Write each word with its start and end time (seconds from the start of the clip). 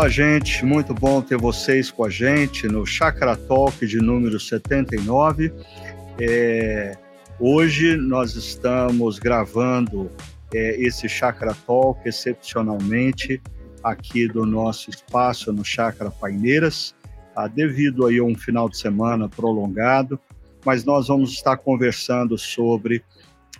Olá, 0.00 0.08
gente. 0.08 0.64
Muito 0.64 0.94
bom 0.94 1.20
ter 1.20 1.36
vocês 1.36 1.90
com 1.90 2.06
a 2.06 2.08
gente 2.08 2.66
no 2.66 2.86
Chakra 2.86 3.36
Talk 3.36 3.86
de 3.86 3.98
número 3.98 4.40
79. 4.40 5.52
É, 6.18 6.96
hoje 7.38 7.98
nós 7.98 8.34
estamos 8.34 9.18
gravando 9.18 10.10
é, 10.54 10.80
esse 10.80 11.06
Chakra 11.06 11.54
Talk 11.66 12.00
excepcionalmente 12.08 13.42
aqui 13.84 14.26
do 14.26 14.46
nosso 14.46 14.88
espaço 14.88 15.52
no 15.52 15.62
Chakra 15.62 16.10
Paineiras, 16.10 16.94
ah, 17.36 17.46
devido 17.46 18.06
aí 18.06 18.20
a 18.20 18.24
um 18.24 18.34
final 18.34 18.70
de 18.70 18.78
semana 18.78 19.28
prolongado, 19.28 20.18
mas 20.64 20.82
nós 20.82 21.08
vamos 21.08 21.30
estar 21.30 21.58
conversando 21.58 22.38
sobre 22.38 23.04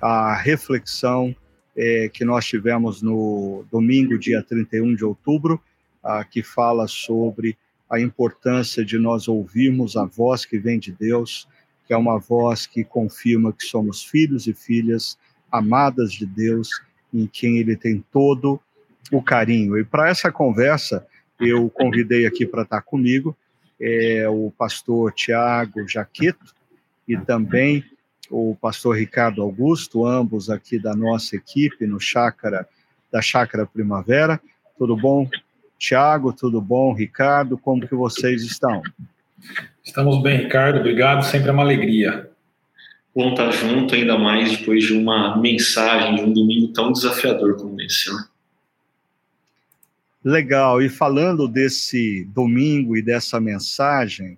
a 0.00 0.34
reflexão 0.34 1.36
é, 1.76 2.08
que 2.10 2.24
nós 2.24 2.46
tivemos 2.46 3.02
no 3.02 3.62
domingo, 3.70 4.18
dia 4.18 4.42
31 4.42 4.94
de 4.94 5.04
outubro, 5.04 5.60
ah, 6.02 6.24
que 6.24 6.42
fala 6.42 6.86
sobre 6.88 7.56
a 7.88 7.98
importância 7.98 8.84
de 8.84 8.98
nós 8.98 9.26
ouvirmos 9.28 9.96
a 9.96 10.04
voz 10.04 10.44
que 10.44 10.58
vem 10.58 10.78
de 10.78 10.92
Deus, 10.92 11.48
que 11.86 11.92
é 11.92 11.96
uma 11.96 12.18
voz 12.18 12.66
que 12.66 12.84
confirma 12.84 13.52
que 13.52 13.64
somos 13.64 14.04
filhos 14.04 14.46
e 14.46 14.54
filhas 14.54 15.18
amadas 15.50 16.12
de 16.12 16.24
Deus, 16.24 16.68
em 17.12 17.26
quem 17.26 17.58
Ele 17.58 17.76
tem 17.76 18.04
todo 18.12 18.60
o 19.10 19.20
carinho. 19.20 19.76
E 19.76 19.84
para 19.84 20.08
essa 20.08 20.30
conversa, 20.30 21.04
eu 21.40 21.68
convidei 21.68 22.26
aqui 22.26 22.46
para 22.46 22.62
estar 22.62 22.82
comigo 22.82 23.36
é, 23.80 24.28
o 24.28 24.52
pastor 24.56 25.12
Tiago 25.12 25.88
Jaqueto 25.88 26.54
e 27.08 27.16
também 27.16 27.84
o 28.30 28.56
pastor 28.60 28.96
Ricardo 28.96 29.42
Augusto, 29.42 30.06
ambos 30.06 30.48
aqui 30.48 30.78
da 30.78 30.94
nossa 30.94 31.34
equipe 31.34 31.86
no 31.86 31.98
Chácara, 31.98 32.68
da 33.10 33.20
Chácara 33.20 33.66
Primavera. 33.66 34.40
Tudo 34.78 34.96
bom, 34.96 35.28
Tiago? 35.80 36.30
Tudo 36.30 36.60
bom, 36.60 36.92
Ricardo? 36.92 37.56
Como 37.56 37.88
que 37.88 37.94
vocês 37.94 38.42
estão? 38.42 38.82
Estamos 39.82 40.22
bem, 40.22 40.42
Ricardo. 40.42 40.78
Obrigado. 40.78 41.24
Sempre 41.24 41.48
é 41.48 41.52
uma 41.52 41.62
alegria. 41.62 42.30
Bom 43.16 43.30
estar 43.30 43.50
junto, 43.50 43.94
ainda 43.94 44.18
mais 44.18 44.58
depois 44.58 44.84
de 44.84 44.92
uma 44.92 45.36
mensagem 45.38 46.16
de 46.16 46.22
um 46.22 46.32
domingo 46.32 46.68
tão 46.68 46.92
desafiador 46.92 47.56
como 47.56 47.80
esse, 47.80 48.12
né? 48.12 48.24
Legal. 50.22 50.82
E 50.82 50.90
falando 50.90 51.48
desse 51.48 52.26
domingo 52.26 52.94
e 52.94 53.00
dessa 53.00 53.40
mensagem, 53.40 54.36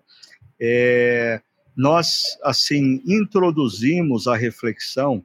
é, 0.60 1.40
nós, 1.76 2.38
assim, 2.44 3.02
introduzimos 3.04 4.28
a 4.28 4.36
reflexão 4.36 5.24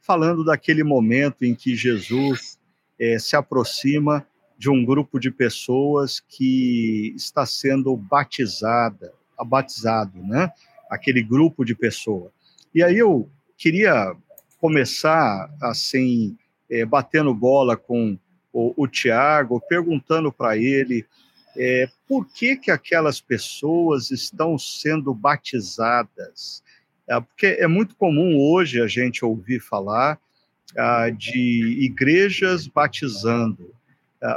falando 0.00 0.44
daquele 0.44 0.84
momento 0.84 1.44
em 1.44 1.56
que 1.56 1.74
Jesus 1.74 2.56
é, 2.98 3.18
se 3.18 3.34
aproxima 3.34 4.24
de 4.58 4.70
um 4.70 4.84
grupo 4.84 5.18
de 5.18 5.30
pessoas 5.30 6.20
que 6.20 7.12
está 7.16 7.44
sendo 7.44 7.96
batizada, 7.96 9.12
batizado, 9.46 10.22
né? 10.22 10.50
Aquele 10.90 11.22
grupo 11.22 11.64
de 11.64 11.74
pessoas. 11.74 12.30
E 12.74 12.82
aí 12.82 12.98
eu 12.98 13.28
queria 13.56 14.14
começar, 14.58 15.50
assim, 15.60 16.36
é, 16.70 16.84
batendo 16.84 17.34
bola 17.34 17.76
com 17.76 18.18
o, 18.52 18.72
o 18.76 18.88
Tiago, 18.88 19.60
perguntando 19.68 20.32
para 20.32 20.56
ele 20.56 21.04
é, 21.58 21.88
por 22.06 22.26
que, 22.26 22.56
que 22.56 22.70
aquelas 22.70 23.20
pessoas 23.20 24.10
estão 24.10 24.58
sendo 24.58 25.14
batizadas? 25.14 26.62
É, 27.08 27.18
porque 27.20 27.46
é 27.46 27.66
muito 27.66 27.96
comum 27.96 28.38
hoje 28.38 28.80
a 28.80 28.86
gente 28.86 29.24
ouvir 29.24 29.60
falar 29.60 30.18
ah, 30.76 31.08
de 31.10 31.84
igrejas 31.84 32.66
batizando, 32.66 33.74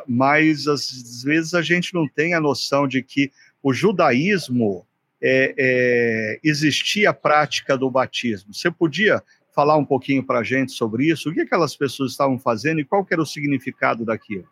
mas 0.07 0.67
às 0.67 1.23
vezes 1.23 1.53
a 1.53 1.61
gente 1.61 1.93
não 1.93 2.07
tem 2.07 2.33
a 2.33 2.39
noção 2.39 2.87
de 2.87 3.01
que 3.01 3.31
o 3.61 3.73
judaísmo 3.73 4.85
é, 5.21 5.53
é, 5.57 6.39
existia 6.43 7.09
a 7.09 7.13
prática 7.13 7.77
do 7.77 7.89
batismo. 7.89 8.53
Você 8.53 8.71
podia 8.71 9.21
falar 9.53 9.75
um 9.75 9.85
pouquinho 9.85 10.23
para 10.23 10.39
a 10.39 10.43
gente 10.43 10.71
sobre 10.71 11.09
isso? 11.09 11.29
O 11.29 11.33
que 11.33 11.41
aquelas 11.41 11.75
pessoas 11.75 12.11
estavam 12.11 12.39
fazendo 12.39 12.79
e 12.79 12.85
qual 12.85 13.05
era 13.11 13.21
o 13.21 13.25
significado 13.25 14.05
daquilo? 14.05 14.45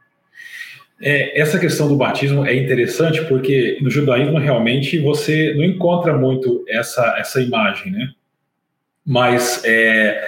É, 0.99 1.39
essa 1.39 1.59
questão 1.59 1.87
do 1.87 1.95
batismo 1.95 2.45
é 2.45 2.55
interessante 2.55 3.23
porque 3.25 3.77
no 3.81 3.89
judaísmo 3.89 4.39
realmente 4.39 4.97
você 4.99 5.53
não 5.55 5.63
encontra 5.63 6.17
muito 6.17 6.66
essa, 6.67 7.16
essa 7.17 7.39
imagem, 7.39 7.91
né? 7.91 8.09
Mas 9.05 9.61
é, 9.63 10.27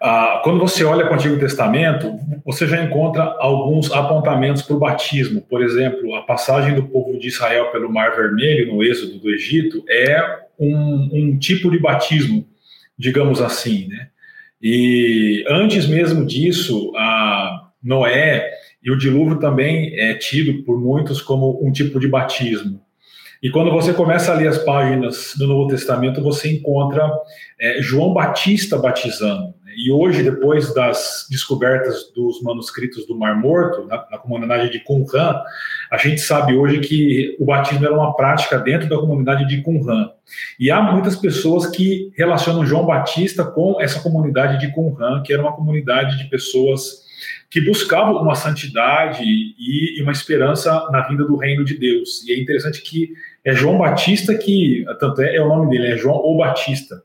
a, 0.00 0.40
quando 0.42 0.58
você 0.58 0.82
olha 0.82 1.04
para 1.04 1.12
o 1.12 1.14
Antigo 1.16 1.38
Testamento, 1.38 2.18
você 2.44 2.66
já 2.66 2.82
encontra 2.82 3.22
alguns 3.38 3.92
apontamentos 3.92 4.62
para 4.62 4.76
o 4.76 4.78
batismo. 4.78 5.42
Por 5.42 5.62
exemplo, 5.62 6.14
a 6.14 6.22
passagem 6.22 6.74
do 6.74 6.84
povo 6.84 7.18
de 7.18 7.28
Israel 7.28 7.70
pelo 7.70 7.92
Mar 7.92 8.16
Vermelho, 8.16 8.72
no 8.72 8.82
êxodo 8.82 9.18
do 9.18 9.30
Egito, 9.30 9.84
é 9.88 10.38
um, 10.58 11.10
um 11.12 11.38
tipo 11.38 11.70
de 11.70 11.78
batismo, 11.78 12.46
digamos 12.98 13.42
assim, 13.42 13.88
né? 13.88 14.08
E 14.62 15.44
antes 15.48 15.86
mesmo 15.86 16.24
disso, 16.26 16.92
Noé 17.82 18.50
e 18.82 18.90
o 18.90 18.96
dilúvio 18.96 19.38
também 19.38 19.98
é 19.98 20.14
tido 20.14 20.62
por 20.64 20.78
muitos 20.78 21.20
como 21.20 21.58
um 21.62 21.72
tipo 21.72 21.98
de 21.98 22.08
batismo. 22.08 22.80
E 23.42 23.48
quando 23.48 23.70
você 23.70 23.94
começa 23.94 24.32
a 24.32 24.34
ler 24.34 24.48
as 24.48 24.58
páginas 24.58 25.34
do 25.38 25.46
Novo 25.46 25.70
Testamento, 25.70 26.22
você 26.22 26.52
encontra 26.52 27.10
é, 27.58 27.80
João 27.80 28.12
Batista 28.12 28.76
batizando. 28.76 29.54
E 29.76 29.90
hoje, 29.90 30.22
depois 30.22 30.74
das 30.74 31.26
descobertas 31.30 32.12
dos 32.14 32.42
manuscritos 32.42 33.06
do 33.06 33.16
Mar 33.16 33.36
Morto, 33.36 33.86
na, 33.86 34.04
na 34.10 34.18
comunidade 34.18 34.70
de 34.70 34.80
Qumran, 34.80 35.40
a 35.90 35.96
gente 35.96 36.20
sabe 36.20 36.54
hoje 36.54 36.80
que 36.80 37.36
o 37.38 37.44
batismo 37.44 37.84
era 37.84 37.94
uma 37.94 38.14
prática 38.14 38.58
dentro 38.58 38.88
da 38.88 38.96
comunidade 38.96 39.46
de 39.46 39.62
Qumran. 39.62 40.10
E 40.58 40.70
há 40.70 40.80
muitas 40.80 41.16
pessoas 41.16 41.66
que 41.66 42.12
relacionam 42.16 42.66
João 42.66 42.86
Batista 42.86 43.44
com 43.44 43.80
essa 43.80 44.00
comunidade 44.00 44.58
de 44.58 44.72
Qumran, 44.72 45.22
que 45.22 45.32
era 45.32 45.42
uma 45.42 45.52
comunidade 45.52 46.18
de 46.18 46.28
pessoas 46.28 47.08
que 47.50 47.60
buscavam 47.60 48.22
uma 48.22 48.34
santidade 48.34 49.22
e 49.24 50.00
uma 50.02 50.12
esperança 50.12 50.88
na 50.90 51.06
vinda 51.08 51.24
do 51.24 51.36
reino 51.36 51.64
de 51.64 51.76
Deus. 51.76 52.24
E 52.26 52.32
é 52.32 52.40
interessante 52.40 52.80
que 52.80 53.12
é 53.44 53.54
João 53.54 53.78
Batista 53.78 54.34
que, 54.34 54.84
tanto 54.98 55.20
é, 55.20 55.36
é 55.36 55.42
o 55.42 55.48
nome 55.48 55.70
dele, 55.70 55.92
é 55.92 55.96
João 55.96 56.16
o 56.16 56.38
Batista. 56.38 57.02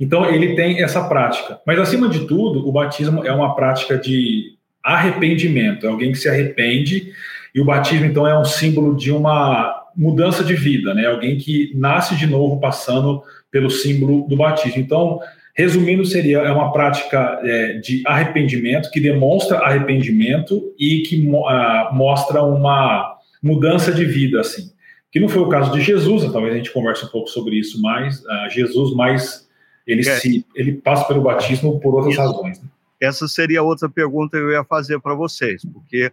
Então 0.00 0.28
ele 0.28 0.54
tem 0.54 0.82
essa 0.82 1.04
prática. 1.08 1.60
Mas 1.66 1.78
acima 1.78 2.08
de 2.08 2.26
tudo, 2.26 2.66
o 2.66 2.72
batismo 2.72 3.24
é 3.24 3.32
uma 3.32 3.54
prática 3.54 3.96
de 3.96 4.54
arrependimento, 4.82 5.86
é 5.86 5.88
alguém 5.88 6.12
que 6.12 6.18
se 6.18 6.28
arrepende, 6.28 7.12
e 7.54 7.60
o 7.60 7.64
batismo 7.64 8.06
então 8.06 8.26
é 8.26 8.38
um 8.38 8.44
símbolo 8.44 8.96
de 8.96 9.10
uma 9.10 9.82
mudança 9.96 10.42
de 10.42 10.54
vida, 10.54 10.92
né? 10.92 11.06
Alguém 11.06 11.38
que 11.38 11.72
nasce 11.74 12.16
de 12.16 12.26
novo 12.26 12.60
passando 12.60 13.22
pelo 13.50 13.70
símbolo 13.70 14.26
do 14.28 14.36
batismo. 14.36 14.80
Então, 14.80 15.20
Resumindo, 15.56 16.04
seria 16.04 16.38
é 16.38 16.50
uma 16.50 16.72
prática 16.72 17.40
é, 17.44 17.74
de 17.74 18.02
arrependimento 18.04 18.90
que 18.90 18.98
demonstra 18.98 19.58
arrependimento 19.58 20.74
e 20.76 21.02
que 21.02 21.28
uh, 21.28 21.94
mostra 21.94 22.42
uma 22.42 23.16
mudança 23.40 23.92
de 23.92 24.04
vida, 24.04 24.40
assim. 24.40 24.72
Que 25.12 25.20
não 25.20 25.28
foi 25.28 25.42
o 25.42 25.48
caso 25.48 25.70
de 25.70 25.80
Jesus, 25.80 26.24
talvez 26.32 26.54
a 26.54 26.56
gente 26.56 26.72
converse 26.72 27.04
um 27.04 27.08
pouco 27.08 27.28
sobre 27.28 27.54
isso 27.54 27.80
mais. 27.80 28.18
Uh, 28.18 28.50
Jesus, 28.50 28.96
mais 28.96 29.48
ele 29.86 30.08
é. 30.08 30.18
se 30.18 30.46
ele 30.54 30.72
passa 30.72 31.06
pelo 31.06 31.22
batismo 31.22 31.80
por 31.80 31.94
outras 31.94 32.14
isso. 32.14 32.22
razões. 32.22 32.60
Né? 32.60 32.68
Essa 33.00 33.28
seria 33.28 33.62
outra 33.62 33.88
pergunta 33.88 34.36
que 34.36 34.42
eu 34.42 34.52
ia 34.52 34.64
fazer 34.64 35.00
para 35.00 35.14
vocês, 35.14 35.62
porque 35.64 36.12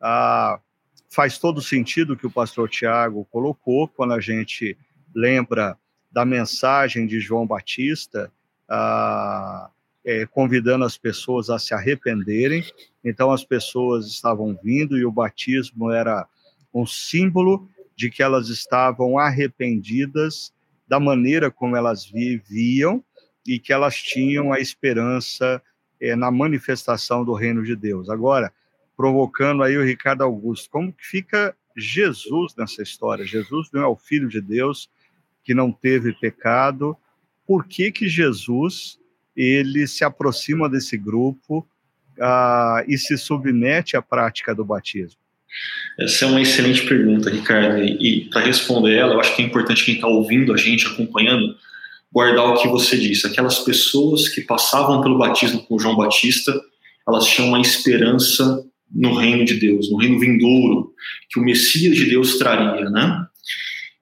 uh, 0.00 0.60
faz 1.08 1.38
todo 1.38 1.60
sentido 1.60 2.16
que 2.16 2.26
o 2.26 2.30
pastor 2.30 2.68
Tiago 2.68 3.26
colocou 3.30 3.86
quando 3.86 4.14
a 4.14 4.20
gente 4.20 4.76
lembra 5.14 5.76
da 6.10 6.24
mensagem 6.24 7.06
de 7.06 7.20
João 7.20 7.46
Batista 7.46 8.30
ah, 8.68 9.70
é, 10.04 10.26
convidando 10.26 10.84
as 10.84 10.96
pessoas 10.96 11.50
a 11.50 11.58
se 11.58 11.74
arrependerem. 11.74 12.64
Então, 13.04 13.30
as 13.30 13.44
pessoas 13.44 14.06
estavam 14.06 14.58
vindo 14.62 14.96
e 14.96 15.04
o 15.04 15.12
batismo 15.12 15.90
era 15.90 16.26
um 16.72 16.86
símbolo 16.86 17.68
de 17.94 18.10
que 18.10 18.22
elas 18.22 18.48
estavam 18.48 19.18
arrependidas 19.18 20.52
da 20.88 20.98
maneira 20.98 21.50
como 21.50 21.76
elas 21.76 22.04
viviam 22.04 23.04
e 23.46 23.58
que 23.58 23.72
elas 23.72 23.96
tinham 23.96 24.52
a 24.52 24.60
esperança 24.60 25.62
é, 26.00 26.14
na 26.16 26.30
manifestação 26.30 27.24
do 27.24 27.32
reino 27.32 27.62
de 27.62 27.76
Deus. 27.76 28.08
Agora, 28.08 28.52
provocando 28.96 29.62
aí 29.62 29.76
o 29.76 29.84
Ricardo 29.84 30.22
Augusto, 30.22 30.70
como 30.70 30.92
que 30.92 31.06
fica 31.06 31.56
Jesus 31.76 32.54
nessa 32.56 32.82
história? 32.82 33.24
Jesus 33.24 33.68
não 33.72 33.82
é 33.82 33.86
o 33.86 33.96
Filho 33.96 34.28
de 34.28 34.40
Deus 34.40 34.88
que 35.44 35.54
não 35.54 35.72
teve 35.72 36.12
pecado, 36.12 36.96
por 37.46 37.66
que 37.66 37.90
que 37.90 38.08
Jesus 38.08 38.98
ele 39.36 39.86
se 39.86 40.04
aproxima 40.04 40.68
desse 40.68 40.96
grupo 40.96 41.66
uh, 42.18 42.84
e 42.86 42.96
se 42.96 43.16
submete 43.16 43.96
à 43.96 44.02
prática 44.02 44.54
do 44.54 44.64
batismo? 44.64 45.20
Essa 45.98 46.24
é 46.24 46.28
uma 46.28 46.40
excelente 46.40 46.86
pergunta, 46.86 47.28
Ricardo. 47.28 47.82
E 47.82 48.28
para 48.30 48.42
responder 48.42 48.96
ela, 48.96 49.14
eu 49.14 49.20
acho 49.20 49.36
que 49.36 49.42
é 49.42 49.44
importante 49.44 49.84
quem 49.84 49.96
está 49.96 50.06
ouvindo 50.06 50.52
a 50.54 50.56
gente, 50.56 50.86
acompanhando, 50.86 51.56
guardar 52.12 52.46
o 52.46 52.60
que 52.60 52.68
você 52.68 52.96
disse. 52.98 53.26
Aquelas 53.26 53.60
pessoas 53.60 54.28
que 54.28 54.42
passavam 54.42 55.00
pelo 55.00 55.18
batismo 55.18 55.62
com 55.62 55.78
João 55.78 55.96
Batista, 55.96 56.52
elas 57.08 57.26
tinham 57.26 57.48
uma 57.48 57.60
esperança 57.60 58.64
no 58.94 59.14
reino 59.14 59.44
de 59.44 59.54
Deus, 59.54 59.90
no 59.90 59.96
reino 59.96 60.20
vindouro, 60.20 60.92
que 61.30 61.40
o 61.40 61.42
Messias 61.42 61.96
de 61.96 62.04
Deus 62.04 62.36
traria, 62.36 62.90
né? 62.90 63.26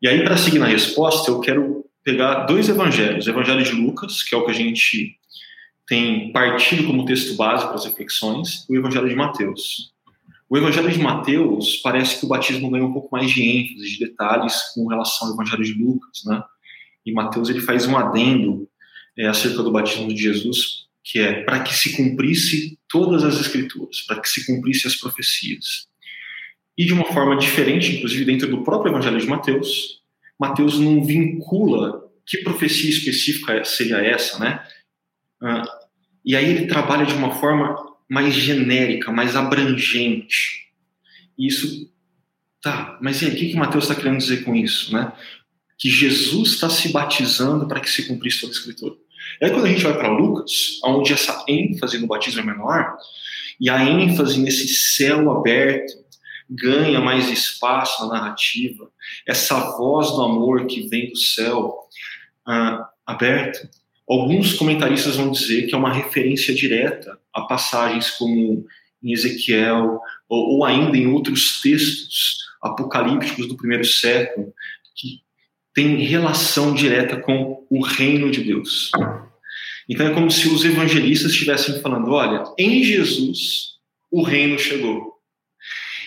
E 0.03 0.09
aí, 0.09 0.25
para 0.25 0.37
seguir 0.37 0.59
na 0.59 0.67
resposta, 0.67 1.31
eu 1.31 1.41
quero 1.41 1.85
pegar 2.03 2.47
dois 2.47 2.69
evangelhos. 2.69 3.27
O 3.27 3.31
evangelho 3.31 3.63
de 3.63 3.73
Lucas, 3.73 4.23
que 4.23 4.35
é 4.35 4.39
o 4.39 4.45
que 4.45 4.51
a 4.51 4.55
gente 4.55 5.17
tem 5.87 6.33
partido 6.33 6.85
como 6.85 7.05
texto 7.05 7.37
base 7.37 7.65
para 7.67 7.75
as 7.75 7.85
reflexões, 7.85 8.65
e 8.69 8.73
o 8.73 8.79
evangelho 8.79 9.09
de 9.09 9.15
Mateus. 9.15 9.93
O 10.49 10.57
evangelho 10.57 10.91
de 10.91 10.99
Mateus 10.99 11.77
parece 11.77 12.19
que 12.19 12.25
o 12.25 12.29
batismo 12.29 12.71
ganha 12.71 12.85
um 12.85 12.93
pouco 12.93 13.09
mais 13.13 13.31
de 13.31 13.43
ênfase, 13.43 13.89
de 13.89 13.99
detalhes 14.05 14.73
com 14.75 14.89
relação 14.89 15.29
ao 15.29 15.35
evangelho 15.35 15.63
de 15.63 15.75
Lucas, 15.75 16.23
né? 16.25 16.43
E 17.05 17.13
Mateus 17.13 17.49
ele 17.49 17.61
faz 17.61 17.87
um 17.87 17.97
adendo 17.97 18.69
é, 19.17 19.27
acerca 19.27 19.63
do 19.63 19.73
batismo 19.73 20.09
de 20.09 20.23
Jesus, 20.23 20.87
que 21.03 21.19
é 21.19 21.43
para 21.43 21.61
que 21.61 21.75
se 21.75 21.97
cumprisse 21.97 22.79
todas 22.89 23.25
as 23.25 23.41
escrituras, 23.41 24.03
para 24.03 24.21
que 24.21 24.29
se 24.29 24.47
cumprisse 24.47 24.87
as 24.87 24.97
profecias. 24.97 25.89
E 26.77 26.85
de 26.85 26.93
uma 26.93 27.05
forma 27.05 27.37
diferente, 27.37 27.97
inclusive 27.97 28.25
dentro 28.25 28.49
do 28.49 28.63
próprio 28.63 28.93
Evangelho 28.93 29.19
de 29.19 29.27
Mateus, 29.27 30.01
Mateus 30.39 30.79
não 30.79 31.05
vincula 31.05 32.09
que 32.27 32.39
profecia 32.39 32.89
específica 32.89 33.65
seria 33.65 33.99
essa, 33.99 34.39
né? 34.39 34.65
Ah, 35.43 35.65
e 36.25 36.37
aí 36.37 36.49
ele 36.49 36.67
trabalha 36.67 37.05
de 37.05 37.15
uma 37.15 37.33
forma 37.33 37.77
mais 38.09 38.35
genérica, 38.35 39.13
mais 39.13 39.37
abrangente. 39.37 40.69
Isso, 41.39 41.93
tá, 42.63 42.99
mas 43.01 43.21
e 43.23 43.27
aí, 43.27 43.33
o 43.33 43.37
que, 43.37 43.49
que 43.51 43.57
Mateus 43.57 43.85
está 43.85 43.95
querendo 43.95 44.19
dizer 44.19 44.45
com 44.45 44.55
isso, 44.55 44.93
né? 44.93 45.13
Que 45.81 45.89
Jesus 45.89 46.51
está 46.51 46.69
se 46.69 46.93
batizando 46.93 47.67
para 47.67 47.81
que 47.81 47.91
se 47.91 48.07
cumprisse 48.07 48.43
toda 48.43 48.53
a 48.53 48.57
escritura. 48.57 48.95
E 49.41 49.45
aí 49.45 49.51
quando 49.51 49.65
a 49.65 49.69
gente 49.69 49.83
vai 49.83 49.95
para 49.95 50.09
Lucas, 50.09 50.79
onde 50.85 51.13
essa 51.13 51.45
ênfase 51.49 51.99
no 51.99 52.07
batismo 52.07 52.41
é 52.41 52.45
menor, 52.45 52.97
e 53.61 53.69
a 53.69 53.83
ênfase 53.83 54.39
nesse 54.39 54.69
céu 54.69 55.31
aberto 55.31 55.93
ganha 56.49 57.01
mais 57.01 57.31
espaço 57.31 58.07
na 58.07 58.15
narrativa, 58.15 58.91
essa 59.27 59.77
voz 59.77 60.11
do 60.11 60.23
amor 60.23 60.67
que 60.67 60.89
vem 60.89 61.11
do 61.11 61.17
céu 61.17 61.75
ah, 62.47 62.89
aberto, 63.07 63.69
alguns 64.09 64.55
comentaristas 64.55 65.17
vão 65.17 65.31
dizer 65.31 65.67
que 65.67 65.75
é 65.75 65.79
uma 65.79 65.93
referência 65.93 66.55
direta 66.55 67.17
a 67.33 67.43
passagens 67.43 68.11
como 68.11 68.67
em 69.03 69.13
Ezequiel 69.13 70.01
ou, 70.29 70.57
ou 70.57 70.65
ainda 70.65 70.97
em 70.97 71.07
outros 71.07 71.61
textos 71.61 72.39
apocalípticos 72.63 73.47
do 73.47 73.57
primeiro 73.57 73.85
século 73.85 74.53
que 74.97 75.21
tem 75.75 75.97
relação 75.97 76.75
direta 76.75 77.17
com 77.17 77.67
o 77.71 77.83
reino 77.83 78.31
de 78.31 78.43
Deus. 78.43 78.91
Então 79.89 80.07
é 80.07 80.15
como 80.15 80.31
se 80.31 80.49
os 80.49 80.65
evangelistas 80.65 81.33
estivessem 81.33 81.81
falando: 81.81 82.11
olha, 82.11 82.45
em 82.59 82.83
Jesus 82.85 83.79
o 84.11 84.23
reino 84.23 84.59
chegou. 84.59 85.11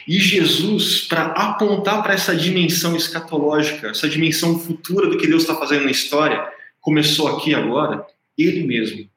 E 0.08 0.20
Jesus, 0.20 1.08
para 1.08 1.28
apontar 1.28 2.04
para 2.04 2.14
essa 2.14 2.36
dimensão 2.36 2.96
escatológica, 2.96 3.88
essa 3.88 4.10
dimensão 4.10 4.60
futura 4.60 5.10
do 5.10 5.18
que 5.18 5.28
Deus 5.28 5.44
está 5.44 5.56
fazendo 5.56 5.86
na 5.86 5.92
história, 5.92 6.46
começou 6.82 7.30
aqui 7.30 7.56
agora, 7.56 8.06
ele 8.38 8.64
mesmo 8.66 9.10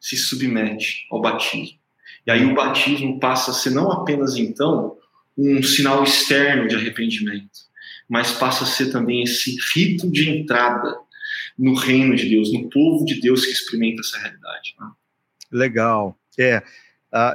se 0.00 0.16
submete 0.16 1.06
ao 1.10 1.20
batismo. 1.20 1.78
E 2.26 2.30
aí 2.30 2.44
o 2.44 2.54
batismo 2.54 3.18
passa 3.18 3.50
a 3.50 3.54
ser 3.54 3.70
não 3.70 3.90
apenas 3.90 4.36
então 4.36 4.96
um 5.36 5.62
sinal 5.62 6.04
externo 6.04 6.68
de 6.68 6.76
arrependimento, 6.76 7.50
mas 8.10 8.32
passa 8.32 8.64
a 8.64 8.66
ser 8.66 8.90
também 8.90 9.22
esse 9.22 9.56
rito 9.72 10.10
de 10.10 10.28
entrada 10.28 10.98
no 11.56 11.74
reino 11.74 12.16
de 12.16 12.28
Deus, 12.28 12.52
no 12.52 12.68
povo 12.68 13.04
de 13.04 13.20
Deus 13.20 13.44
que 13.46 13.52
experimenta 13.52 14.00
essa 14.00 14.18
realidade. 14.18 14.74
Né? 14.80 14.90
Legal. 15.52 16.18
É, 16.36 16.60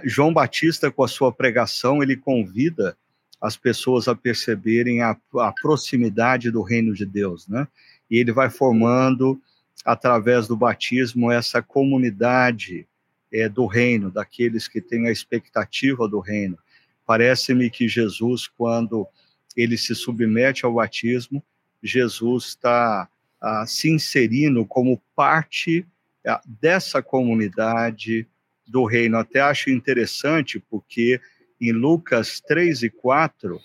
João 0.03 0.33
Batista, 0.33 0.91
com 0.91 1.01
a 1.01 1.07
sua 1.07 1.31
pregação, 1.31 2.03
ele 2.03 2.17
convida 2.17 2.97
as 3.39 3.55
pessoas 3.55 4.09
a 4.09 4.15
perceberem 4.15 5.01
a, 5.01 5.15
a 5.35 5.53
proximidade 5.61 6.51
do 6.51 6.61
reino 6.61 6.93
de 6.93 7.05
Deus, 7.05 7.47
né? 7.47 7.67
E 8.09 8.17
ele 8.17 8.31
vai 8.31 8.49
formando, 8.49 9.39
através 9.83 10.47
do 10.47 10.57
batismo, 10.57 11.31
essa 11.31 11.61
comunidade 11.61 12.87
é, 13.31 13.47
do 13.47 13.65
reino, 13.65 14.11
daqueles 14.11 14.67
que 14.67 14.81
têm 14.81 15.07
a 15.07 15.11
expectativa 15.11 16.07
do 16.07 16.19
reino. 16.19 16.57
Parece-me 17.05 17.69
que 17.69 17.87
Jesus, 17.87 18.47
quando 18.47 19.07
ele 19.55 19.77
se 19.77 19.95
submete 19.95 20.65
ao 20.65 20.73
batismo, 20.73 21.43
Jesus 21.81 22.45
está 22.45 23.07
ah, 23.41 23.65
se 23.67 23.89
inserindo 23.89 24.65
como 24.65 25.01
parte 25.15 25.85
ah, 26.25 26.41
dessa 26.45 27.01
comunidade 27.01 28.27
do 28.67 28.85
reino. 28.85 29.17
Até 29.17 29.41
acho 29.41 29.69
interessante, 29.69 30.59
porque 30.59 31.21
em 31.61 31.71
Lucas 31.71 32.41
3 32.41 32.83
e 32.83 32.89
4, 32.89 33.59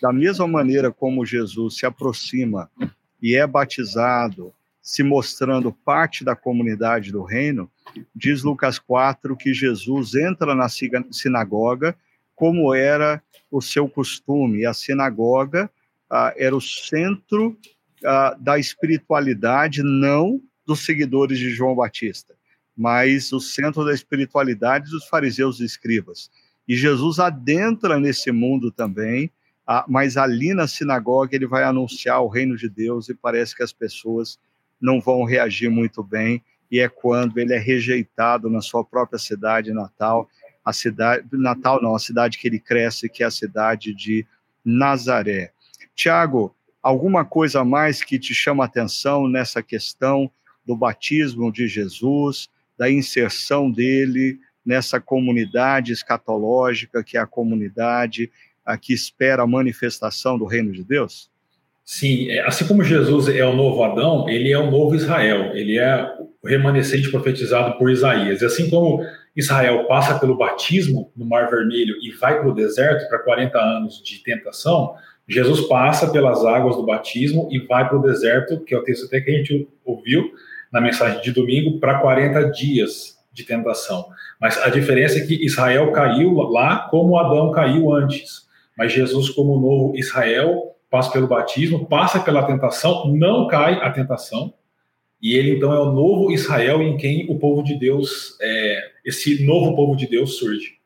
da 0.00 0.12
mesma 0.12 0.46
maneira 0.46 0.92
como 0.92 1.26
Jesus 1.26 1.76
se 1.76 1.86
aproxima 1.86 2.70
e 3.20 3.34
é 3.34 3.46
batizado, 3.46 4.52
se 4.80 5.02
mostrando 5.02 5.72
parte 5.72 6.24
da 6.24 6.34
comunidade 6.34 7.12
do 7.12 7.22
reino, 7.22 7.70
diz 8.14 8.42
Lucas 8.42 8.78
4 8.78 9.36
que 9.36 9.54
Jesus 9.54 10.14
entra 10.14 10.54
na 10.54 10.68
sinagoga 10.68 11.96
como 12.42 12.74
era 12.74 13.22
o 13.52 13.62
seu 13.62 13.88
costume. 13.88 14.66
A 14.66 14.74
sinagoga 14.74 15.70
ah, 16.10 16.34
era 16.36 16.56
o 16.56 16.60
centro 16.60 17.56
ah, 18.04 18.36
da 18.36 18.58
espiritualidade, 18.58 19.80
não 19.80 20.42
dos 20.66 20.84
seguidores 20.84 21.38
de 21.38 21.50
João 21.50 21.76
Batista, 21.76 22.34
mas 22.76 23.32
o 23.32 23.38
centro 23.38 23.84
da 23.84 23.94
espiritualidade 23.94 24.90
dos 24.90 25.06
fariseus 25.06 25.60
e 25.60 25.64
escribas. 25.64 26.32
E 26.66 26.74
Jesus 26.74 27.20
adentra 27.20 28.00
nesse 28.00 28.32
mundo 28.32 28.72
também, 28.72 29.30
ah, 29.64 29.84
mas 29.86 30.16
ali 30.16 30.52
na 30.52 30.66
sinagoga 30.66 31.36
ele 31.36 31.46
vai 31.46 31.62
anunciar 31.62 32.20
o 32.22 32.28
reino 32.28 32.56
de 32.56 32.68
Deus 32.68 33.08
e 33.08 33.14
parece 33.14 33.54
que 33.54 33.62
as 33.62 33.72
pessoas 33.72 34.36
não 34.80 35.00
vão 35.00 35.22
reagir 35.22 35.70
muito 35.70 36.02
bem. 36.02 36.42
E 36.68 36.80
é 36.80 36.88
quando 36.88 37.38
ele 37.38 37.54
é 37.54 37.58
rejeitado 37.58 38.50
na 38.50 38.60
sua 38.60 38.84
própria 38.84 39.20
cidade 39.20 39.72
natal 39.72 40.28
a 40.64 40.72
cidade, 40.72 41.24
Natal 41.32 41.82
não, 41.82 41.94
a 41.94 41.98
cidade 41.98 42.38
que 42.38 42.46
ele 42.46 42.58
cresce, 42.58 43.08
que 43.08 43.22
é 43.22 43.26
a 43.26 43.30
cidade 43.30 43.94
de 43.94 44.26
Nazaré. 44.64 45.52
Tiago, 45.94 46.54
alguma 46.82 47.24
coisa 47.24 47.60
a 47.60 47.64
mais 47.64 48.02
que 48.02 48.18
te 48.18 48.34
chama 48.34 48.64
a 48.64 48.66
atenção 48.66 49.28
nessa 49.28 49.62
questão 49.62 50.30
do 50.64 50.76
batismo 50.76 51.52
de 51.52 51.66
Jesus, 51.66 52.48
da 52.78 52.90
inserção 52.90 53.70
dele 53.70 54.38
nessa 54.64 55.00
comunidade 55.00 55.92
escatológica, 55.92 57.02
que 57.02 57.16
é 57.16 57.20
a 57.20 57.26
comunidade 57.26 58.30
a 58.64 58.78
que 58.78 58.92
espera 58.92 59.42
a 59.42 59.46
manifestação 59.46 60.38
do 60.38 60.44
reino 60.44 60.72
de 60.72 60.84
Deus? 60.84 61.28
Sim, 61.84 62.30
é, 62.30 62.46
assim 62.46 62.66
como 62.66 62.84
Jesus 62.84 63.28
é 63.28 63.44
o 63.44 63.56
novo 63.56 63.82
Adão, 63.82 64.28
ele 64.28 64.52
é 64.52 64.58
o 64.58 64.70
novo 64.70 64.94
Israel, 64.94 65.54
ele 65.56 65.78
é 65.78 66.08
o 66.40 66.46
remanescente 66.46 67.10
profetizado 67.10 67.76
por 67.76 67.90
Isaías. 67.90 68.40
E 68.40 68.46
assim 68.46 68.70
como 68.70 69.04
Israel 69.34 69.86
passa 69.86 70.18
pelo 70.18 70.36
batismo 70.36 71.10
no 71.16 71.24
Mar 71.24 71.48
Vermelho 71.48 71.96
e 72.02 72.10
vai 72.12 72.38
para 72.38 72.48
o 72.48 72.54
deserto 72.54 73.08
para 73.08 73.18
40 73.20 73.58
anos 73.58 74.02
de 74.02 74.22
tentação, 74.22 74.94
Jesus 75.28 75.62
passa 75.62 76.10
pelas 76.10 76.44
águas 76.44 76.76
do 76.76 76.84
batismo 76.84 77.48
e 77.50 77.58
vai 77.60 77.88
para 77.88 77.98
o 77.98 78.02
deserto, 78.02 78.60
que 78.60 78.74
é 78.74 78.78
o 78.78 78.82
texto 78.82 79.06
até 79.06 79.20
que 79.20 79.30
a 79.30 79.34
gente 79.34 79.68
ouviu 79.84 80.32
na 80.70 80.80
mensagem 80.80 81.20
de 81.22 81.32
domingo, 81.32 81.78
para 81.78 82.00
40 82.00 82.50
dias 82.50 83.18
de 83.32 83.44
tentação. 83.44 84.06
Mas 84.40 84.58
a 84.58 84.68
diferença 84.68 85.18
é 85.18 85.26
que 85.26 85.44
Israel 85.44 85.92
caiu 85.92 86.34
lá 86.34 86.88
como 86.90 87.18
Adão 87.18 87.50
caiu 87.50 87.92
antes. 87.92 88.46
Mas 88.76 88.92
Jesus, 88.92 89.30
como 89.30 89.58
novo 89.58 89.96
Israel, 89.96 90.74
passa 90.90 91.10
pelo 91.12 91.26
batismo, 91.26 91.86
passa 91.86 92.20
pela 92.20 92.44
tentação, 92.44 93.06
não 93.08 93.46
cai 93.46 93.74
a 93.74 93.90
tentação, 93.90 94.52
e 95.22 95.34
ele 95.34 95.52
então 95.52 95.72
é 95.72 95.78
o 95.78 95.92
novo 95.92 96.32
Israel 96.32 96.82
em 96.82 96.96
quem 96.96 97.30
o 97.30 97.38
povo 97.38 97.62
de 97.62 97.78
Deus, 97.78 98.36
é, 98.40 98.92
esse 99.04 99.44
novo 99.44 99.76
povo 99.76 99.96
de 99.96 100.08
Deus 100.08 100.36
surge. 100.36 100.78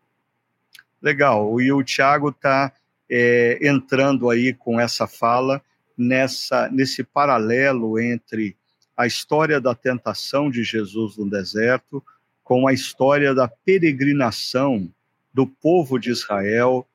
Legal, 1.00 1.58
e 1.60 1.72
o 1.72 1.82
Tiago 1.82 2.28
está 2.28 2.72
é, 3.10 3.58
entrando 3.62 4.28
aí 4.28 4.52
com 4.52 4.78
essa 4.78 5.06
fala 5.06 5.62
nessa 5.96 6.68
nesse 6.68 7.02
paralelo 7.02 7.98
entre 7.98 8.54
a 8.94 9.06
história 9.06 9.60
da 9.60 9.74
tentação 9.74 10.50
de 10.50 10.62
Jesus 10.62 11.16
no 11.16 11.28
deserto 11.28 12.04
com 12.44 12.68
a 12.68 12.72
história 12.72 13.34
da 13.34 13.48
peregrinação 13.48 14.88
do 15.32 15.46
povo 15.46 15.98
de 15.98 16.10
Israel 16.10 16.86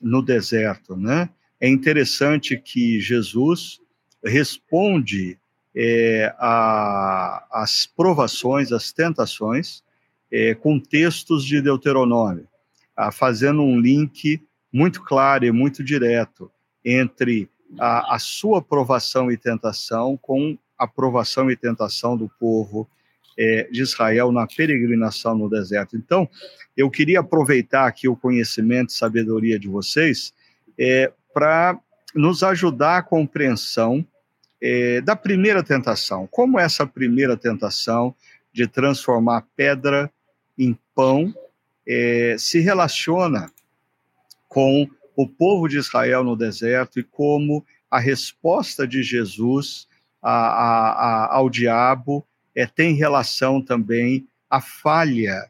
no 0.00 0.22
deserto, 0.22 0.96
né? 0.96 1.28
É 1.60 1.68
interessante 1.68 2.58
que 2.58 3.00
Jesus 3.00 3.80
responde 4.24 5.38
é, 5.76 6.34
a, 6.38 7.46
as 7.50 7.86
provações, 7.86 8.72
as 8.72 8.90
tentações, 8.92 9.84
é, 10.32 10.54
com 10.54 10.80
textos 10.80 11.44
de 11.44 11.60
Deuteronômio, 11.60 12.48
a, 12.96 13.12
fazendo 13.12 13.60
um 13.60 13.78
link 13.78 14.42
muito 14.72 15.02
claro 15.02 15.44
e 15.44 15.52
muito 15.52 15.84
direto 15.84 16.50
entre 16.82 17.50
a, 17.78 18.14
a 18.14 18.18
sua 18.18 18.62
provação 18.62 19.30
e 19.30 19.36
tentação 19.36 20.16
com 20.16 20.56
a 20.78 20.86
provação 20.86 21.50
e 21.50 21.56
tentação 21.56 22.16
do 22.16 22.28
povo 22.40 22.88
é, 23.38 23.68
de 23.70 23.82
Israel 23.82 24.32
na 24.32 24.46
peregrinação 24.46 25.36
no 25.36 25.48
deserto. 25.48 25.96
Então, 25.96 26.28
eu 26.76 26.90
queria 26.90 27.20
aproveitar 27.20 27.86
aqui 27.86 28.08
o 28.08 28.16
conhecimento 28.16 28.90
e 28.90 28.96
sabedoria 28.96 29.58
de 29.58 29.68
vocês 29.68 30.32
é, 30.78 31.12
para 31.34 31.78
nos 32.14 32.42
ajudar 32.42 32.98
a 32.98 33.02
compreensão 33.02 34.06
é, 34.68 35.00
da 35.00 35.14
primeira 35.14 35.62
tentação. 35.62 36.26
Como 36.26 36.58
essa 36.58 36.84
primeira 36.84 37.36
tentação 37.36 38.12
de 38.52 38.66
transformar 38.66 39.46
pedra 39.54 40.10
em 40.58 40.76
pão 40.92 41.32
é, 41.86 42.34
se 42.36 42.58
relaciona 42.58 43.52
com 44.48 44.88
o 45.14 45.28
povo 45.28 45.68
de 45.68 45.78
Israel 45.78 46.24
no 46.24 46.34
deserto 46.34 46.98
e 46.98 47.04
como 47.04 47.64
a 47.88 48.00
resposta 48.00 48.88
de 48.88 49.04
Jesus 49.04 49.86
a, 50.20 50.32
a, 50.32 50.90
a, 50.90 51.36
ao 51.36 51.48
diabo 51.48 52.26
é, 52.52 52.66
tem 52.66 52.96
relação 52.96 53.62
também 53.62 54.26
à 54.50 54.60
falha 54.60 55.48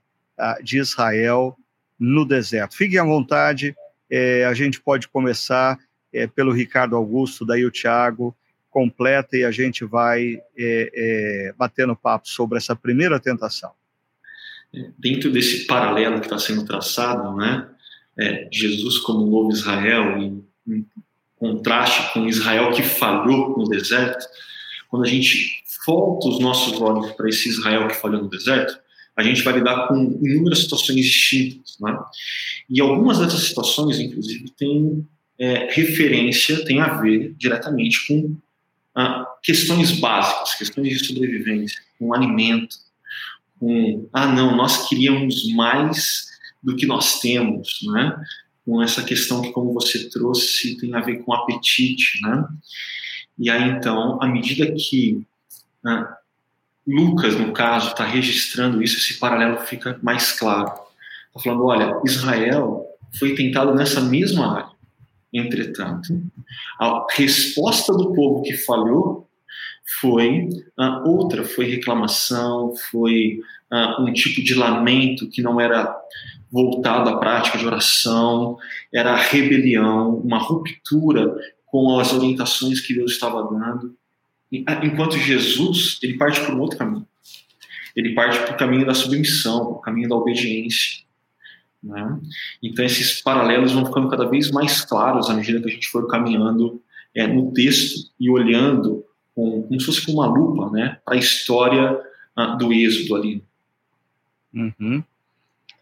de 0.63 0.79
Israel 0.79 1.57
no 1.99 2.27
deserto. 2.27 2.77
Fiquem 2.77 2.99
à 2.99 3.05
vontade, 3.05 3.75
é, 4.11 4.45
a 4.45 4.53
gente 4.53 4.79
pode 4.79 5.09
começar 5.09 5.79
é, 6.13 6.27
pelo 6.27 6.53
Ricardo 6.53 6.95
Augusto, 6.95 7.47
daí 7.47 7.65
o 7.65 7.71
Tiago 7.71 8.37
completa 8.77 9.39
e 9.39 9.43
a 9.43 9.51
gente 9.51 9.87
vai 9.87 10.35
é, 10.55 10.91
é, 10.95 11.55
batendo 11.57 11.97
papo 11.97 12.29
sobre 12.29 12.59
essa 12.59 12.77
primeira 12.77 13.19
tentação. 13.19 13.71
Dentro 14.99 15.33
desse 15.33 15.65
paralelo 15.65 16.21
que 16.21 16.27
está 16.27 16.39
sendo 16.39 16.63
traçado, 16.67 17.35
né, 17.37 17.67
é, 18.19 18.47
Jesus 18.53 18.99
como 18.99 19.25
novo 19.31 19.51
Israel, 19.51 20.19
em, 20.19 20.45
em 20.69 20.87
contraste 21.37 22.13
com 22.13 22.29
Israel 22.29 22.71
que 22.71 22.83
falhou 22.83 23.57
no 23.57 23.67
deserto, 23.67 24.27
quando 24.91 25.07
a 25.07 25.09
gente 25.09 25.63
volta 25.87 26.29
os 26.29 26.39
nossos 26.39 26.79
olhos 26.79 27.13
para 27.13 27.31
esse 27.31 27.49
Israel 27.49 27.89
que 27.89 27.97
falhou 27.97 28.25
no 28.25 28.29
deserto, 28.29 28.79
a 29.17 29.23
gente 29.23 29.43
vai 29.43 29.55
lidar 29.55 29.89
com 29.89 30.21
inúmeras 30.23 30.59
situações 30.59 31.03
distintas. 31.03 31.79
Né? 31.81 31.99
E 32.69 32.79
algumas 32.83 33.21
dessas 33.21 33.41
situações, 33.41 33.99
inclusive, 33.99 34.51
têm 34.51 35.09
é, 35.39 35.73
referência, 35.73 36.63
têm 36.67 36.83
a 36.83 37.01
ver 37.01 37.35
diretamente 37.39 38.07
com 38.07 38.37
ah, 38.97 39.27
questões 39.43 39.93
básicas, 40.01 40.55
questões 40.55 40.89
de 40.89 41.07
sobrevivência, 41.07 41.81
com 41.99 42.15
alimento, 42.15 42.77
com, 43.61 44.09
ah, 44.13 44.27
não, 44.27 44.57
nós 44.57 44.89
queríamos 44.89 45.53
mais 45.55 46.27
do 46.63 46.75
que 46.75 46.87
nós 46.87 47.21
temos, 47.21 47.81
né? 47.93 48.17
Com 48.65 48.83
essa 48.83 49.03
questão 49.05 49.43
que, 49.43 49.53
como 49.53 49.73
você 49.73 50.09
trouxe, 50.09 50.77
tem 50.79 50.95
a 50.95 51.01
ver 51.01 51.19
com 51.19 51.33
apetite, 51.33 52.21
né? 52.23 52.45
E 53.39 53.51
aí, 53.51 53.69
então, 53.71 54.21
à 54.21 54.27
medida 54.27 54.73
que 54.73 55.21
né, 55.85 56.09
Lucas, 56.87 57.37
no 57.37 57.53
caso, 57.53 57.89
está 57.89 58.05
registrando 58.05 58.83
isso, 58.83 58.97
esse 58.97 59.19
paralelo 59.19 59.59
fica 59.59 59.99
mais 60.03 60.33
claro. 60.33 60.73
Está 61.29 61.41
falando, 61.43 61.65
olha, 61.65 62.01
Israel 62.05 62.87
foi 63.19 63.35
tentado 63.35 63.75
nessa 63.75 64.01
mesma 64.01 64.57
área. 64.57 64.76
Entretanto, 65.39 66.23
a 66.81 67.07
resposta 67.13 67.93
do 67.93 68.13
povo 68.13 68.43
que 68.43 68.57
falhou 68.57 69.29
foi 70.01 70.49
uh, 70.79 71.09
outra, 71.09 71.45
foi 71.45 71.67
reclamação, 71.67 72.75
foi 72.91 73.39
uh, 73.73 74.03
um 74.03 74.13
tipo 74.13 74.43
de 74.43 74.55
lamento 74.55 75.29
que 75.29 75.43
não 75.43 75.61
era 75.61 75.95
voltado 76.51 77.11
à 77.11 77.19
prática 77.19 77.59
de 77.59 77.67
oração, 77.67 78.57
era 78.93 79.15
rebelião, 79.15 80.17
uma 80.17 80.39
ruptura 80.39 81.35
com 81.67 81.99
as 81.99 82.13
orientações 82.13 82.81
que 82.81 82.95
Deus 82.95 83.13
estava 83.13 83.43
dando. 83.43 83.95
Ah, 84.67 84.85
enquanto 84.85 85.19
Jesus, 85.19 85.99
ele 86.03 86.17
parte 86.17 86.41
por 86.41 86.55
um 86.55 86.61
outro 86.61 86.79
caminho. 86.79 87.07
Ele 87.95 88.15
parte 88.15 88.39
para 88.39 88.55
o 88.55 88.57
caminho 88.57 88.87
da 88.87 88.95
submissão, 88.95 89.73
o 89.73 89.81
caminho 89.81 90.09
da 90.09 90.17
obediência. 90.17 91.06
Né? 91.87 92.21
Então, 92.63 92.85
esses 92.85 93.23
paralelos 93.23 93.73
vão 93.73 93.87
ficando 93.87 94.09
cada 94.09 94.29
vez 94.29 94.51
mais 94.51 94.85
claros 94.85 95.31
à 95.31 95.35
medida 95.35 95.61
que 95.61 95.69
a 95.69 95.73
gente 95.73 95.89
for 95.89 96.09
caminhando 96.09 96.83
é, 97.15 97.27
no 97.27 97.53
texto 97.53 98.11
e 98.19 98.29
olhando 98.29 99.05
com, 99.35 99.63
como 99.63 99.81
se 99.81 99.87
fosse 99.87 100.05
com 100.05 100.13
uma 100.13 100.27
lupa 100.27 100.71
né, 100.71 100.99
para 101.05 101.15
a 101.15 101.19
história 101.19 101.99
uh, 102.37 102.57
do 102.59 102.73
êxodo 102.73 103.15
ali. 103.15 103.45
Uhum. 104.53 105.03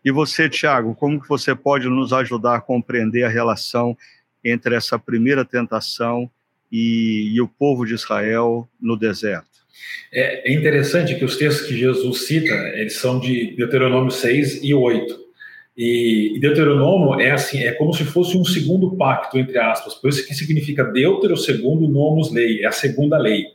E 0.05 0.11
você, 0.11 0.49
Tiago, 0.49 0.95
como 0.95 1.21
que 1.21 1.29
você 1.29 1.55
pode 1.55 1.89
nos 1.89 2.13
ajudar 2.13 2.57
a 2.57 2.61
compreender 2.61 3.25
a 3.25 3.29
relação 3.29 3.97
entre 4.45 4.75
essa 4.75 4.99
primeira 4.99 5.45
tentação 5.45 6.31
e, 6.71 7.33
e 7.35 7.41
o 7.41 7.49
povo 7.49 7.87
de 7.87 7.95
Israel 7.95 8.69
no 8.79 8.97
deserto? 8.97 9.55
É, 10.13 10.51
é 10.51 10.55
interessante 10.55 11.15
que 11.15 11.25
os 11.25 11.37
textos 11.37 11.67
que 11.67 11.77
Jesus 11.77 12.27
cita, 12.27 12.53
eles 12.75 12.97
são 12.97 13.19
de 13.19 13.57
Deuteronômio 13.57 14.11
6 14.11 14.63
e 14.63 14.75
8. 14.75 15.24
E 15.77 16.39
Deuteronômio 16.41 17.21
é 17.21 17.33
assim, 17.33 17.59
é 17.59 17.73
como 17.73 17.93
se 17.93 18.05
fosse 18.05 18.37
um 18.37 18.45
segundo 18.45 18.97
pacto, 18.97 19.39
entre 19.39 19.59
aspas, 19.59 19.95
por 19.95 20.09
isso 20.09 20.27
que 20.27 20.35
significa 20.35 20.85
Deutero 20.85 21.37
segundo 21.37 21.89
nomos 21.89 22.33
lei, 22.33 22.63
é 22.63 22.67
a 22.67 22.73
segunda 22.73 23.19
lei. 23.19 23.47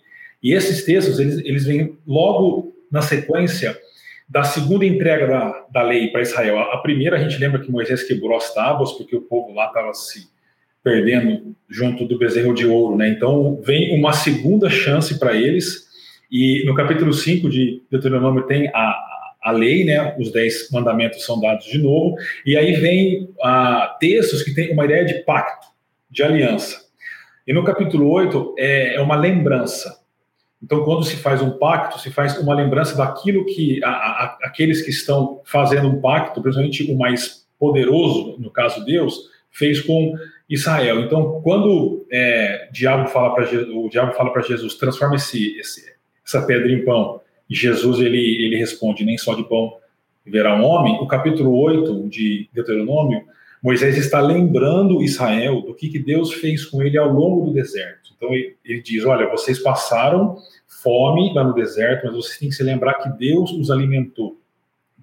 E 0.43 0.53
esses 0.53 0.83
textos, 0.83 1.19
eles, 1.19 1.38
eles 1.45 1.65
vêm 1.65 1.97
logo 2.05 2.73
na 2.91 3.01
sequência 3.01 3.77
da 4.27 4.43
segunda 4.43 4.85
entrega 4.85 5.27
da, 5.27 5.65
da 5.71 5.81
lei 5.81 6.09
para 6.09 6.21
Israel. 6.21 6.59
A, 6.59 6.75
a 6.75 6.77
primeira, 6.77 7.17
a 7.17 7.19
gente 7.19 7.39
lembra 7.39 7.59
que 7.59 7.71
Moisés 7.71 8.03
quebrou 8.03 8.35
as 8.35 8.53
tábuas, 8.53 8.91
porque 8.91 9.15
o 9.15 9.21
povo 9.21 9.53
lá 9.53 9.67
estava 9.67 9.93
se 9.93 10.27
perdendo 10.83 11.55
junto 11.69 12.05
do 12.05 12.17
bezerro 12.17 12.53
de 12.53 12.65
ouro, 12.65 12.95
né? 12.95 13.09
Então, 13.09 13.59
vem 13.63 13.97
uma 13.97 14.13
segunda 14.13 14.69
chance 14.69 15.17
para 15.19 15.35
eles, 15.35 15.88
e 16.31 16.63
no 16.65 16.75
capítulo 16.75 17.11
5 17.11 17.49
de 17.49 17.81
Deuteronômio 17.89 18.43
tem 18.43 18.67
a, 18.69 19.08
a 19.41 19.51
lei, 19.51 19.86
né, 19.86 20.15
os 20.19 20.31
dez 20.31 20.69
mandamentos 20.72 21.25
são 21.25 21.39
dados 21.39 21.65
de 21.65 21.77
novo, 21.77 22.15
e 22.46 22.58
aí 22.58 22.74
vem 22.74 23.29
ah, 23.41 23.96
textos 24.00 24.43
que 24.43 24.53
têm 24.53 24.74
uma 24.74 24.86
ideia 24.86 25.05
de 25.05 25.15
pacto, 25.24 25.67
de 26.10 26.24
aliança. 26.24 26.89
E 27.48 27.53
no 27.53 27.63
capítulo 27.63 28.10
8 28.10 28.55
é, 28.58 28.96
é 28.96 29.01
uma 29.01 29.15
lembrança. 29.15 30.00
Então, 30.62 30.84
quando 30.84 31.03
se 31.03 31.15
faz 31.15 31.41
um 31.41 31.58
pacto, 31.58 32.00
se 32.00 32.12
faz 32.12 32.38
uma 32.38 32.53
lembrança 32.53 32.98
daquilo 32.98 33.46
que 33.46 33.81
a, 33.84 33.89
a, 33.89 34.38
aqueles 34.43 34.81
que 34.81 34.89
estão 34.89 35.41
fazendo 35.46 35.88
um 35.88 36.01
pacto, 36.01 36.41
principalmente 36.41 36.91
o 36.91 36.98
mais 36.98 37.48
poderoso, 37.58 38.36
no 38.39 38.51
caso 38.51 38.84
Deus, 38.84 39.29
fez 39.50 39.81
com 39.81 40.13
Israel. 40.50 41.00
Então, 41.01 41.41
quando 41.41 42.05
é, 42.12 42.67
o 42.72 42.74
diabo 42.74 43.08
fala 43.08 43.34
para 44.34 44.41
Jesus, 44.41 44.75
transforma 44.75 45.15
esse, 45.15 45.58
esse, 45.58 45.93
essa 46.25 46.46
pedra 46.46 46.72
em 46.72 46.84
pão, 46.84 47.22
e 47.50 47.56
Jesus 47.56 48.00
ele, 48.00 48.18
ele 48.18 48.58
responde: 48.58 49.03
Nem 49.03 49.18
só 49.18 49.34
de 49.34 49.44
pão 49.44 49.74
viverá 50.24 50.56
um 50.56 50.63
homem. 50.63 50.94
O 51.01 51.08
capítulo 51.08 51.58
8 51.58 52.08
de 52.08 52.50
Deuteronômio, 52.53 53.24
Moisés 53.62 53.98
está 53.98 54.22
lembrando 54.22 55.01
Israel 55.01 55.62
do 55.62 55.74
que, 55.74 55.89
que 55.89 56.00
Deus 56.00 56.34
fez 56.34 56.65
com 56.65 56.82
ele 56.82 56.98
ao 56.98 57.12
longo 57.12 57.48
do 57.48 57.53
deserto. 57.53 58.12
Então 58.15 58.34
ele, 58.34 58.56
ele 58.63 58.82
diz: 58.82 59.03
Olha, 59.06 59.29
vocês 59.29 59.60
passaram 59.60 60.38
fome 60.68 61.34
lá 61.34 61.44
no 61.44 61.53
deserto, 61.53 62.06
mas 62.06 62.15
vocês 62.15 62.38
têm 62.38 62.50
que 62.50 62.56
se 62.56 62.63
lembrar 62.63 62.96
que 62.96 63.10
Deus 63.18 63.51
os 63.51 63.70
alimentou. 63.70 64.38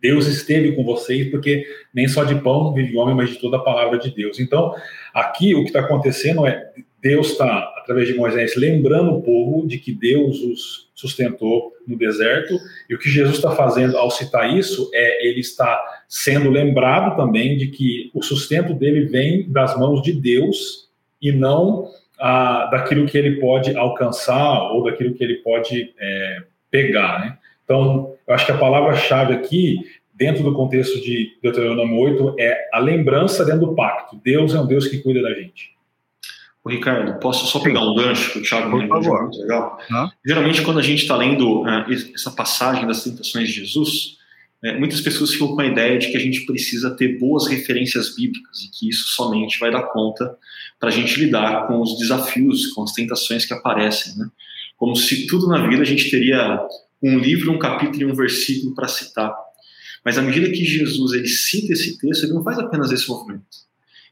Deus 0.00 0.26
esteve 0.26 0.73
com 0.73 0.85
vocês, 0.85 1.31
porque 1.31 1.65
nem 1.93 2.07
só 2.07 2.25
de 2.25 2.35
pão 2.37 2.73
vive 2.73 2.95
o 2.95 3.00
homem, 3.00 3.15
mas 3.15 3.31
de 3.31 3.41
toda 3.41 3.57
a 3.57 3.62
palavra 3.62 3.99
de 3.99 4.15
Deus. 4.15 4.38
Então, 4.38 4.75
aqui 5.15 5.55
o 5.55 5.62
que 5.62 5.69
está 5.69 5.81
acontecendo 5.81 6.47
é 6.47 6.71
Deus 7.00 7.33
está, 7.33 7.59
através 7.79 8.09
de 8.09 8.15
Moisés, 8.15 8.57
lembrando 8.57 9.12
o 9.12 9.23
povo 9.23 9.67
de 9.67 9.79
que 9.79 9.93
Deus 9.93 10.41
os 10.41 10.87
sustentou 10.95 11.73
no 11.87 11.97
deserto, 11.97 12.59
e 12.88 12.95
o 12.95 12.99
que 12.99 13.09
Jesus 13.09 13.37
está 13.37 13.53
fazendo 13.53 13.97
ao 13.97 14.11
citar 14.11 14.57
isso 14.57 14.91
é 14.93 15.29
ele 15.29 15.41
está 15.41 15.79
sendo 16.09 16.50
lembrado 16.50 17.17
também 17.17 17.57
de 17.57 17.69
que 17.69 18.11
o 18.15 18.23
sustento 18.23 18.75
dele 18.75 19.05
vem 19.05 19.49
das 19.50 19.79
mãos 19.79 20.03
de 20.03 20.12
Deus 20.12 20.88
e 21.21 21.31
não 21.31 21.88
ah, 22.19 22.69
daquilo 22.73 23.07
que 23.07 23.17
ele 23.17 23.38
pode 23.38 23.76
alcançar 23.76 24.73
ou 24.73 24.85
daquilo 24.85 25.15
que 25.15 25.23
ele 25.23 25.37
pode 25.37 25.95
é, 25.99 26.43
pegar. 26.71 27.21
Né? 27.21 27.38
Então, 27.62 28.15
eu 28.26 28.35
acho 28.35 28.47
que 28.47 28.52
a 28.52 28.59
palavra-chave 28.59 29.35
aqui, 29.35 29.78
dentro 30.14 30.42
do 30.42 30.54
contexto 30.54 31.00
de 31.00 31.37
Deuteronômio 31.42 31.99
8, 31.99 32.37
é 32.38 32.68
a 32.73 32.78
lembrança 32.78 33.45
dentro 33.45 33.66
do 33.66 33.75
pacto. 33.75 34.21
Deus 34.25 34.54
é 34.54 34.61
um 34.61 34.66
Deus 34.66 34.88
que 34.88 34.99
cuida 34.99 35.23
da 35.23 35.33
gente. 35.35 35.76
Ô, 36.64 36.68
Ricardo, 36.68 37.21
posso 37.21 37.47
só 37.47 37.61
pegar 37.61 37.80
um 37.80 37.95
gancho 37.95 38.33
que 38.33 38.38
o 38.40 38.42
Thiago 38.42 38.68
me 38.68 38.83
lembrou 38.83 39.23
muito 39.23 39.38
legal? 39.38 39.78
Geralmente, 40.26 40.62
quando 40.62 40.80
a 40.80 40.83
gente 40.83 41.02
está 41.02 41.16
lendo 41.16 41.62
uh, 41.62 41.85
essa 42.12 42.33
passagem 42.33 42.87
das 42.87 43.04
tentações 43.04 43.49
de 43.49 43.61
Jesus, 43.61 44.16
é, 44.64 44.76
muitas 44.76 45.00
pessoas 45.00 45.33
ficam 45.33 45.54
com 45.54 45.61
a 45.61 45.66
ideia 45.66 45.97
de 45.97 46.11
que 46.11 46.16
a 46.16 46.21
gente 46.21 46.45
precisa 46.45 46.97
ter 46.97 47.18
boas 47.21 47.47
referências 47.47 48.16
bíblicas 48.16 48.64
e 48.64 48.71
que 48.71 48.88
isso 48.88 49.11
somente 49.11 49.61
vai 49.61 49.71
dar 49.71 49.83
conta 49.83 50.37
para 50.80 50.88
a 50.88 50.92
gente 50.92 51.21
lidar 51.21 51.68
com 51.68 51.80
os 51.80 51.99
desafios, 51.99 52.66
com 52.68 52.83
as 52.83 52.92
tentações 52.92 53.45
que 53.45 53.54
aparecem, 53.54 54.16
né? 54.16 54.28
Como 54.76 54.97
se 54.97 55.26
tudo 55.28 55.47
na 55.47 55.68
vida 55.68 55.83
a 55.83 55.87
gente 55.87 56.11
teria 56.11 56.61
um 57.03 57.19
livro, 57.19 57.53
um 57.53 57.59
capítulo 57.59 58.03
e 58.03 58.07
um 58.07 58.15
versículo 58.15 58.75
para 58.75 58.88
citar. 58.88 59.35
Mas 60.05 60.19
à 60.19 60.23
medida 60.23 60.49
que 60.50 60.65
Jesus 60.65 61.12
ele 61.12 61.29
cita 61.29 61.73
esse 61.73 61.99
texto, 61.99 62.25
ele 62.25 62.33
não 62.33 62.45
faz 62.45 62.59
apenas 62.59 62.93
esse 62.93 63.09
movimento 63.09 63.67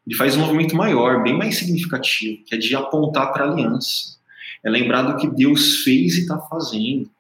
ele 0.07 0.17
faz 0.17 0.37
um 0.37 0.41
movimento 0.41 0.77
maior, 0.77 1.23
bem 1.23 1.37
mais 1.37 1.57
significativo, 1.57 2.45
que 2.45 2.55
é 2.55 2.59
de 2.59 2.75
apontar 2.77 3.33
para 3.33 3.45
a 3.45 3.51
aliança. 3.51 4.19
É 4.63 4.69
lembrar 4.69 5.03
do 5.03 5.17
que 5.17 5.35
Deus 5.35 5.83
fez 5.83 6.17
e 6.17 6.21
está 6.23 6.39
fazendo. 6.39 7.11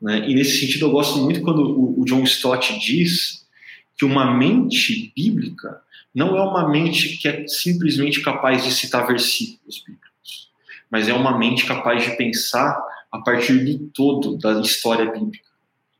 Né? 0.00 0.28
E 0.28 0.34
nesse 0.34 0.60
sentido, 0.60 0.86
eu 0.86 0.90
gosto 0.90 1.18
muito 1.18 1.40
quando 1.42 1.62
o, 1.62 2.00
o 2.00 2.04
John 2.04 2.22
Stott 2.24 2.78
diz 2.78 3.44
que 3.96 4.04
uma 4.04 4.36
mente 4.36 5.12
bíblica 5.14 5.80
não 6.14 6.36
é 6.36 6.42
uma 6.42 6.68
mente 6.68 7.16
que 7.18 7.26
é 7.26 7.46
simplesmente 7.46 8.20
capaz 8.20 8.64
de 8.64 8.72
citar 8.72 9.06
versículos 9.06 9.78
bíblicos, 9.78 10.50
mas 10.90 11.08
é 11.08 11.14
uma 11.14 11.38
mente 11.38 11.64
capaz 11.64 12.04
de 12.04 12.16
pensar 12.16 12.78
a 13.12 13.20
partir 13.20 13.62
do 13.64 13.90
todo 13.90 14.38
da 14.38 14.60
história 14.60 15.12
bíblica, 15.12 15.44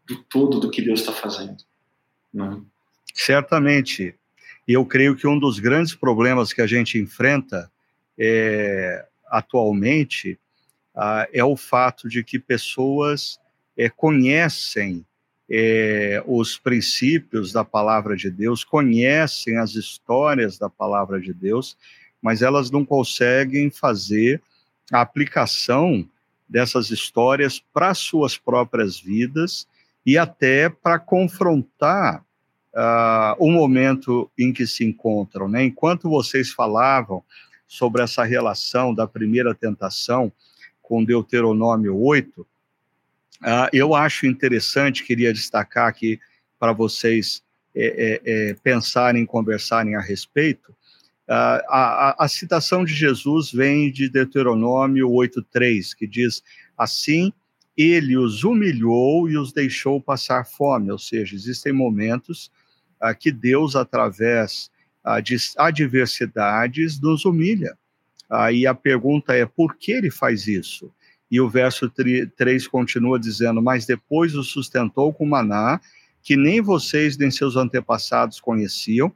do 0.09 0.23
todo 0.25 0.59
do 0.59 0.71
que 0.71 0.81
Deus 0.81 1.01
está 1.01 1.13
fazendo. 1.13 1.63
Né? 2.33 2.61
Certamente. 3.15 4.15
E 4.67 4.73
eu 4.73 4.87
creio 4.87 5.15
que 5.15 5.27
um 5.27 5.39
dos 5.39 5.59
grandes 5.59 5.95
problemas 5.95 6.53
que 6.53 6.63
a 6.63 6.67
gente 6.67 6.99
enfrenta 6.99 7.71
é, 8.19 9.05
atualmente 9.27 10.39
ah, 10.95 11.29
é 11.33 11.45
o 11.45 11.57
fato 11.57 12.09
de 12.09 12.25
que 12.25 12.39
pessoas 12.39 13.39
é, 13.77 13.91
conhecem 13.91 15.05
é, 15.51 16.23
os 16.27 16.57
princípios 16.57 17.53
da 17.53 17.65
palavra 17.65 18.17
de 18.17 18.31
Deus, 18.31 18.65
conhecem 18.65 19.59
as 19.59 19.75
histórias 19.75 20.57
da 20.57 20.71
palavra 20.71 21.21
de 21.21 21.35
Deus, 21.35 21.77
mas 22.23 22.41
elas 22.41 22.71
não 22.71 22.85
conseguem 22.85 23.71
fazer 23.71 24.41
a 24.91 25.01
aplicação 25.01 26.09
dessas 26.53 26.91
histórias 26.91 27.59
para 27.73 27.95
suas 27.95 28.37
próprias 28.37 29.01
vidas 29.01 29.67
e 30.05 30.19
até 30.19 30.69
para 30.69 30.99
confrontar 30.99 32.23
uh, 32.75 33.35
o 33.39 33.51
momento 33.51 34.31
em 34.39 34.53
que 34.53 34.67
se 34.67 34.85
encontram. 34.85 35.49
Né? 35.49 35.65
Enquanto 35.65 36.11
vocês 36.11 36.53
falavam 36.53 37.25
sobre 37.67 38.03
essa 38.03 38.23
relação 38.23 38.95
da 38.95 39.07
primeira 39.07 39.55
tentação 39.55 40.31
com 40.83 41.03
Deuteronômio 41.03 41.99
8, 41.99 42.47
Uh, 43.43 43.67
eu 43.73 43.93
acho 43.93 44.25
interessante, 44.25 45.03
queria 45.03 45.33
destacar 45.33 45.89
aqui 45.89 46.21
para 46.61 46.73
vocês 46.73 47.43
é, 47.75 48.21
é, 48.25 48.51
é, 48.51 48.55
pensarem, 48.63 49.27
conversarem 49.27 49.97
a 49.97 50.01
respeito. 50.01 50.73
Uh, 51.29 51.63
a, 51.69 52.25
a, 52.25 52.29
citação 52.29 52.85
de 52.85 52.93
Jesus 52.93 53.53
vem 53.53 53.93
de 53.93 54.09
Deuteronômio 54.09 55.09
8,3, 55.09 55.95
que 55.97 56.07
diz: 56.07 56.43
Assim 56.77 57.33
ele 57.77 58.17
os 58.17 58.45
humilhou 58.45 59.31
e 59.31 59.39
os 59.39 59.53
deixou 59.53 60.01
passar 60.01 60.45
fome. 60.45 60.91
Ou 60.91 60.99
seja, 60.99 61.35
existem 61.35 61.73
momentos 61.73 62.51
uh, 63.03 63.17
que 63.19 63.31
Deus, 63.31 63.77
através 63.77 64.71
de 65.25 65.37
adversidades, 65.59 67.01
nos 67.01 67.25
humilha. 67.25 67.77
Aí 68.31 68.67
a 68.67 68.75
pergunta 68.75 69.35
é: 69.35 69.45
por 69.45 69.77
que 69.77 69.93
ele 69.93 70.11
faz 70.11 70.47
isso? 70.47 70.93
E 71.31 71.41
o 71.41 71.49
verso 71.49 71.91
3 72.37 72.69
continua 72.69 73.19
dizendo: 73.19 73.63
Mas 73.63 73.87
depois 73.87 74.35
o 74.35 74.43
sustentou 74.43 75.13
com 75.13 75.27
maná, 75.27 75.81
que 76.23 76.37
nem 76.37 76.61
vocês 76.61 77.17
nem 77.17 77.31
seus 77.31 77.57
antepassados 77.57 78.41
conheciam, 78.41 79.13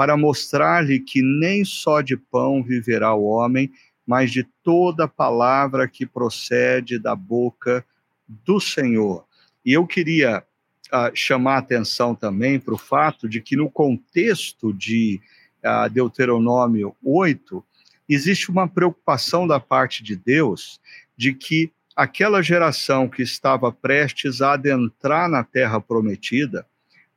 para 0.00 0.16
mostrar-lhe 0.16 0.98
que 0.98 1.20
nem 1.20 1.62
só 1.62 2.00
de 2.00 2.16
pão 2.16 2.62
viverá 2.62 3.12
o 3.12 3.24
homem, 3.24 3.70
mas 4.06 4.30
de 4.30 4.44
toda 4.62 5.06
palavra 5.06 5.86
que 5.86 6.06
procede 6.06 6.98
da 6.98 7.14
boca 7.14 7.84
do 8.26 8.58
Senhor. 8.58 9.26
E 9.62 9.74
eu 9.74 9.86
queria 9.86 10.42
uh, 10.90 11.14
chamar 11.14 11.58
atenção 11.58 12.14
também 12.14 12.58
para 12.58 12.72
o 12.72 12.78
fato 12.78 13.28
de 13.28 13.42
que, 13.42 13.54
no 13.54 13.70
contexto 13.70 14.72
de 14.72 15.20
uh, 15.62 15.90
Deuteronômio 15.90 16.96
8, 17.04 17.62
existe 18.08 18.50
uma 18.50 18.66
preocupação 18.66 19.46
da 19.46 19.60
parte 19.60 20.02
de 20.02 20.16
Deus 20.16 20.80
de 21.14 21.34
que 21.34 21.70
aquela 21.94 22.40
geração 22.40 23.06
que 23.06 23.20
estava 23.20 23.70
prestes 23.70 24.40
a 24.40 24.54
adentrar 24.54 25.28
na 25.28 25.44
terra 25.44 25.78
prometida 25.78 26.66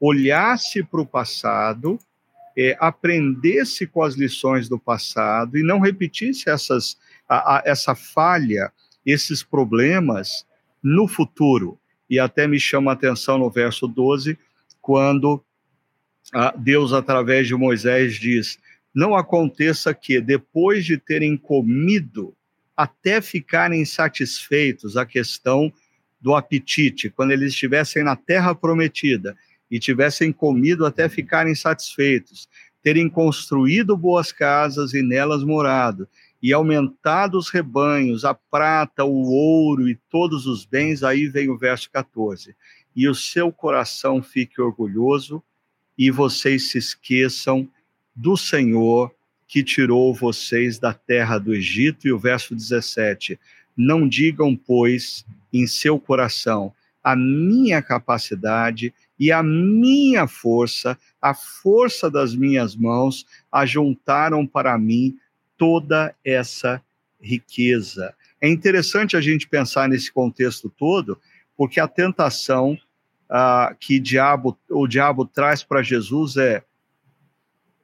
olhasse 0.01 0.83
para 0.83 0.99
o 0.99 1.05
passado, 1.05 1.97
é, 2.57 2.77
aprendesse 2.79 3.87
com 3.87 4.03
as 4.03 4.15
lições 4.15 4.69
do 4.69 4.79
passado 4.79 5.57
e 5.57 5.63
não 5.63 5.79
repetisse 5.79 6.49
essas, 6.49 6.97
a, 7.27 7.57
a, 7.57 7.63
essa 7.65 7.95
falha, 7.95 8.71
esses 9.05 9.43
problemas 9.43 10.45
no 10.81 11.07
futuro. 11.07 11.79
E 12.09 12.19
até 12.19 12.47
me 12.47 12.59
chama 12.59 12.91
a 12.91 12.93
atenção 12.93 13.37
no 13.37 13.49
verso 13.49 13.87
12, 13.87 14.37
quando 14.81 15.43
a, 16.33 16.53
Deus, 16.55 16.93
através 16.93 17.47
de 17.47 17.55
Moisés, 17.55 18.15
diz: 18.15 18.59
Não 18.93 19.15
aconteça 19.15 19.93
que, 19.93 20.21
depois 20.21 20.85
de 20.85 20.97
terem 20.97 21.35
comido 21.35 22.35
até 22.75 23.21
ficarem 23.21 23.85
satisfeitos 23.85 24.97
a 24.97 25.05
questão 25.05 25.71
do 26.19 26.33
apetite, 26.35 27.09
quando 27.09 27.31
eles 27.31 27.51
estivessem 27.51 28.03
na 28.03 28.15
terra 28.15 28.55
prometida 28.55 29.35
e 29.73 29.79
tivessem 29.79 30.31
comido 30.31 30.85
até 30.85 31.09
ficarem 31.09 31.55
satisfeitos, 31.55 32.47
terem 32.83 33.09
construído 33.09 33.97
boas 33.97 34.31
casas 34.31 34.93
e 34.93 35.01
nelas 35.01 35.43
morado, 35.43 36.07
e 36.39 36.53
aumentado 36.53 37.39
os 37.39 37.49
rebanhos, 37.49 38.23
a 38.23 38.35
prata, 38.35 39.03
o 39.03 39.31
ouro 39.31 39.89
e 39.89 39.95
todos 40.11 40.45
os 40.45 40.63
bens, 40.63 41.01
aí 41.01 41.27
vem 41.27 41.49
o 41.49 41.57
verso 41.57 41.89
14. 41.89 42.55
E 42.95 43.07
o 43.07 43.15
seu 43.15 43.51
coração 43.51 44.21
fique 44.21 44.61
orgulhoso 44.61 45.41
e 45.97 46.11
vocês 46.11 46.69
se 46.69 46.77
esqueçam 46.77 47.67
do 48.15 48.37
Senhor 48.37 49.11
que 49.47 49.63
tirou 49.63 50.13
vocês 50.13 50.77
da 50.77 50.93
terra 50.93 51.39
do 51.39 51.51
Egito, 51.51 52.07
e 52.07 52.13
o 52.13 52.19
verso 52.19 52.53
17: 52.53 53.39
Não 53.75 54.07
digam, 54.07 54.55
pois, 54.55 55.25
em 55.51 55.65
seu 55.65 55.99
coração, 55.99 56.71
a 57.03 57.15
minha 57.15 57.81
capacidade 57.81 58.93
e 59.19 59.31
a 59.31 59.43
minha 59.43 60.27
força, 60.27 60.97
a 61.21 61.33
força 61.33 62.09
das 62.09 62.35
minhas 62.35 62.75
mãos, 62.75 63.25
ajuntaram 63.51 64.47
para 64.47 64.77
mim 64.77 65.17
toda 65.57 66.15
essa 66.23 66.81
riqueza. 67.21 68.15
É 68.41 68.49
interessante 68.49 69.15
a 69.15 69.21
gente 69.21 69.47
pensar 69.47 69.87
nesse 69.87 70.11
contexto 70.11 70.69
todo, 70.69 71.19
porque 71.55 71.79
a 71.79 71.87
tentação 71.87 72.77
ah, 73.29 73.75
que 73.79 73.99
diabo, 73.99 74.57
o 74.69 74.87
diabo 74.87 75.25
traz 75.25 75.63
para 75.63 75.81
Jesus 75.81 76.37
é: 76.37 76.63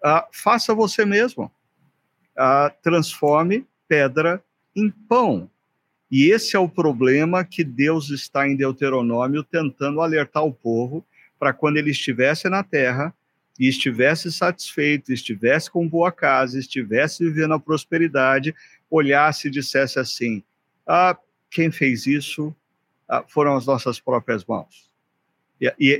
ah, 0.03 0.27
faça 0.31 0.73
você 0.73 1.05
mesmo 1.05 1.51
uh, 2.39 2.71
transforme 2.81 3.65
pedra 3.87 4.43
em 4.75 4.89
pão. 4.89 5.49
E 6.11 6.31
esse 6.31 6.55
é 6.55 6.59
o 6.59 6.67
problema 6.67 7.45
que 7.45 7.63
Deus 7.63 8.09
está 8.09 8.47
em 8.47 8.55
Deuteronômio 8.55 9.43
tentando 9.43 10.01
alertar 10.01 10.43
o 10.43 10.53
povo 10.53 11.05
para 11.37 11.53
quando 11.53 11.77
ele 11.77 11.91
estivesse 11.91 12.49
na 12.49 12.63
terra 12.63 13.13
e 13.59 13.67
estivesse 13.67 14.31
satisfeito, 14.31 15.11
estivesse 15.11 15.69
com 15.69 15.87
boa 15.87 16.11
casa, 16.11 16.57
estivesse 16.57 17.23
vivendo 17.23 17.53
a 17.53 17.59
prosperidade, 17.59 18.55
olhasse 18.89 19.47
e 19.47 19.51
dissesse 19.51 19.99
assim: 19.99 20.43
ah, 20.87 21.15
quem 21.51 21.69
fez 21.69 22.07
isso 22.07 22.55
ah, 23.07 23.23
foram 23.27 23.55
as 23.55 23.65
nossas 23.65 23.99
próprias 23.99 24.45
mãos. 24.45 24.89
E, 25.61 25.67
e, 25.77 25.99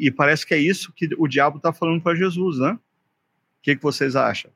e, 0.00 0.06
e, 0.06 0.10
parece 0.10 0.44
que 0.44 0.52
é 0.52 0.58
isso 0.58 0.92
que 0.92 1.08
o 1.16 1.28
diabo 1.28 1.58
está 1.58 1.72
falando 1.72 2.02
para 2.02 2.16
Jesus, 2.16 2.58
né? 2.58 2.72
O 2.72 3.62
que, 3.62 3.76
que 3.76 3.82
vocês 3.82 4.16
acham? 4.16 4.50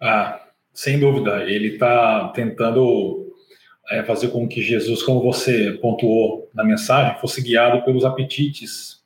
Ah, 0.00 0.48
sem 0.74 0.98
dúvida. 0.98 1.44
Ele 1.44 1.74
está 1.74 2.28
tentando 2.34 3.21
é, 3.92 4.02
fazer 4.04 4.28
com 4.28 4.48
que 4.48 4.62
Jesus, 4.62 5.02
como 5.02 5.22
você 5.22 5.72
pontuou 5.72 6.48
na 6.54 6.64
mensagem, 6.64 7.20
fosse 7.20 7.42
guiado 7.42 7.84
pelos 7.84 8.04
apetites 8.06 9.02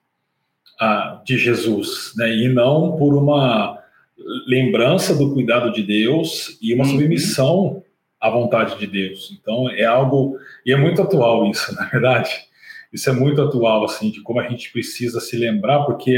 ah, 0.81 1.21
de 1.25 1.37
Jesus, 1.37 2.13
né? 2.17 2.33
E 2.33 2.49
não 2.49 2.97
por 2.97 3.15
uma 3.15 3.83
lembrança 4.47 5.15
do 5.15 5.35
cuidado 5.35 5.73
de 5.73 5.83
Deus 5.83 6.57
e 6.63 6.73
uma 6.73 6.85
uhum. 6.85 6.91
submissão 6.91 7.83
à 8.21 8.31
vontade 8.31 8.79
de 8.79 8.87
Deus. 8.87 9.37
Então 9.41 9.69
é 9.71 9.85
algo 9.85 10.39
e 10.65 10.73
é 10.73 10.77
muito 10.77 11.03
atual 11.03 11.51
isso, 11.51 11.75
na 11.77 11.87
verdade. 11.87 12.31
Isso 12.93 13.11
é 13.11 13.13
muito 13.13 13.43
atual 13.43 13.85
assim 13.85 14.11
de 14.11 14.23
como 14.23 14.39
a 14.39 14.49
gente 14.49 14.71
precisa 14.71 15.21
se 15.21 15.37
lembrar, 15.37 15.81
porque 15.81 16.17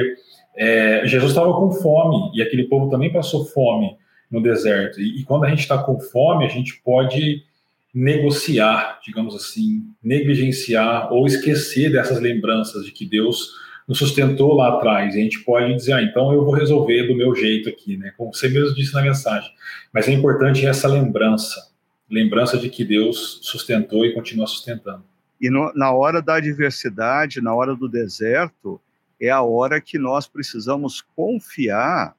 é, 0.57 1.03
Jesus 1.07 1.31
estava 1.31 1.55
com 1.55 1.73
fome 1.73 2.31
e 2.35 2.43
aquele 2.43 2.65
povo 2.65 2.91
também 2.91 3.11
passou 3.11 3.47
fome 3.47 3.97
no 4.31 4.43
deserto. 4.43 5.01
E, 5.01 5.21
e 5.21 5.25
quando 5.25 5.45
a 5.45 5.49
gente 5.49 5.61
está 5.61 5.79
com 5.79 5.99
fome, 5.99 6.45
a 6.45 6.49
gente 6.49 6.83
pode 6.83 7.48
negociar, 7.95 9.01
digamos 9.05 9.35
assim, 9.35 9.83
negligenciar 10.03 11.13
ou 11.13 11.27
esquecer 11.27 11.91
dessas 11.91 12.21
lembranças 12.21 12.85
de 12.85 12.93
que 12.93 13.07
Deus 13.07 13.53
nos 13.87 13.99
sustentou 13.99 14.55
lá 14.55 14.77
atrás. 14.77 15.15
E 15.15 15.21
a 15.21 15.23
gente 15.23 15.41
pode 15.41 15.75
dizer, 15.75 15.95
ah, 15.95 16.03
então 16.03 16.33
eu 16.33 16.45
vou 16.45 16.55
resolver 16.55 17.07
do 17.07 17.17
meu 17.17 17.35
jeito 17.35 17.69
aqui, 17.69 17.97
né? 17.97 18.13
Como 18.17 18.33
você 18.33 18.49
mesmo 18.49 18.75
disse 18.75 18.93
na 18.93 19.03
mensagem. 19.03 19.51
Mas 19.93 20.07
é 20.07 20.13
importante 20.13 20.67
essa 20.67 20.87
lembrança, 20.87 21.73
lembrança 22.11 22.59
de 22.59 22.69
que 22.69 22.85
Deus 22.85 23.41
sustentou 23.43 24.05
e 24.05 24.13
continua 24.13 24.47
sustentando. 24.47 25.05
E 25.41 25.49
no, 25.49 25.73
na 25.75 25.91
hora 25.93 26.21
da 26.21 26.35
adversidade, 26.35 27.41
na 27.41 27.55
hora 27.55 27.75
do 27.75 27.89
deserto, 27.89 28.81
é 29.21 29.31
a 29.31 29.41
hora 29.43 29.81
que 29.81 29.99
nós 29.99 30.27
precisamos 30.27 31.01
confiar 31.17 32.15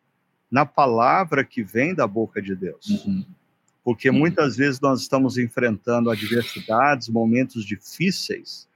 na 0.50 0.66
palavra 0.66 1.44
que 1.44 1.62
vem 1.62 1.94
da 1.94 2.08
boca 2.08 2.42
de 2.42 2.56
Deus. 2.56 2.88
Uhum. 3.06 3.24
Porque 3.84 4.12
muitas 4.12 4.58
vezes 4.58 4.80
nós 4.80 5.02
estamos 5.02 5.38
enfrentando 5.38 6.12
adversidades, 6.12 7.10
momentos 7.10 7.66
difíceis, 7.66 8.68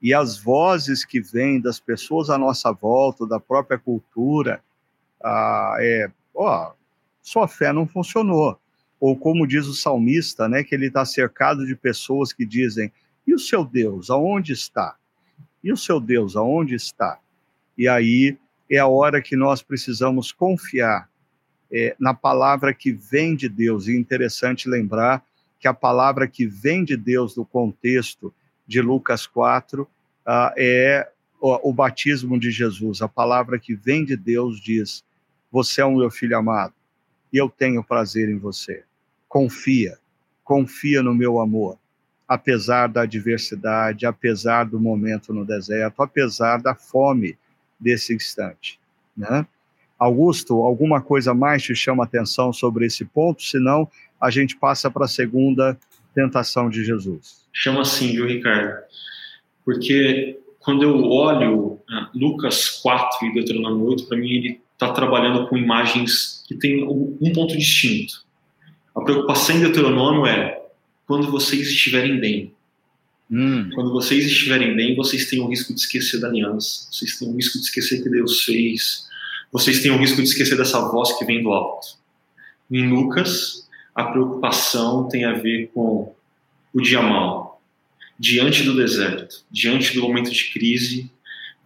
e 0.00 0.12
as 0.12 0.36
vozes 0.36 1.04
que 1.04 1.20
vêm 1.20 1.60
das 1.60 1.78
pessoas 1.78 2.28
à 2.28 2.36
nossa 2.36 2.72
volta, 2.72 3.26
da 3.26 3.38
própria 3.38 3.78
cultura, 3.78 4.62
ah, 5.22 5.76
é, 5.78 6.10
ó, 6.34 6.72
sua 7.22 7.46
fé 7.46 7.72
não 7.72 7.86
funcionou. 7.86 8.58
Ou 8.98 9.16
como 9.16 9.46
diz 9.46 9.66
o 9.66 9.74
salmista, 9.74 10.48
né, 10.48 10.62
que 10.64 10.74
ele 10.74 10.86
está 10.86 11.04
cercado 11.04 11.66
de 11.66 11.76
pessoas 11.76 12.32
que 12.32 12.44
dizem: 12.44 12.92
e 13.26 13.34
o 13.34 13.38
seu 13.38 13.64
Deus, 13.64 14.10
aonde 14.10 14.52
está? 14.52 14.96
E 15.62 15.72
o 15.72 15.76
seu 15.76 16.00
Deus, 16.00 16.36
aonde 16.36 16.74
está? 16.74 17.18
E 17.78 17.86
aí 17.88 18.36
é 18.68 18.78
a 18.78 18.86
hora 18.86 19.22
que 19.22 19.36
nós 19.36 19.62
precisamos 19.62 20.32
confiar 20.32 21.08
é, 21.72 21.96
na 21.98 22.12
palavra 22.12 22.74
que 22.74 22.92
vem 22.92 23.34
de 23.34 23.48
Deus. 23.48 23.88
E 23.88 23.92
é 23.92 23.96
interessante 23.96 24.68
lembrar 24.68 25.24
que 25.58 25.66
a 25.66 25.74
palavra 25.74 26.26
que 26.26 26.46
vem 26.46 26.84
de 26.84 26.96
Deus 26.96 27.36
no 27.36 27.44
contexto 27.44 28.32
de 28.66 28.80
Lucas 28.80 29.26
4 29.26 29.82
uh, 29.82 29.88
ah, 30.26 30.54
é 30.56 31.08
o, 31.40 31.70
o 31.70 31.72
batismo 31.72 32.38
de 32.38 32.50
Jesus. 32.50 33.00
A 33.00 33.08
palavra 33.08 33.58
que 33.58 33.74
vem 33.74 34.04
de 34.04 34.16
Deus 34.16 34.60
diz: 34.60 35.04
Você 35.50 35.80
é 35.80 35.84
o 35.84 35.96
meu 35.96 36.10
filho 36.10 36.36
amado 36.36 36.74
e 37.32 37.38
eu 37.38 37.48
tenho 37.48 37.82
prazer 37.82 38.28
em 38.28 38.38
você. 38.38 38.84
Confia, 39.28 39.98
confia 40.44 41.02
no 41.02 41.14
meu 41.14 41.40
amor 41.40 41.78
apesar 42.32 42.86
da 42.86 43.02
adversidade, 43.02 44.06
apesar 44.06 44.64
do 44.64 44.80
momento 44.80 45.34
no 45.34 45.44
deserto, 45.44 46.02
apesar 46.02 46.62
da 46.62 46.74
fome 46.74 47.36
desse 47.78 48.14
instante. 48.14 48.80
Né? 49.14 49.46
Augusto, 50.02 50.62
alguma 50.62 51.00
coisa 51.00 51.32
mais 51.32 51.62
te 51.62 51.74
chama 51.74 52.04
atenção 52.04 52.52
sobre 52.52 52.86
esse 52.86 53.04
ponto? 53.04 53.42
Senão, 53.42 53.88
a 54.20 54.30
gente 54.30 54.56
passa 54.56 54.90
para 54.90 55.04
a 55.04 55.08
segunda 55.08 55.78
tentação 56.14 56.68
de 56.68 56.84
Jesus. 56.84 57.46
Chama 57.52 57.84
sim, 57.84 58.12
viu, 58.12 58.26
Ricardo? 58.26 58.82
Porque 59.64 60.38
quando 60.58 60.82
eu 60.82 61.04
olho 61.04 61.72
uh, 61.72 61.80
Lucas 62.14 62.68
4 62.82 63.26
e 63.26 63.34
Deuteronômio 63.34 63.86
8, 63.86 64.08
para 64.08 64.18
mim 64.18 64.30
ele 64.30 64.60
está 64.72 64.92
trabalhando 64.92 65.46
com 65.48 65.56
imagens 65.56 66.44
que 66.46 66.56
têm 66.56 66.84
um 66.84 67.32
ponto 67.32 67.56
distinto. 67.56 68.24
A 68.94 69.00
preocupação 69.00 69.56
em 69.56 69.60
Deuteronômio 69.60 70.26
é 70.26 70.60
quando 71.06 71.30
vocês 71.30 71.68
estiverem 71.68 72.18
bem. 72.18 72.52
Hum. 73.30 73.70
Quando 73.74 73.92
vocês 73.92 74.26
estiverem 74.26 74.76
bem, 74.76 74.94
vocês 74.94 75.30
têm 75.30 75.40
o 75.40 75.46
risco 75.46 75.72
de 75.72 75.80
esquecer 75.80 76.20
da 76.20 76.28
aliança, 76.28 76.88
vocês 76.90 77.18
têm 77.18 77.28
o 77.28 77.36
risco 77.36 77.58
de 77.58 77.64
esquecer 77.64 78.02
que 78.02 78.10
Deus 78.10 78.42
fez, 78.42 79.08
vocês 79.52 79.82
têm 79.82 79.92
o 79.92 79.98
risco 79.98 80.16
de 80.16 80.28
esquecer 80.28 80.56
dessa 80.56 80.80
voz 80.80 81.12
que 81.18 81.26
vem 81.26 81.42
do 81.42 81.52
alto. 81.52 81.98
Em 82.70 82.88
Lucas, 82.88 83.68
a 83.94 84.04
preocupação 84.04 85.06
tem 85.08 85.26
a 85.26 85.34
ver 85.34 85.70
com 85.74 86.14
o 86.72 86.80
dia 86.80 87.02
mal. 87.02 87.60
Diante 88.18 88.62
do 88.62 88.74
deserto, 88.74 89.44
diante 89.50 89.94
do 89.94 90.00
momento 90.00 90.30
de 90.30 90.50
crise, 90.52 91.10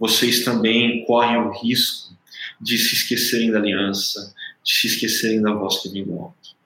vocês 0.00 0.44
também 0.44 1.04
correm 1.04 1.36
o 1.36 1.52
risco 1.52 2.16
de 2.60 2.76
se 2.76 2.94
esquecerem 2.94 3.52
da 3.52 3.58
aliança, 3.58 4.34
de 4.64 4.72
se 4.72 4.86
esquecerem 4.88 5.40
da 5.40 5.52
voz 5.52 5.78
que 5.78 5.88
vem 5.88 6.04
do 6.04 6.14
alto. 6.14 6.56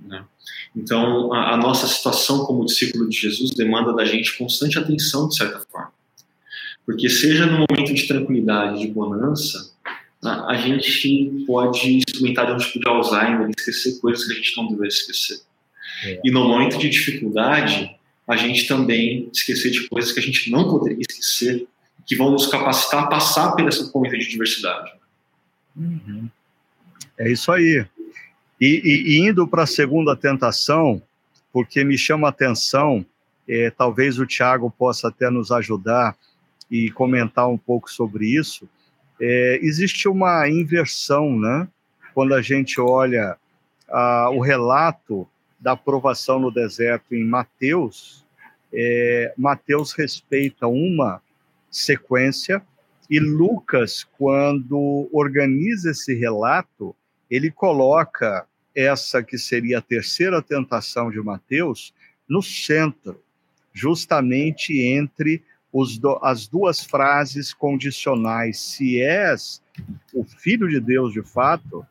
Né? 0.00 0.24
Então, 0.76 1.32
a, 1.32 1.54
a, 1.54 1.56
nossa 1.56 1.88
situação 1.88 2.44
como 2.44 2.64
discípulo 2.64 3.08
de 3.08 3.16
Jesus 3.16 3.50
demanda 3.50 3.92
da 3.92 4.04
gente 4.04 4.38
constante 4.38 4.78
atenção, 4.78 5.28
de 5.28 5.36
certa 5.36 5.60
forma. 5.60 5.92
Porque, 6.86 7.08
seja 7.08 7.46
no 7.46 7.66
momento 7.68 7.94
de 7.94 8.06
tranquilidade, 8.06 8.80
de 8.80 8.88
bonança, 8.88 9.71
a, 10.24 10.52
a 10.52 10.56
gente 10.56 11.44
pode 11.46 11.98
experimentar 11.98 12.46
de 12.46 12.52
um 12.52 12.56
tipo 12.56 12.78
de 12.78 12.88
Alzheimer, 12.88 13.50
esquecer 13.56 14.00
coisas 14.00 14.24
que 14.24 14.32
a 14.32 14.36
gente 14.36 14.56
não 14.56 14.68
deveria 14.68 14.88
esquecer. 14.88 15.40
É. 16.04 16.20
E 16.24 16.30
no 16.30 16.48
momento 16.48 16.78
de 16.78 16.88
dificuldade, 16.88 17.94
a 18.26 18.36
gente 18.36 18.66
também 18.66 19.28
esquecer 19.32 19.70
de 19.70 19.88
coisas 19.88 20.12
que 20.12 20.20
a 20.20 20.22
gente 20.22 20.50
não 20.50 20.68
poderia 20.68 21.04
esquecer, 21.08 21.66
que 22.06 22.16
vão 22.16 22.30
nos 22.30 22.46
capacitar 22.46 23.04
a 23.04 23.06
passar 23.06 23.52
por 23.52 23.66
esse 23.68 23.92
momento 23.92 24.18
de 24.18 24.28
diversidade. 24.28 24.92
Uhum. 25.76 26.28
É 27.18 27.30
isso 27.30 27.50
aí. 27.52 27.84
E, 28.60 28.66
e, 28.84 29.12
e 29.12 29.28
indo 29.28 29.46
para 29.46 29.64
a 29.64 29.66
segunda 29.66 30.16
tentação, 30.16 31.02
porque 31.52 31.84
me 31.84 31.98
chama 31.98 32.28
a 32.28 32.30
atenção, 32.30 33.04
é, 33.48 33.70
talvez 33.70 34.18
o 34.18 34.26
Tiago 34.26 34.70
possa 34.70 35.08
até 35.08 35.28
nos 35.28 35.50
ajudar 35.50 36.16
e 36.70 36.90
comentar 36.90 37.48
um 37.48 37.58
pouco 37.58 37.90
sobre 37.90 38.26
isso. 38.26 38.68
É, 39.24 39.60
existe 39.62 40.08
uma 40.08 40.48
inversão, 40.48 41.38
né? 41.38 41.68
Quando 42.12 42.34
a 42.34 42.42
gente 42.42 42.80
olha 42.80 43.36
ah, 43.88 44.28
o 44.32 44.40
relato 44.40 45.28
da 45.60 45.72
aprovação 45.72 46.40
no 46.40 46.50
deserto 46.50 47.14
em 47.14 47.24
Mateus, 47.24 48.26
é, 48.74 49.32
Mateus 49.38 49.92
respeita 49.92 50.66
uma 50.66 51.22
sequência 51.70 52.60
e 53.08 53.20
Lucas, 53.20 54.04
quando 54.18 55.08
organiza 55.12 55.92
esse 55.92 56.14
relato, 56.14 56.92
ele 57.30 57.48
coloca 57.48 58.44
essa 58.74 59.22
que 59.22 59.38
seria 59.38 59.78
a 59.78 59.82
terceira 59.82 60.42
tentação 60.42 61.12
de 61.12 61.20
Mateus 61.20 61.94
no 62.28 62.42
centro, 62.42 63.22
justamente 63.72 64.80
entre 64.80 65.44
do, 65.98 66.18
as 66.22 66.46
duas 66.46 66.84
frases 66.84 67.52
condicionais: 67.54 68.60
se 68.60 69.00
és 69.00 69.62
o 70.12 70.22
filho 70.22 70.68
de 70.68 70.78
Deus 70.80 71.12
de 71.12 71.22
fato, 71.22 71.84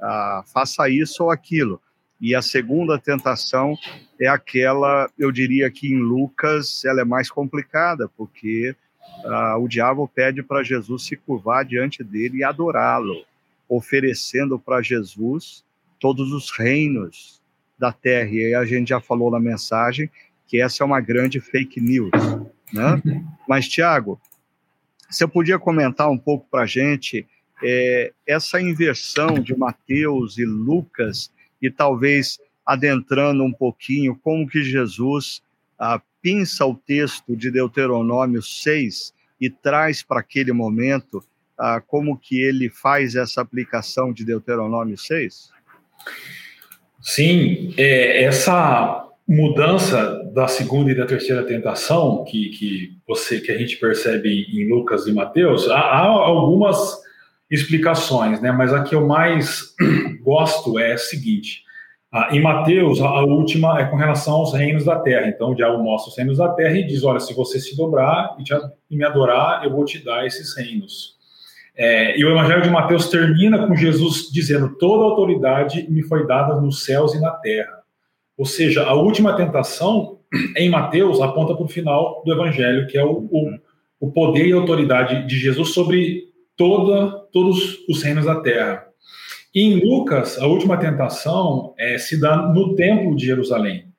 ah, 0.00 0.44
faça 0.52 0.88
isso 0.88 1.24
ou 1.24 1.30
aquilo. 1.30 1.80
E 2.20 2.34
a 2.36 2.42
segunda 2.42 2.98
tentação 2.98 3.76
é 4.20 4.28
aquela, 4.28 5.10
eu 5.18 5.32
diria 5.32 5.70
que 5.70 5.88
em 5.88 5.98
Lucas 5.98 6.84
ela 6.84 7.00
é 7.00 7.04
mais 7.04 7.28
complicada, 7.28 8.08
porque 8.16 8.76
ah, 9.24 9.56
o 9.58 9.66
diabo 9.66 10.06
pede 10.06 10.42
para 10.42 10.62
Jesus 10.62 11.06
se 11.06 11.16
curvar 11.16 11.64
diante 11.64 12.04
dele 12.04 12.38
e 12.38 12.44
adorá-lo, 12.44 13.24
oferecendo 13.68 14.58
para 14.58 14.82
Jesus 14.82 15.64
todos 15.98 16.32
os 16.32 16.50
reinos 16.50 17.40
da 17.78 17.92
terra. 17.92 18.30
E 18.30 18.54
a 18.54 18.64
gente 18.64 18.90
já 18.90 19.00
falou 19.00 19.30
na 19.30 19.40
mensagem 19.40 20.10
que 20.46 20.60
essa 20.60 20.84
é 20.84 20.86
uma 20.86 21.00
grande 21.00 21.40
fake 21.40 21.80
news. 21.80 22.10
Né? 22.72 23.02
Mas, 23.48 23.68
Tiago, 23.68 24.20
você 25.10 25.26
podia 25.26 25.58
comentar 25.58 26.10
um 26.10 26.18
pouco 26.18 26.46
para 26.50 26.62
a 26.62 26.66
gente 26.66 27.26
é, 27.62 28.12
essa 28.26 28.60
inversão 28.60 29.34
de 29.34 29.56
Mateus 29.56 30.38
e 30.38 30.44
Lucas, 30.44 31.30
e 31.60 31.70
talvez 31.70 32.40
adentrando 32.66 33.44
um 33.44 33.52
pouquinho 33.52 34.16
como 34.16 34.48
que 34.48 34.62
Jesus 34.62 35.42
ah, 35.78 36.00
pinça 36.20 36.64
o 36.64 36.74
texto 36.74 37.36
de 37.36 37.50
Deuteronômio 37.50 38.42
6 38.42 39.12
e 39.40 39.50
traz 39.50 40.02
para 40.02 40.20
aquele 40.20 40.52
momento 40.52 41.24
ah, 41.58 41.80
como 41.80 42.16
que 42.16 42.40
ele 42.40 42.68
faz 42.68 43.14
essa 43.14 43.40
aplicação 43.40 44.12
de 44.12 44.24
Deuteronômio 44.24 44.96
6? 44.96 45.50
Sim, 47.00 47.74
é, 47.76 48.24
essa 48.24 49.01
mudança 49.32 50.22
da 50.34 50.46
segunda 50.46 50.90
e 50.90 50.94
da 50.94 51.06
terceira 51.06 51.42
tentação 51.42 52.22
que, 52.24 52.50
que 52.50 52.90
você 53.06 53.40
que 53.40 53.50
a 53.50 53.56
gente 53.56 53.76
percebe 53.76 54.28
em 54.28 54.68
Lucas 54.68 55.06
e 55.06 55.12
Mateus, 55.12 55.70
há, 55.70 55.78
há 55.78 56.06
algumas 56.06 57.00
explicações, 57.50 58.40
né? 58.42 58.52
Mas 58.52 58.72
a 58.72 58.82
que 58.82 58.94
eu 58.94 59.06
mais 59.06 59.74
gosto 60.22 60.78
é 60.78 60.92
a 60.92 60.98
seguinte: 60.98 61.62
em 62.30 62.42
Mateus, 62.42 63.00
a 63.00 63.22
última 63.22 63.80
é 63.80 63.86
com 63.86 63.96
relação 63.96 64.34
aos 64.34 64.52
reinos 64.52 64.84
da 64.84 64.98
terra. 64.98 65.28
Então, 65.28 65.52
o 65.52 65.54
diabo 65.54 65.82
mostra 65.82 66.10
os 66.10 66.18
reinos 66.18 66.36
da 66.36 66.50
terra 66.50 66.76
e 66.76 66.86
diz: 66.86 67.02
Olha, 67.02 67.20
se 67.20 67.32
você 67.32 67.58
se 67.58 67.74
dobrar 67.74 68.36
e, 68.38 68.44
te, 68.44 68.54
e 68.90 68.96
me 68.96 69.04
adorar, 69.04 69.64
eu 69.64 69.70
vou 69.70 69.84
te 69.84 70.02
dar 70.04 70.26
esses 70.26 70.54
reinos. 70.54 71.16
É, 71.74 72.18
e 72.18 72.24
o 72.24 72.30
Evangelho 72.30 72.60
de 72.60 72.68
Mateus 72.68 73.08
termina 73.08 73.66
com 73.66 73.74
Jesus 73.74 74.30
dizendo: 74.30 74.76
Toda 74.76 75.04
autoridade 75.04 75.90
me 75.90 76.02
foi 76.02 76.26
dada 76.26 76.60
nos 76.60 76.84
céus 76.84 77.14
e 77.14 77.20
na 77.20 77.30
terra. 77.30 77.81
Ou 78.36 78.44
seja, 78.44 78.84
a 78.84 78.94
última 78.94 79.36
tentação 79.36 80.18
em 80.56 80.70
Mateus 80.70 81.20
aponta 81.20 81.54
para 81.54 81.64
o 81.64 81.68
final 81.68 82.22
do 82.24 82.32
Evangelho, 82.32 82.86
que 82.86 82.96
é 82.96 83.04
o, 83.04 83.28
o, 83.30 83.58
o, 84.00 84.10
poder 84.10 84.46
e 84.46 84.52
autoridade 84.52 85.26
de 85.26 85.38
Jesus 85.38 85.70
sobre 85.70 86.24
toda, 86.56 87.10
todos 87.32 87.78
os 87.88 88.02
reinos 88.02 88.24
da 88.24 88.40
terra. 88.40 88.86
E 89.54 89.62
em 89.62 89.84
Lucas, 89.84 90.38
a 90.38 90.46
última 90.46 90.78
tentação 90.78 91.74
é, 91.78 91.98
se 91.98 92.18
dá 92.18 92.48
no 92.48 92.74
templo 92.74 93.14
de 93.14 93.26
Jerusalém. 93.26 93.92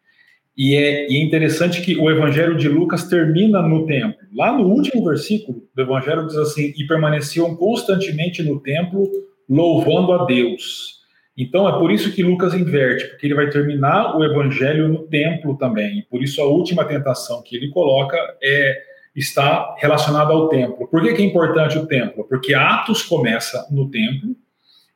E 0.57 0.75
é, 0.75 1.11
e 1.11 1.17
é, 1.17 1.23
interessante 1.23 1.81
que 1.81 1.95
o 1.97 2.09
Evangelho 2.09 2.55
de 2.55 2.67
Lucas 2.67 3.07
termina 3.07 3.61
no 3.61 3.85
templo. 3.85 4.19
Lá 4.35 4.55
no 4.55 4.67
último 4.67 5.03
versículo 5.03 5.63
do 5.75 5.81
Evangelho 5.81 6.27
diz 6.27 6.37
assim: 6.37 6.73
e 6.75 6.85
permaneciam 6.87 7.55
constantemente 7.55 8.41
no 8.43 8.59
templo, 8.59 9.09
louvando 9.49 10.11
a 10.13 10.25
Deus. 10.25 11.02
Então 11.37 11.67
é 11.67 11.71
por 11.79 11.91
isso 11.91 12.11
que 12.13 12.23
Lucas 12.23 12.53
inverte, 12.53 13.05
porque 13.07 13.25
ele 13.25 13.33
vai 13.33 13.49
terminar 13.49 14.15
o 14.15 14.23
Evangelho 14.23 14.87
no 14.87 15.07
templo 15.07 15.57
também. 15.57 15.99
E 15.99 16.03
por 16.03 16.21
isso 16.21 16.41
a 16.41 16.45
última 16.45 16.85
tentação 16.85 17.41
que 17.41 17.55
ele 17.55 17.69
coloca 17.69 18.17
é 18.41 18.93
está 19.15 19.75
relacionada 19.77 20.33
ao 20.33 20.49
templo. 20.49 20.87
Por 20.87 21.01
que, 21.01 21.13
que 21.13 21.21
é 21.21 21.25
importante 21.25 21.77
o 21.77 21.85
templo? 21.85 22.23
Porque 22.27 22.53
Atos 22.53 23.03
começa 23.03 23.67
no 23.69 23.89
templo, 23.91 24.35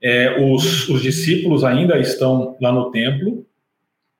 é, 0.01 0.39
os, 0.41 0.89
os 0.89 1.01
discípulos 1.01 1.63
ainda 1.63 1.99
estão 1.99 2.55
lá 2.59 2.71
no 2.71 2.89
templo, 2.89 3.45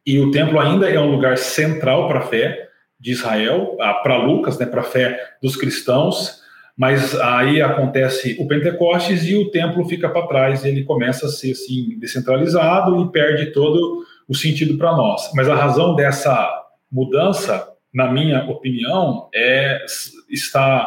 e 0.06 0.20
o 0.20 0.32
templo 0.32 0.60
ainda 0.60 0.90
é 0.90 1.00
um 1.00 1.12
lugar 1.12 1.38
central 1.38 2.08
para 2.08 2.20
a 2.20 2.28
fé. 2.28 2.68
de 3.00 3.12
Israel, 3.12 3.78
para 4.02 4.18
Lucas, 4.18 4.58
né, 4.58 4.66
para 4.66 4.82
a 4.82 4.84
fé 4.84 5.20
dos 5.42 5.56
cristãos, 5.56 6.42
mas 6.78 7.16
aí 7.20 7.62
acontece 7.62 8.38
o 8.40 8.48
Pentecostes 8.48 9.26
e 9.26 9.36
o 9.36 9.50
templo 9.50 9.84
fica 9.90 10.08
para 10.08 10.28
trás, 10.28 10.64
ele 10.64 10.84
começa 10.84 11.26
a 11.26 11.30
ser 11.30 11.52
assim 11.52 11.98
descentralizado 11.98 13.02
e 13.02 13.12
perde 13.12 13.52
todo 13.52 14.06
o 14.28 14.36
sentido 14.36 14.78
para 14.78 14.96
nós. 14.96 15.32
Mas 15.34 15.50
a 15.50 15.56
razão 15.56 15.96
dessa 15.96 16.48
mudança, 16.92 17.68
na 17.92 18.12
minha 18.12 18.46
opinião, 18.46 19.28
é 19.34 19.84
está 20.30 20.86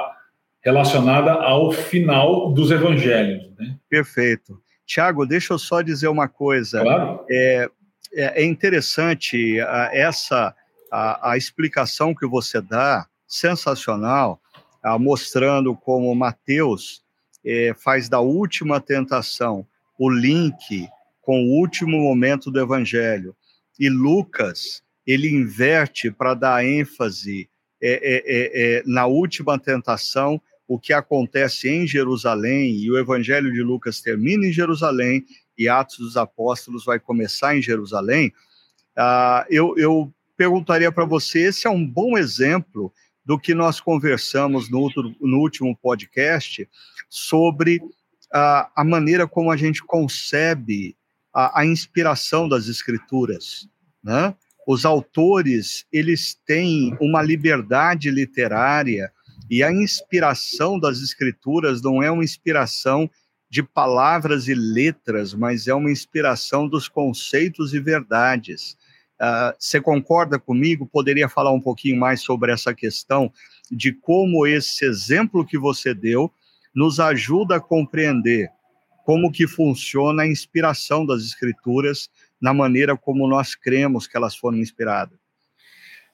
relacionada 0.63 1.33
ao 1.33 1.73
final 1.73 2.53
dos 2.53 2.71
evangelhos. 2.71 3.51
Né? 3.59 3.77
Perfeito. 3.89 4.61
Tiago, 4.87 5.27
deixa 5.27 5.55
eu 5.55 5.59
só 5.59 5.83
dizer 5.83 6.09
uma 6.09 6.29
coisa. 6.29 6.83
Claro. 6.83 7.25
É, 7.29 7.69
é, 8.13 8.43
é 8.43 8.45
interessante 8.45 9.61
a, 9.61 9.91
essa 9.93 10.55
a, 10.91 11.33
a, 11.33 11.37
explicação 11.37 12.15
que 12.15 12.27
você 12.27 12.61
dá, 12.61 13.07
sensacional, 13.27 14.41
a, 14.83 14.99
mostrando 14.99 15.75
como 15.77 16.15
Mateus 16.15 17.03
é, 17.45 17.75
faz 17.77 18.09
da 18.09 18.21
última 18.21 18.81
tentação 18.81 19.67
o 19.99 20.11
link 20.11 20.89
com 21.21 21.45
o 21.45 21.59
último 21.59 21.99
momento 21.99 22.51
do 22.51 22.61
Evangelho. 22.61 23.37
E 23.79 23.89
Lucas, 23.89 24.83
ele 25.07 25.29
inverte 25.29 26.11
para 26.11 26.35
dar 26.35 26.65
ênfase 26.65 27.49
é, 27.83 27.93
é, 28.03 28.79
é, 28.79 28.83
na 28.87 29.07
última 29.07 29.59
tentação, 29.59 30.41
o 30.69 30.79
que 30.79 30.93
acontece 30.93 31.69
em 31.69 31.87
Jerusalém, 31.87 32.77
e 32.77 32.91
o 32.91 32.99
Evangelho 32.99 33.53
de 33.53 33.63
Lucas 33.63 34.01
termina 34.01 34.47
em 34.47 34.53
Jerusalém, 34.53 35.25
e 35.57 35.69
Atos 35.69 35.99
dos 35.99 36.17
Apóstolos 36.17 36.85
vai 36.85 37.01
começar 37.01 37.57
em 37.57 37.63
Jerusalém. 37.63 38.33
Ah, 38.97 39.47
eu, 39.51 39.77
eu 39.77 40.13
perguntaria 40.37 40.93
para 40.93 41.05
você: 41.05 41.41
esse 41.41 41.67
é 41.67 41.71
um 41.71 41.87
bom 41.87 42.17
exemplo 42.17 42.93
do 43.25 43.39
que 43.39 43.55
nós 43.55 43.81
conversamos 43.81 44.71
no, 44.71 44.81
outro, 44.81 45.15
no 45.21 45.39
último 45.39 45.77
podcast 45.77 46.69
sobre 47.09 47.81
a, 48.33 48.71
a 48.77 48.85
maneira 48.85 49.27
como 49.27 49.51
a 49.51 49.57
gente 49.57 49.83
concebe 49.83 50.97
a, 51.33 51.61
a 51.61 51.67
inspiração 51.67 52.49
das 52.49 52.67
escrituras, 52.67 53.69
né? 54.03 54.35
Os 54.67 54.85
autores, 54.85 55.85
eles 55.93 56.39
têm 56.47 56.97
uma 57.01 57.23
liberdade 57.23 58.11
literária 58.11 59.11
e 59.51 59.65
a 59.65 59.73
inspiração 59.73 60.79
das 60.79 60.99
escrituras 60.99 61.83
não 61.83 62.03
é 62.03 62.11
uma 62.11 62.23
inspiração 62.23 63.11
de 63.51 63.65
palavras 63.65 64.47
e 64.47 64.55
letras, 64.55 65.35
mas 65.35 65.67
é 65.67 65.75
uma 65.75 65.91
inspiração 65.91 66.69
dos 66.69 66.89
conceitos 66.89 67.75
e 67.75 67.81
verdades. 67.81 68.77
Uh, 69.21 69.55
você 69.59 69.81
concorda 69.81 70.39
comigo? 70.39 70.87
Poderia 70.87 71.29
falar 71.29 71.53
um 71.53 71.61
pouquinho 71.61 71.99
mais 71.99 72.23
sobre 72.23 72.53
essa 72.53 72.73
questão 72.73 73.31
de 73.71 73.93
como 73.93 74.47
esse 74.47 74.87
exemplo 74.87 75.45
que 75.45 75.59
você 75.59 75.93
deu 75.93 76.33
nos 76.75 76.99
ajuda 76.99 77.57
a 77.57 77.61
compreender 77.61 78.51
como 79.05 79.31
que 79.31 79.47
funciona 79.47 80.23
a 80.23 80.27
inspiração 80.27 81.05
das 81.05 81.23
escrituras 81.23 82.09
na 82.41 82.55
maneira 82.55 82.97
como 82.97 83.27
nós 83.27 83.55
cremos 83.55 84.07
que 84.07 84.17
elas 84.17 84.37
foram 84.37 84.59
inspiradas. 84.59 85.19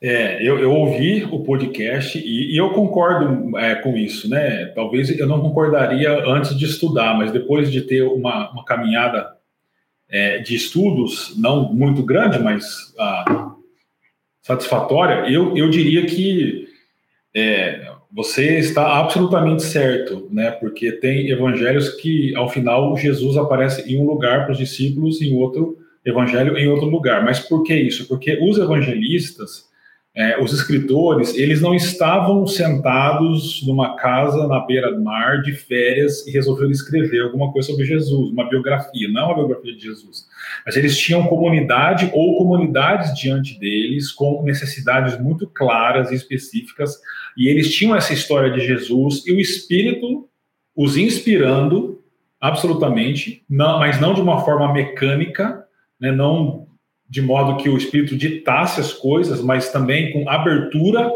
É, 0.00 0.46
eu, 0.46 0.58
eu 0.58 0.72
ouvi 0.72 1.24
o 1.24 1.42
podcast 1.42 2.18
e, 2.18 2.54
e 2.54 2.56
eu 2.56 2.70
concordo 2.70 3.56
é, 3.58 3.76
com 3.76 3.96
isso, 3.96 4.28
né? 4.28 4.66
Talvez 4.74 5.10
eu 5.18 5.26
não 5.26 5.40
concordaria 5.40 6.10
antes 6.26 6.56
de 6.56 6.66
estudar, 6.66 7.16
mas 7.16 7.32
depois 7.32 7.70
de 7.70 7.80
ter 7.80 8.02
uma, 8.02 8.50
uma 8.50 8.64
caminhada 8.64 9.35
é, 10.08 10.38
de 10.38 10.54
estudos, 10.54 11.34
não 11.36 11.72
muito 11.72 12.02
grande, 12.02 12.38
mas 12.38 12.94
ah, 12.98 13.54
satisfatória, 14.42 15.30
eu, 15.30 15.56
eu 15.56 15.68
diria 15.68 16.06
que 16.06 16.68
é, 17.34 17.90
você 18.12 18.58
está 18.58 18.98
absolutamente 18.98 19.62
certo, 19.62 20.28
né? 20.30 20.50
Porque 20.52 20.92
tem 20.92 21.28
evangelhos 21.28 21.90
que, 22.00 22.34
ao 22.34 22.48
final, 22.48 22.96
Jesus 22.96 23.36
aparece 23.36 23.92
em 23.92 23.98
um 23.98 24.06
lugar 24.06 24.44
para 24.44 24.52
os 24.52 24.58
discípulos, 24.58 25.20
em 25.20 25.34
outro 25.34 25.76
evangelho 26.04 26.56
em 26.56 26.68
outro 26.68 26.86
lugar. 26.86 27.24
Mas 27.24 27.40
por 27.40 27.64
que 27.64 27.74
isso? 27.74 28.06
Porque 28.06 28.38
os 28.40 28.56
evangelistas 28.56 29.65
é, 30.16 30.42
os 30.42 30.50
escritores, 30.50 31.34
eles 31.36 31.60
não 31.60 31.74
estavam 31.74 32.46
sentados 32.46 33.62
numa 33.66 33.96
casa 33.96 34.48
na 34.48 34.60
beira 34.60 34.90
do 34.90 35.04
mar 35.04 35.42
de 35.42 35.52
férias 35.52 36.26
e 36.26 36.30
resolveram 36.30 36.70
escrever 36.70 37.20
alguma 37.20 37.52
coisa 37.52 37.68
sobre 37.68 37.84
Jesus, 37.84 38.30
uma 38.30 38.48
biografia, 38.48 39.10
não 39.12 39.26
uma 39.26 39.34
biografia 39.34 39.74
de 39.74 39.82
Jesus. 39.82 40.26
Mas 40.64 40.74
eles 40.74 40.96
tinham 40.96 41.26
comunidade 41.26 42.10
ou 42.14 42.38
comunidades 42.38 43.12
diante 43.14 43.58
deles 43.60 44.10
com 44.10 44.42
necessidades 44.42 45.20
muito 45.20 45.46
claras 45.46 46.10
e 46.10 46.14
específicas, 46.14 46.98
e 47.36 47.48
eles 47.48 47.74
tinham 47.74 47.94
essa 47.94 48.14
história 48.14 48.50
de 48.50 48.60
Jesus 48.66 49.22
e 49.26 49.32
o 49.32 49.38
Espírito 49.38 50.26
os 50.74 50.96
inspirando 50.96 52.00
absolutamente, 52.40 53.44
não, 53.48 53.78
mas 53.78 54.00
não 54.00 54.14
de 54.14 54.22
uma 54.22 54.42
forma 54.42 54.72
mecânica, 54.72 55.62
né, 56.00 56.10
não 56.10 56.66
de 57.08 57.22
modo 57.22 57.62
que 57.62 57.68
o 57.68 57.76
Espírito 57.76 58.16
ditasse 58.16 58.80
as 58.80 58.92
coisas, 58.92 59.40
mas 59.40 59.70
também 59.70 60.12
com 60.12 60.28
abertura 60.28 61.10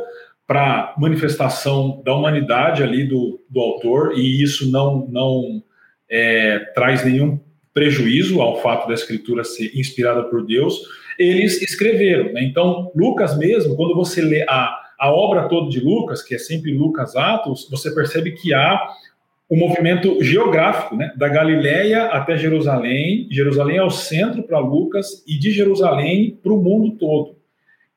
para 0.47 0.95
manifestação 0.99 2.03
da 2.05 2.15
humanidade 2.15 2.83
ali 2.83 3.05
do, 3.07 3.41
do 3.49 3.61
autor, 3.61 4.15
e 4.17 4.43
isso 4.43 4.71
não, 4.71 5.07
não 5.09 5.63
é, 6.11 6.59
traz 6.75 7.05
nenhum 7.05 7.39
prejuízo 7.73 8.41
ao 8.41 8.61
fato 8.61 8.89
da 8.89 8.95
escritura 8.95 9.45
ser 9.45 9.71
inspirada 9.79 10.25
por 10.25 10.45
Deus, 10.45 10.81
eles 11.19 11.63
escreveram. 11.63 12.33
Né? 12.33 12.43
Então, 12.45 12.91
Lucas 12.97 13.39
mesmo, 13.39 13.77
quando 13.77 13.95
você 13.95 14.21
lê 14.21 14.45
a, 14.49 14.77
a 14.99 15.13
obra 15.13 15.49
toda 15.49 15.71
de 15.71 15.81
Lucas, 15.81 16.23
que 16.23 16.35
é 16.35 16.39
sempre 16.39 16.77
Lucas 16.77 17.15
Atos, 17.15 17.69
você 17.71 17.95
percebe 17.95 18.33
que 18.33 18.53
há 18.53 18.79
o 19.51 19.57
movimento 19.57 20.23
geográfico, 20.23 20.95
né, 20.95 21.13
da 21.17 21.29
Galiléia 21.29 22.05
até 22.05 22.37
Jerusalém. 22.37 23.27
Jerusalém 23.33 23.79
é 23.79 23.83
o 23.83 23.91
centro 23.91 24.45
para 24.45 24.61
Lucas 24.61 25.25
e 25.27 25.37
de 25.37 25.51
Jerusalém 25.51 26.39
para 26.41 26.53
o 26.53 26.63
mundo 26.63 26.97
todo. 26.97 27.37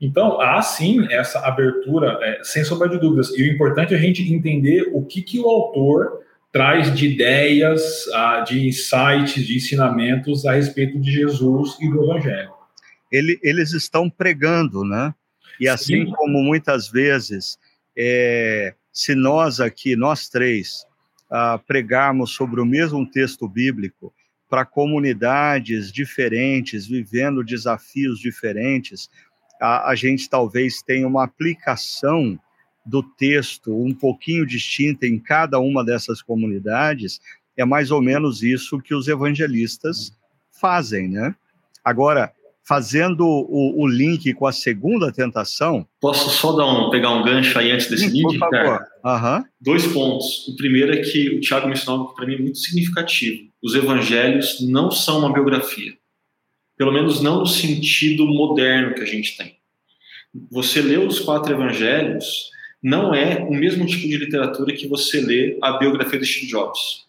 Então, 0.02 0.42
há 0.42 0.60
sim 0.64 1.06
essa 1.12 1.40
abertura, 1.46 2.18
é, 2.24 2.40
sem 2.44 2.64
sombra 2.64 2.90
de 2.90 3.00
dúvidas. 3.00 3.30
E 3.38 3.44
o 3.44 3.54
importante 3.54 3.94
é 3.94 3.98
a 3.98 4.00
gente 4.00 4.24
entender 4.34 4.90
o 4.92 5.06
que, 5.06 5.22
que 5.22 5.40
o 5.40 5.48
autor 5.48 6.24
traz 6.52 6.94
de 6.94 7.08
ideias, 7.08 8.06
de 8.48 8.68
insights, 8.68 9.46
de 9.46 9.56
ensinamentos 9.56 10.46
a 10.46 10.54
respeito 10.54 11.00
de 11.00 11.12
Jesus 11.12 11.78
e 11.80 11.88
do 11.88 12.04
Evangelho. 12.04 12.52
Ele, 13.12 13.40
eles 13.44 13.74
estão 13.74 14.10
pregando, 14.10 14.84
né? 14.84 15.14
E 15.60 15.70
assim 15.70 16.06
sim. 16.06 16.12
como 16.12 16.42
muitas 16.44 16.90
vezes, 16.90 17.60
é, 17.96 18.74
se 18.92 19.14
nós 19.14 19.60
aqui, 19.60 19.96
nós 19.96 20.28
três, 20.28 20.86
uh, 21.32 21.60
pregarmos 21.66 22.32
sobre 22.32 22.62
o 22.62 22.66
mesmo 22.66 23.10
texto 23.10 23.48
bíblico 23.48 24.14
para 24.50 24.66
comunidades 24.66 25.92
diferentes, 25.92 26.86
vivendo 26.86 27.44
desafios 27.44 28.20
diferentes, 28.20 29.10
a, 29.60 29.90
a 29.90 29.96
gente 29.96 30.30
talvez 30.30 30.82
tenha 30.82 31.08
uma 31.08 31.24
aplicação 31.24 32.40
do 32.86 33.02
texto 33.02 33.74
um 33.74 33.94
pouquinho 33.94 34.46
distinta 34.46 35.08
em 35.08 35.18
cada 35.18 35.60
uma 35.60 35.84
dessas 35.84 36.22
comunidades, 36.22 37.22
é 37.56 37.64
mais 37.64 37.92
ou 37.92 38.02
menos 38.02 38.44
isso 38.44 38.80
que 38.80 38.94
os 38.94 39.08
evangelistas 39.08 40.16
fazem, 40.52 41.08
né? 41.08 41.36
Agora, 41.84 42.34
fazendo 42.66 43.26
o, 43.26 43.84
o, 43.84 43.88
link 43.88 44.34
com 44.34 44.48
a 44.48 44.52
segunda 44.52 45.12
tentação. 45.12 45.86
Posso 46.00 46.30
só 46.30 46.54
dar 46.54 46.66
um, 46.66 46.90
pegar 46.90 47.12
um 47.12 47.24
gancho 47.24 47.60
aí 47.60 47.72
antes 47.72 47.90
desse 47.90 48.10
Sim, 48.10 48.18
link? 48.18 48.40
Por 48.40 48.50
favor. 48.50 48.80
Uhum. 49.04 49.44
Dois 49.60 49.86
pontos. 49.88 50.48
O 50.48 50.56
primeiro 50.56 50.94
é 50.94 50.98
que 50.98 51.30
o 51.30 51.42
Tiago 51.42 51.68
mencionou 51.68 52.02
algo 52.02 52.16
para 52.16 52.26
mim 52.26 52.38
muito 52.38 52.58
significativo. 52.58 53.50
Os 53.62 53.76
evangelhos 53.76 54.62
não 54.62 54.90
são 54.90 55.20
uma 55.20 55.34
biografia. 55.34 55.94
Pelo 56.78 56.92
menos 56.92 57.22
não 57.22 57.40
no 57.40 57.46
sentido 57.46 58.26
moderno 58.26 58.96
que 58.96 59.02
a 59.02 59.06
gente 59.06 59.38
tem. 59.38 59.58
Você 60.50 60.82
lê 60.82 60.98
os 60.98 61.20
quatro 61.20 61.54
evangelhos, 61.54 62.50
não 62.82 63.14
é 63.14 63.38
o 63.44 63.54
mesmo 63.54 63.86
tipo 63.86 64.08
de 64.08 64.18
literatura 64.18 64.74
que 64.74 64.88
você 64.88 65.22
lê 65.22 65.58
a 65.62 65.78
biografia 65.78 66.20
de 66.20 66.26
Steve 66.26 66.48
Jobs. 66.48 67.06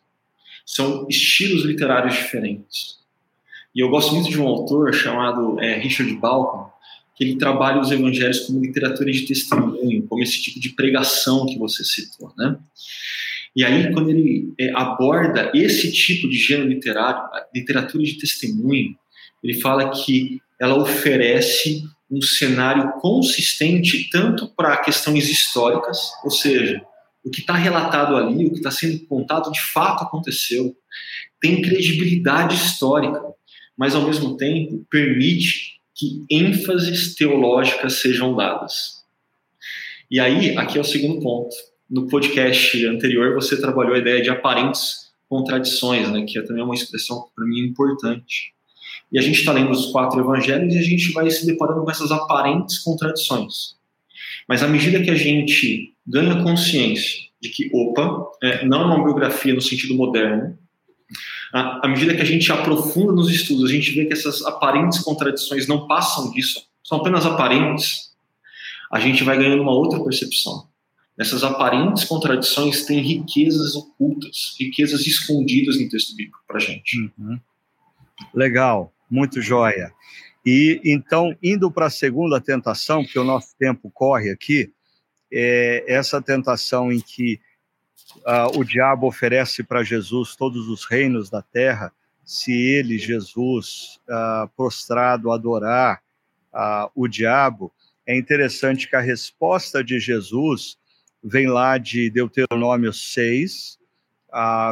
São 0.67 1.07
estilos 1.09 1.65
literários 1.65 2.15
diferentes. 2.15 3.04
E 3.75 3.81
eu 3.81 3.89
gosto 3.89 4.15
muito 4.15 4.31
de 4.31 4.41
um 4.41 4.47
autor 4.47 4.95
chamado 4.95 5.61
é, 5.61 5.77
Richard 5.79 6.13
Balcom, 6.15 6.71
que 7.17 7.25
ele 7.25 7.37
trabalha 7.37 7.81
os 7.81 7.91
evangelhos 7.91 8.41
como 8.41 8.61
literatura 8.61 9.11
de 9.11 9.23
testemunho, 9.23 10.07
como 10.07 10.23
esse 10.23 10.41
tipo 10.43 10.61
de 10.61 10.71
pregação 10.71 11.47
que 11.47 11.59
você 11.59 11.85
citou, 11.85 12.33
né? 12.37 12.57
E 13.57 13.65
aí, 13.65 13.93
quando 13.93 14.11
ele 14.11 14.53
é, 14.59 14.73
aborda 14.75 15.53
esse 15.55 15.93
tipo 15.93 16.29
de 16.29 16.37
gênero 16.37 16.69
literário, 16.69 17.23
literatura 17.55 18.03
de 18.03 18.19
testemunho, 18.19 18.97
ele 19.43 19.61
fala 19.61 19.91
que 19.91 20.41
ela 20.61 20.77
oferece 20.77 21.85
um 22.11 22.21
cenário 22.21 22.93
consistente 23.01 24.09
tanto 24.11 24.49
para 24.49 24.77
questões 24.79 25.29
históricas, 25.31 25.99
ou 26.25 26.31
seja, 26.31 26.83
o 27.25 27.31
que 27.31 27.41
está 27.41 27.55
relatado 27.55 28.17
ali, 28.17 28.47
o 28.47 28.51
que 28.51 28.59
está 28.59 28.71
sendo 28.71 28.99
contado 29.07 29.51
de 29.53 29.61
fato 29.61 30.03
aconteceu, 30.03 30.77
tem 31.41 31.63
credibilidade 31.63 32.55
histórica 32.57 33.34
mas 33.77 33.95
ao 33.95 34.03
mesmo 34.03 34.37
tempo 34.37 34.85
permite 34.91 35.81
que 35.95 36.25
ênfases 36.31 37.15
teológicas 37.15 37.95
sejam 37.95 38.35
dadas. 38.35 39.05
E 40.11 40.21
aí, 40.21 40.57
aqui 40.57 40.79
é 40.79 40.81
o 40.81 40.85
segundo 40.85 41.21
ponto. 41.21 41.55
No 41.89 42.09
podcast 42.09 42.87
anterior, 42.87 43.35
você 43.35 43.61
trabalhou 43.61 43.95
a 43.95 43.99
ideia 43.99 44.23
de 44.23 44.31
aparentes 44.31 45.13
contradições, 45.29 46.11
né, 46.11 46.25
que 46.27 46.39
é 46.39 46.43
também 46.43 46.63
uma 46.63 46.75
expressão 46.75 47.27
para 47.35 47.47
mim 47.47 47.61
importante. 47.61 48.53
E 49.13 49.19
a 49.19 49.23
gente 49.23 49.39
está 49.39 49.53
lendo 49.53 49.71
os 49.71 49.87
quatro 49.87 50.21
evangelhos 50.21 50.75
e 50.75 50.79
a 50.79 50.83
gente 50.83 51.13
vai 51.13 51.31
se 51.31 51.47
deparando 51.47 51.85
com 51.85 51.91
essas 51.91 52.11
aparentes 52.11 52.79
contradições. 52.79 53.77
Mas 54.49 54.63
à 54.63 54.69
medida 54.69 55.03
que 55.03 55.11
a 55.11 55.15
gente 55.15 55.95
ganha 56.07 56.43
consciência 56.43 57.25
de 57.41 57.49
que, 57.49 57.71
opa, 57.73 58.27
é, 58.43 58.65
não 58.65 58.83
é 58.83 58.85
uma 58.87 59.05
biografia 59.05 59.55
no 59.55 59.61
sentido 59.61 59.95
moderno, 59.95 60.59
à 61.55 61.87
medida 61.87 62.15
que 62.17 62.23
a 62.23 62.25
gente 62.25 62.51
aprofunda 62.51 63.13
nos 63.13 63.31
estudos, 63.31 63.71
a 63.71 63.73
gente 63.73 63.93
vê 63.93 64.07
que 64.07 64.13
essas 64.13 64.45
aparentes 64.45 64.99
contradições 64.99 65.69
não 65.69 65.87
passam 65.87 66.33
disso, 66.33 66.67
são 66.83 66.99
apenas 66.99 67.25
aparentes, 67.25 68.13
a 68.91 68.99
gente 68.99 69.23
vai 69.23 69.37
ganhando 69.37 69.63
uma 69.63 69.73
outra 69.73 70.03
percepção. 70.03 70.69
Essas 71.17 71.45
aparentes 71.45 72.03
contradições 72.05 72.85
têm 72.85 73.01
riquezas 73.01 73.77
ocultas, 73.77 74.57
riquezas 74.59 75.07
escondidas 75.07 75.81
no 75.81 75.89
texto 75.89 76.17
bíblico 76.17 76.41
para 76.45 76.57
a 76.57 76.61
gente. 76.61 76.99
Uhum. 77.17 77.39
Legal, 78.35 78.93
muito 79.09 79.41
joia. 79.41 79.93
E 80.45 80.81
então, 80.85 81.37
indo 81.41 81.71
para 81.71 81.87
a 81.87 81.91
segunda 81.91 82.41
tentação, 82.41 83.05
porque 83.05 83.19
o 83.19 83.25
nosso 83.25 83.57
tempo 83.57 83.91
corre 83.93 84.31
aqui, 84.31 84.73
é 85.33 85.85
essa 85.87 86.21
tentação 86.21 86.93
em 86.93 87.01
que 87.01 87.41
uh, 88.19 88.59
o 88.59 88.65
diabo 88.65 89.07
oferece 89.07 89.63
para 89.63 89.83
Jesus 89.83 90.37
todos 90.37 90.69
os 90.69 90.85
reinos 90.85 91.29
da 91.31 91.43
terra, 91.43 91.93
se 92.25 92.53
ele, 92.53 92.99
Jesus, 92.99 94.01
uh, 94.09 94.49
prostrado, 94.57 95.31
adorar 95.31 96.03
uh, 96.53 96.91
o 96.95 97.07
diabo, 97.07 97.73
é 98.07 98.17
interessante 98.17 98.89
que 98.89 98.97
a 98.97 99.01
resposta 99.01 99.83
de 99.83 99.99
Jesus 99.99 100.79
vem 101.23 101.47
lá 101.47 101.79
de 101.79 102.11
Deuteronômio 102.11 102.93
6, 102.93 103.79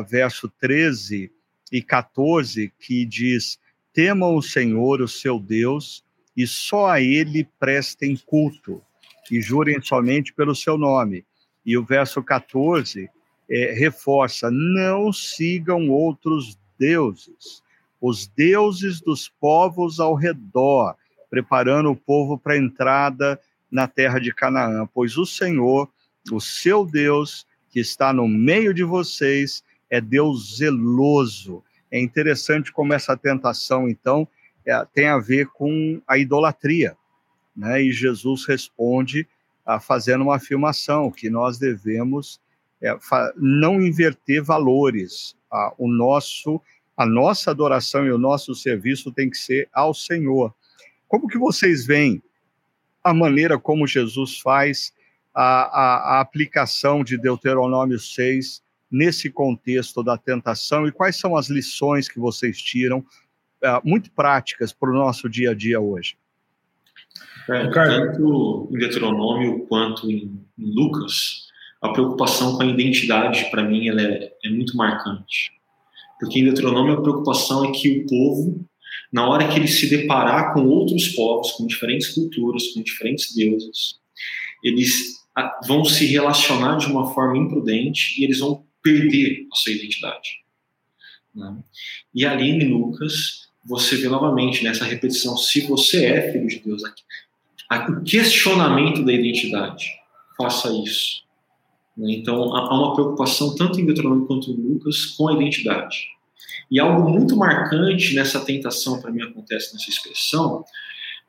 verso 0.06 0.48
13 0.60 1.32
e 1.70 1.82
14, 1.82 2.72
que 2.78 3.06
diz: 3.06 3.58
temam 3.92 4.36
o 4.36 4.42
Senhor, 4.42 5.00
o 5.00 5.08
seu 5.08 5.38
Deus, 5.38 6.04
e 6.36 6.46
só 6.46 6.88
a 6.88 7.00
ele 7.00 7.48
prestem 7.58 8.16
culto, 8.16 8.82
e 9.30 9.40
jurem 9.40 9.80
somente 9.80 10.32
pelo 10.32 10.54
seu 10.54 10.76
nome. 10.76 11.24
E 11.64 11.78
o 11.78 11.84
verso 11.84 12.22
14 12.22 13.08
é, 13.50 13.72
reforça: 13.72 14.50
não 14.50 15.12
sigam 15.12 15.90
outros 15.90 16.58
deuses, 16.78 17.62
os 18.00 18.26
deuses 18.26 19.00
dos 19.00 19.28
povos 19.28 20.00
ao 20.00 20.14
redor, 20.14 20.96
preparando 21.30 21.90
o 21.90 21.96
povo 21.96 22.38
para 22.38 22.54
a 22.54 22.58
entrada 22.58 23.40
na 23.70 23.88
terra 23.88 24.18
de 24.18 24.34
Canaã, 24.34 24.86
pois 24.92 25.16
o 25.16 25.24
Senhor, 25.24 25.88
o 26.30 26.40
seu 26.40 26.84
Deus, 26.84 27.46
que 27.70 27.80
está 27.80 28.12
no 28.12 28.28
meio 28.28 28.74
de 28.74 28.84
vocês, 28.84 29.64
é 29.88 30.00
Deus 30.00 30.58
zeloso 30.58 31.62
é 31.92 32.00
interessante 32.00 32.72
como 32.72 32.94
essa 32.94 33.14
tentação, 33.14 33.86
então, 33.86 34.26
é, 34.66 34.82
tem 34.94 35.08
a 35.08 35.18
ver 35.18 35.48
com 35.48 36.00
a 36.08 36.16
idolatria. 36.16 36.96
Né? 37.54 37.82
E 37.82 37.92
Jesus 37.92 38.46
responde 38.46 39.28
a, 39.64 39.78
fazendo 39.78 40.22
uma 40.22 40.36
afirmação 40.36 41.10
que 41.10 41.28
nós 41.28 41.58
devemos 41.58 42.40
é, 42.82 42.98
não 43.36 43.80
inverter 43.80 44.42
valores. 44.42 45.36
O 45.78 45.88
nosso, 45.88 46.60
a 46.96 47.06
nossa 47.06 47.50
adoração 47.50 48.06
e 48.06 48.10
o 48.12 48.18
nosso 48.18 48.54
serviço 48.54 49.12
tem 49.12 49.30
que 49.30 49.36
ser 49.36 49.68
ao 49.72 49.94
Senhor. 49.94 50.54
Como 51.06 51.28
que 51.28 51.38
vocês 51.38 51.84
veem 51.86 52.22
a 53.04 53.12
maneira 53.12 53.58
como 53.58 53.86
Jesus 53.86 54.38
faz 54.40 54.92
a, 55.34 55.42
a, 55.42 56.16
a 56.16 56.20
aplicação 56.20 57.02
de 57.02 57.18
Deuteronômio 57.18 57.98
6 57.98 58.62
nesse 58.90 59.30
contexto 59.30 60.02
da 60.02 60.18
tentação 60.18 60.86
e 60.86 60.92
quais 60.92 61.16
são 61.16 61.36
as 61.36 61.48
lições 61.48 62.08
que 62.08 62.18
vocês 62.18 62.60
tiram, 62.60 62.98
uh, 62.98 63.80
muito 63.82 64.10
práticas 64.10 64.72
para 64.72 64.90
o 64.90 64.94
nosso 64.94 65.28
dia 65.28 65.52
a 65.52 65.54
dia 65.54 65.80
hoje? 65.80 66.16
É, 67.48 67.68
tanto 67.70 68.68
em 68.70 68.78
Deuteronômio 68.78 69.66
quanto 69.66 70.10
em, 70.10 70.44
Lucas, 70.58 71.48
a 71.82 71.88
preocupação 71.88 72.56
com 72.56 72.62
a 72.62 72.66
identidade, 72.66 73.50
para 73.50 73.64
mim, 73.64 73.88
ela 73.88 74.00
é, 74.00 74.32
é 74.44 74.50
muito 74.50 74.76
marcante. 74.76 75.50
Porque 76.20 76.38
em 76.38 76.44
Deuteronômio 76.44 76.94
a 76.94 77.02
preocupação 77.02 77.64
é 77.64 77.72
que 77.72 77.90
o 77.90 78.06
povo, 78.06 78.64
na 79.12 79.28
hora 79.28 79.48
que 79.48 79.58
ele 79.58 79.66
se 79.66 79.90
deparar 79.90 80.54
com 80.54 80.64
outros 80.66 81.08
povos, 81.08 81.50
com 81.52 81.66
diferentes 81.66 82.14
culturas, 82.14 82.68
com 82.68 82.82
diferentes 82.82 83.34
deuses, 83.34 83.96
eles 84.62 85.22
ah, 85.36 85.60
vão 85.66 85.84
se 85.84 86.06
relacionar 86.06 86.76
de 86.76 86.86
uma 86.86 87.12
forma 87.12 87.36
imprudente 87.36 88.20
e 88.20 88.24
eles 88.24 88.38
vão 88.38 88.64
perder 88.80 89.48
a 89.52 89.56
sua 89.56 89.72
identidade. 89.72 90.42
Né? 91.34 91.56
E 92.14 92.24
ali 92.24 92.50
em 92.50 92.68
Lucas, 92.68 93.48
você 93.64 93.96
vê 93.96 94.08
novamente 94.08 94.62
nessa 94.62 94.84
repetição: 94.84 95.36
se 95.36 95.62
você 95.62 96.06
é 96.06 96.32
filho 96.32 96.46
de 96.46 96.60
Deus, 96.60 96.82
o 96.82 98.02
questionamento 98.04 99.04
da 99.04 99.12
identidade, 99.12 99.86
faça 100.36 100.68
isso. 100.84 101.22
Né? 101.96 102.14
Então, 102.14 102.54
há 102.54 102.74
uma 102.74 102.94
preocupação 102.94 103.54
tanto 103.54 103.80
em 103.80 103.86
Deuteronômio 103.86 104.26
quanto 104.26 104.50
em 104.50 104.56
Lucas 104.56 105.06
com 105.16 105.28
a 105.28 105.34
identidade. 105.34 106.06
E 106.70 106.80
algo 106.80 107.10
muito 107.10 107.36
marcante 107.36 108.14
nessa 108.14 108.40
tentação, 108.40 109.00
para 109.00 109.10
mim, 109.10 109.22
acontece 109.22 109.74
nessa 109.74 109.90
expressão, 109.90 110.64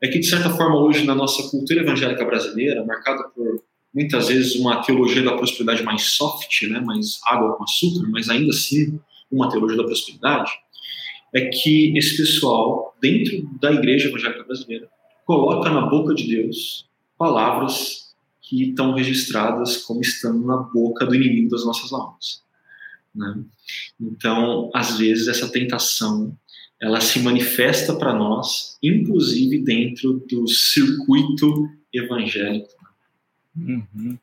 é 0.02 0.08
que, 0.08 0.18
de 0.18 0.26
certa 0.26 0.50
forma, 0.50 0.76
hoje, 0.76 1.04
na 1.04 1.14
nossa 1.14 1.48
cultura 1.50 1.80
evangélica 1.80 2.24
brasileira, 2.24 2.84
marcada 2.84 3.24
por 3.28 3.62
muitas 3.94 4.28
vezes 4.28 4.56
uma 4.56 4.82
teologia 4.82 5.22
da 5.22 5.36
prosperidade 5.36 5.82
mais 5.82 6.02
soft, 6.02 6.62
né, 6.62 6.80
mais 6.80 7.20
água 7.24 7.56
com 7.56 7.62
açúcar, 7.62 8.08
mas 8.10 8.28
ainda 8.28 8.50
assim 8.50 8.98
uma 9.30 9.48
teologia 9.48 9.76
da 9.76 9.84
prosperidade, 9.84 10.50
é 11.34 11.46
que 11.46 11.96
esse 11.96 12.16
pessoal, 12.16 12.96
dentro 13.00 13.48
da 13.60 13.72
igreja 13.72 14.08
evangélica 14.08 14.44
brasileira, 14.44 14.88
coloca 15.24 15.70
na 15.70 15.82
boca 15.86 16.14
de 16.14 16.26
Deus 16.26 16.86
palavras 17.16 18.03
que 18.48 18.70
estão 18.70 18.94
registradas 18.94 19.78
como 19.78 20.00
estando 20.00 20.46
na 20.46 20.56
boca 20.56 21.04
do 21.06 21.14
inimigo 21.14 21.50
das 21.50 21.64
nossas 21.64 21.92
almas. 21.92 22.42
Né? 23.14 23.42
Então, 24.00 24.70
às 24.74 24.98
vezes, 24.98 25.28
essa 25.28 25.48
tentação 25.50 26.36
ela 26.80 27.00
se 27.00 27.18
manifesta 27.20 27.94
para 27.94 28.12
nós, 28.12 28.76
inclusive 28.82 29.64
dentro 29.64 30.22
do 30.28 30.46
circuito 30.46 31.68
evangélico 31.92 32.74
Uhum. 33.56 34.18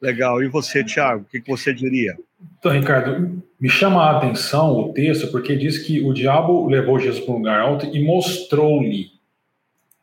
Legal. 0.00 0.42
E 0.42 0.48
você, 0.48 0.82
Tiago, 0.82 1.22
o 1.22 1.24
que, 1.26 1.40
que 1.40 1.50
você 1.50 1.72
diria? 1.72 2.16
Então, 2.58 2.72
Ricardo, 2.72 3.42
me 3.60 3.68
chama 3.68 4.02
a 4.02 4.16
atenção 4.16 4.72
o 4.72 4.92
texto 4.92 5.30
porque 5.30 5.56
diz 5.56 5.78
que 5.78 6.00
o 6.00 6.12
diabo 6.12 6.66
levou 6.68 6.98
Jesus 6.98 7.24
para 7.24 7.34
um 7.34 7.38
lugar 7.38 7.60
alto 7.60 7.86
e 7.86 8.04
mostrou-lhe, 8.04 9.10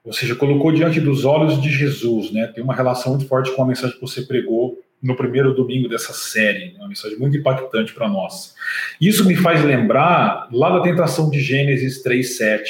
ou 0.03 0.13
seja, 0.13 0.35
colocou 0.35 0.71
diante 0.71 0.99
dos 0.99 1.25
olhos 1.25 1.61
de 1.61 1.69
Jesus, 1.69 2.31
né? 2.31 2.47
Tem 2.47 2.63
uma 2.63 2.73
relação 2.73 3.13
muito 3.13 3.27
forte 3.27 3.51
com 3.55 3.63
a 3.63 3.67
mensagem 3.67 3.95
que 3.95 4.01
você 4.01 4.23
pregou 4.23 4.79
no 5.01 5.15
primeiro 5.15 5.53
domingo 5.53 5.89
dessa 5.89 6.13
série, 6.13 6.73
né? 6.73 6.79
uma 6.79 6.87
mensagem 6.87 7.17
muito 7.17 7.35
impactante 7.35 7.93
para 7.93 8.07
nós. 8.07 8.53
Isso 8.99 9.25
me 9.25 9.35
faz 9.35 9.63
lembrar 9.63 10.47
lá 10.51 10.69
da 10.69 10.81
tentação 10.81 11.29
de 11.29 11.39
Gênesis 11.39 12.03
3:7, 12.03 12.63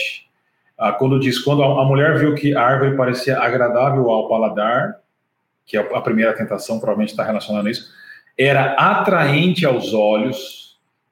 ah, 0.78 0.94
quando 0.94 1.20
diz 1.20 1.40
quando 1.40 1.62
a 1.64 1.86
mulher 1.86 2.18
viu 2.18 2.34
que 2.34 2.56
a 2.56 2.62
árvore 2.62 2.96
parecia 2.96 3.38
agradável 3.38 4.10
ao 4.10 4.30
paladar 4.30 5.02
que 5.72 5.78
é 5.78 5.80
a 5.80 6.02
primeira 6.02 6.34
tentação 6.34 6.80
provavelmente 6.80 7.12
está 7.12 7.24
relacionada 7.24 7.70
a 7.70 7.72
isso, 7.72 7.90
era 8.38 8.74
atraente 8.74 9.66
aos 9.66 9.94
olhos, 9.94 10.71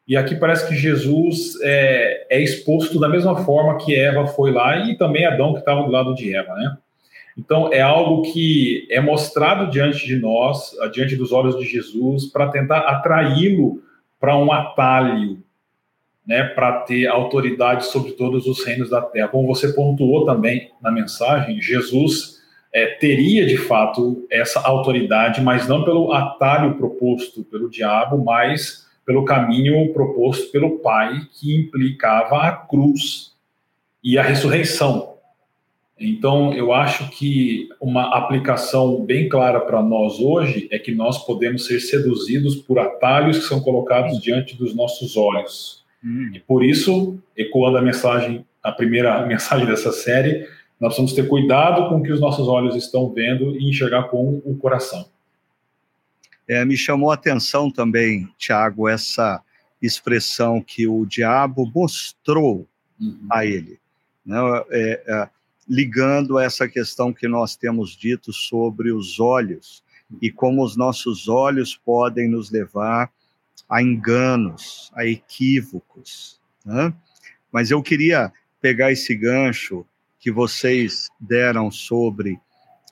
e 0.09 0.17
aqui 0.17 0.33
parece 0.35 0.67
que 0.67 0.75
Jesus 0.75 1.53
é, 1.61 2.25
é, 2.31 2.41
exposto 2.41 2.99
da 2.99 3.07
mesma 3.07 3.45
forma 3.45 3.77
que 3.77 3.95
Eva 3.95 4.25
foi 4.25 4.51
lá 4.51 4.89
e 4.89 4.97
também 4.97 5.23
Adão 5.23 5.53
que 5.53 5.59
estava 5.59 5.83
do 5.83 5.91
lado 5.91 6.15
de 6.15 6.35
Eva, 6.35 6.51
né? 6.55 6.77
Então 7.37 7.71
é 7.71 7.79
algo 7.79 8.23
que 8.23 8.87
é 8.89 8.99
mostrado 8.99 9.69
diante 9.69 10.07
de 10.07 10.15
nós, 10.15 10.71
diante 10.91 11.15
dos 11.15 11.31
olhos 11.31 11.59
de 11.59 11.63
Jesus, 11.63 12.25
para 12.25 12.47
tentar 12.47 12.79
atraí-lo 12.79 13.83
para 14.19 14.35
um 14.35 14.51
atalho, 14.51 15.43
né, 16.25 16.43
para 16.43 16.81
ter 16.81 17.05
autoridade 17.05 17.85
sobre 17.85 18.13
todos 18.13 18.47
os 18.47 18.65
reinos 18.65 18.89
da 18.89 19.01
terra. 19.01 19.27
Como 19.27 19.47
você 19.47 19.71
pontuou 19.73 20.25
também 20.25 20.71
na 20.81 20.91
mensagem, 20.91 21.61
Jesus 21.61 22.39
é, 22.73 22.87
teria 22.87 23.45
de 23.45 23.57
fato 23.57 24.25
essa 24.31 24.59
autoridade, 24.59 25.39
mas 25.39 25.67
não 25.67 25.85
pelo 25.85 26.11
atalho 26.11 26.75
proposto 26.79 27.43
pelo 27.43 27.69
diabo, 27.69 28.17
mas 28.17 28.88
pelo 29.09 29.25
caminho 29.25 29.91
proposto 29.91 30.51
pelo 30.51 30.77
Pai, 30.77 31.19
que 31.33 31.55
implicava 31.55 32.43
a 32.43 32.51
cruz 32.51 33.33
e 34.03 34.19
a 34.19 34.21
ressurreição. 34.21 35.15
Então, 35.99 36.53
eu 36.53 36.71
acho 36.71 37.09
que 37.09 37.67
uma 37.81 38.15
aplicação 38.15 39.03
bem 39.03 39.27
clara 39.27 39.61
para 39.61 39.81
nós 39.81 40.19
hoje 40.19 40.67
é 40.71 40.77
que 40.77 40.93
nós 40.93 41.25
podemos 41.25 41.65
ser 41.65 41.79
seduzidos 41.79 42.57
por 42.57 42.77
atalhos 42.77 43.39
que 43.39 43.45
são 43.45 43.59
colocados 43.61 44.21
diante 44.21 44.55
dos 44.55 44.75
nossos 44.75 45.17
olhos. 45.17 45.83
Hum. 46.05 46.29
E 46.35 46.39
por 46.39 46.63
isso, 46.63 47.17
ecoando 47.35 47.79
a 47.79 47.81
mensagem, 47.81 48.45
a 48.61 48.71
primeira 48.71 49.19
mensagem 49.25 49.65
dessa 49.65 49.91
série, 49.91 50.45
nós 50.79 50.93
precisamos 50.93 51.13
ter 51.13 51.27
cuidado 51.27 51.89
com 51.89 51.95
o 51.95 52.03
que 52.03 52.11
os 52.11 52.21
nossos 52.21 52.47
olhos 52.47 52.75
estão 52.75 53.11
vendo 53.11 53.57
e 53.59 53.67
enxergar 53.67 54.03
com 54.03 54.39
o 54.45 54.55
coração. 54.55 55.08
É, 56.49 56.65
me 56.65 56.75
chamou 56.75 57.11
a 57.11 57.13
atenção 57.13 57.69
também, 57.69 58.27
Tiago, 58.35 58.89
essa 58.89 59.39
expressão 59.79 60.59
que 60.59 60.87
o 60.87 61.05
diabo 61.05 61.71
mostrou 61.73 62.67
uhum. 62.99 63.27
a 63.31 63.45
ele, 63.45 63.79
né? 64.25 64.37
É, 64.71 65.03
é, 65.07 65.29
ligando 65.69 66.39
a 66.39 66.43
essa 66.43 66.67
questão 66.67 67.13
que 67.13 67.27
nós 67.27 67.55
temos 67.55 67.95
dito 67.95 68.33
sobre 68.33 68.91
os 68.91 69.19
olhos 69.19 69.83
e 70.19 70.31
como 70.31 70.63
os 70.63 70.75
nossos 70.75 71.27
olhos 71.27 71.75
podem 71.77 72.27
nos 72.27 72.49
levar 72.49 73.11
a 73.69 73.83
enganos, 73.83 74.91
a 74.95 75.05
equívocos. 75.05 76.39
Né? 76.65 76.91
Mas 77.51 77.69
eu 77.69 77.83
queria 77.83 78.33
pegar 78.59 78.91
esse 78.91 79.15
gancho 79.15 79.85
que 80.19 80.31
vocês 80.31 81.07
deram 81.19 81.69
sobre 81.69 82.39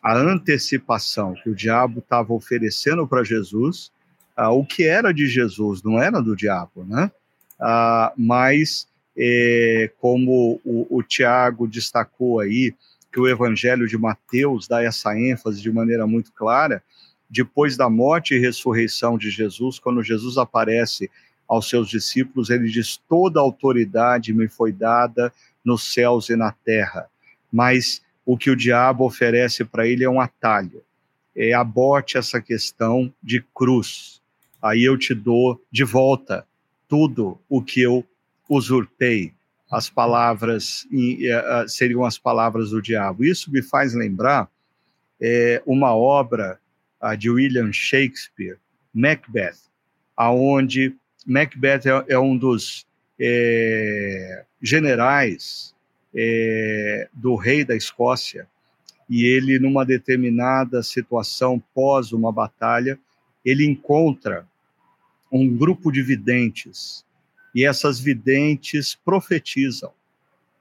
a 0.07 0.15
antecipação 0.15 1.33
que 1.33 1.49
o 1.49 1.55
diabo 1.55 1.99
estava 1.99 2.31
oferecendo 2.31 3.05
para 3.05 3.25
Jesus, 3.25 3.91
uh, 4.37 4.47
o 4.51 4.65
que 4.65 4.85
era 4.85 5.13
de 5.13 5.27
Jesus, 5.27 5.83
não 5.83 6.01
era 6.01 6.21
do 6.21 6.33
diabo, 6.33 6.85
né? 6.85 7.11
Uh, 7.59 8.13
mas, 8.15 8.87
eh, 9.17 9.91
como 9.99 10.61
o, 10.63 10.87
o 10.89 11.03
Tiago 11.03 11.67
destacou 11.67 12.39
aí, 12.39 12.73
que 13.11 13.19
o 13.19 13.27
Evangelho 13.27 13.85
de 13.85 13.97
Mateus 13.97 14.65
dá 14.65 14.81
essa 14.81 15.13
ênfase 15.19 15.61
de 15.61 15.69
maneira 15.69 16.07
muito 16.07 16.31
clara, 16.31 16.81
depois 17.29 17.75
da 17.75 17.89
morte 17.89 18.33
e 18.33 18.39
ressurreição 18.39 19.17
de 19.17 19.29
Jesus, 19.29 19.77
quando 19.77 20.01
Jesus 20.01 20.37
aparece 20.37 21.11
aos 21.45 21.67
seus 21.67 21.89
discípulos, 21.89 22.49
ele 22.49 22.69
diz: 22.69 22.95
Toda 23.09 23.41
autoridade 23.41 24.31
me 24.31 24.47
foi 24.47 24.71
dada 24.71 25.33
nos 25.65 25.93
céus 25.93 26.29
e 26.29 26.37
na 26.37 26.53
terra. 26.53 27.09
Mas 27.51 28.01
o 28.27 28.37
que 28.37 28.51
o 28.51 28.57
diabo 28.57 29.05
oferece 29.05 29.63
para 29.63 29.87
ele 29.87 30.03
é 30.03 30.09
um 30.09 30.19
atalho. 30.19 30.83
É 31.33 31.53
aborte 31.53 32.17
essa 32.17 32.41
questão 32.41 33.13
de 33.23 33.41
cruz. 33.55 34.21
Aí 34.61 34.83
eu 34.83 34.97
te 34.97 35.15
dou 35.15 35.63
de 35.71 35.85
volta 35.85 36.45
tudo 36.89 37.39
o 37.47 37.61
que 37.61 37.81
eu 37.81 38.05
usurpei. 38.49 39.31
As 39.71 39.89
palavras 39.89 40.85
seriam 41.69 42.03
as 42.03 42.17
palavras 42.17 42.71
do 42.71 42.81
diabo. 42.81 43.23
Isso 43.23 43.49
me 43.49 43.61
faz 43.61 43.93
lembrar 43.93 44.51
é, 45.21 45.63
uma 45.65 45.95
obra 45.95 46.59
de 47.17 47.29
William 47.29 47.71
Shakespeare, 47.71 48.57
Macbeth, 48.93 49.69
aonde 50.17 50.93
Macbeth 51.25 51.85
é, 51.85 52.13
é 52.13 52.19
um 52.19 52.37
dos 52.37 52.85
é, 53.17 54.43
generais 54.61 55.76
é, 56.15 57.09
do 57.13 57.35
rei 57.35 57.63
da 57.63 57.75
Escócia 57.75 58.47
e 59.09 59.25
ele, 59.25 59.57
numa 59.59 59.85
determinada 59.85 60.83
situação 60.83 61.61
pós 61.73 62.11
uma 62.11 62.31
batalha, 62.31 62.99
ele 63.43 63.65
encontra 63.65 64.47
um 65.31 65.55
grupo 65.55 65.91
de 65.91 66.01
videntes 66.01 67.05
e 67.55 67.65
essas 67.65 67.99
videntes 67.99 68.95
profetizam 68.95 69.91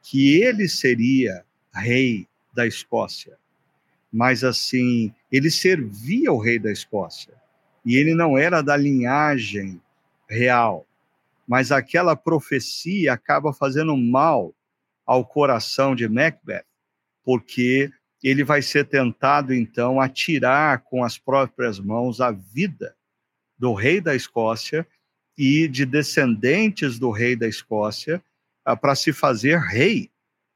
que 0.02 0.40
ele 0.40 0.68
seria 0.68 1.44
rei 1.74 2.28
da 2.54 2.66
Escócia. 2.66 3.36
Mas 4.12 4.44
assim, 4.44 5.12
ele 5.30 5.50
servia 5.50 6.32
o 6.32 6.38
rei 6.38 6.58
da 6.58 6.70
Escócia 6.70 7.34
e 7.84 7.96
ele 7.96 8.14
não 8.14 8.38
era 8.38 8.62
da 8.62 8.76
linhagem 8.76 9.80
real. 10.28 10.86
Mas 11.46 11.70
aquela 11.70 12.16
profecia 12.16 13.12
acaba 13.12 13.52
fazendo 13.52 13.96
mal 13.96 14.54
ao 15.06 15.24
coração 15.24 15.94
de 15.94 16.08
Macbeth, 16.08 16.64
porque 17.22 17.90
ele 18.22 18.42
vai 18.42 18.60
ser 18.60 18.86
tentado 18.86 19.54
então 19.54 20.00
a 20.00 20.08
tirar 20.08 20.82
com 20.82 21.04
as 21.04 21.16
próprias 21.16 21.78
mãos 21.78 22.20
a 22.20 22.32
vida 22.32 22.96
do 23.56 23.72
rei 23.72 24.00
da 24.00 24.14
Escócia 24.14 24.86
e 25.38 25.68
de 25.68 25.86
descendentes 25.86 26.98
do 26.98 27.10
rei 27.10 27.36
da 27.36 27.46
Escócia 27.46 28.22
ah, 28.64 28.76
para 28.76 28.94
se 28.94 29.12
fazer 29.12 29.58
rei 29.58 30.10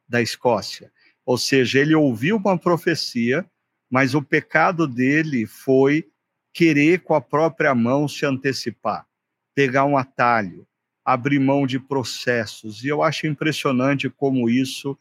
da 0.09 0.21
Escócia. 0.21 0.93
Ou 1.25 1.39
seja, 1.39 1.79
ele 1.79 1.95
ouviu 1.95 2.37
uma 2.37 2.59
profecia, 2.59 3.49
mas 3.89 4.15
o 4.15 4.23
pecado 4.23 4.89
dele 4.89 5.47
foi 5.47 6.11
querer 6.53 7.01
com 7.03 7.15
a 7.15 7.21
própria 7.21 7.75
mão 7.75 8.09
se 8.09 8.27
antecipar, 8.27 9.07
pegar 9.55 9.85
um 9.85 9.97
atalho, 9.97 10.67
abrir 11.05 11.39
mão 11.39 11.67
de 11.67 11.79
processos. 11.79 12.85
E 12.85 12.89
eu 12.89 13.03
acho 13.03 13.27
impressionante 13.27 14.09
como 14.09 14.49
isso 14.49 14.97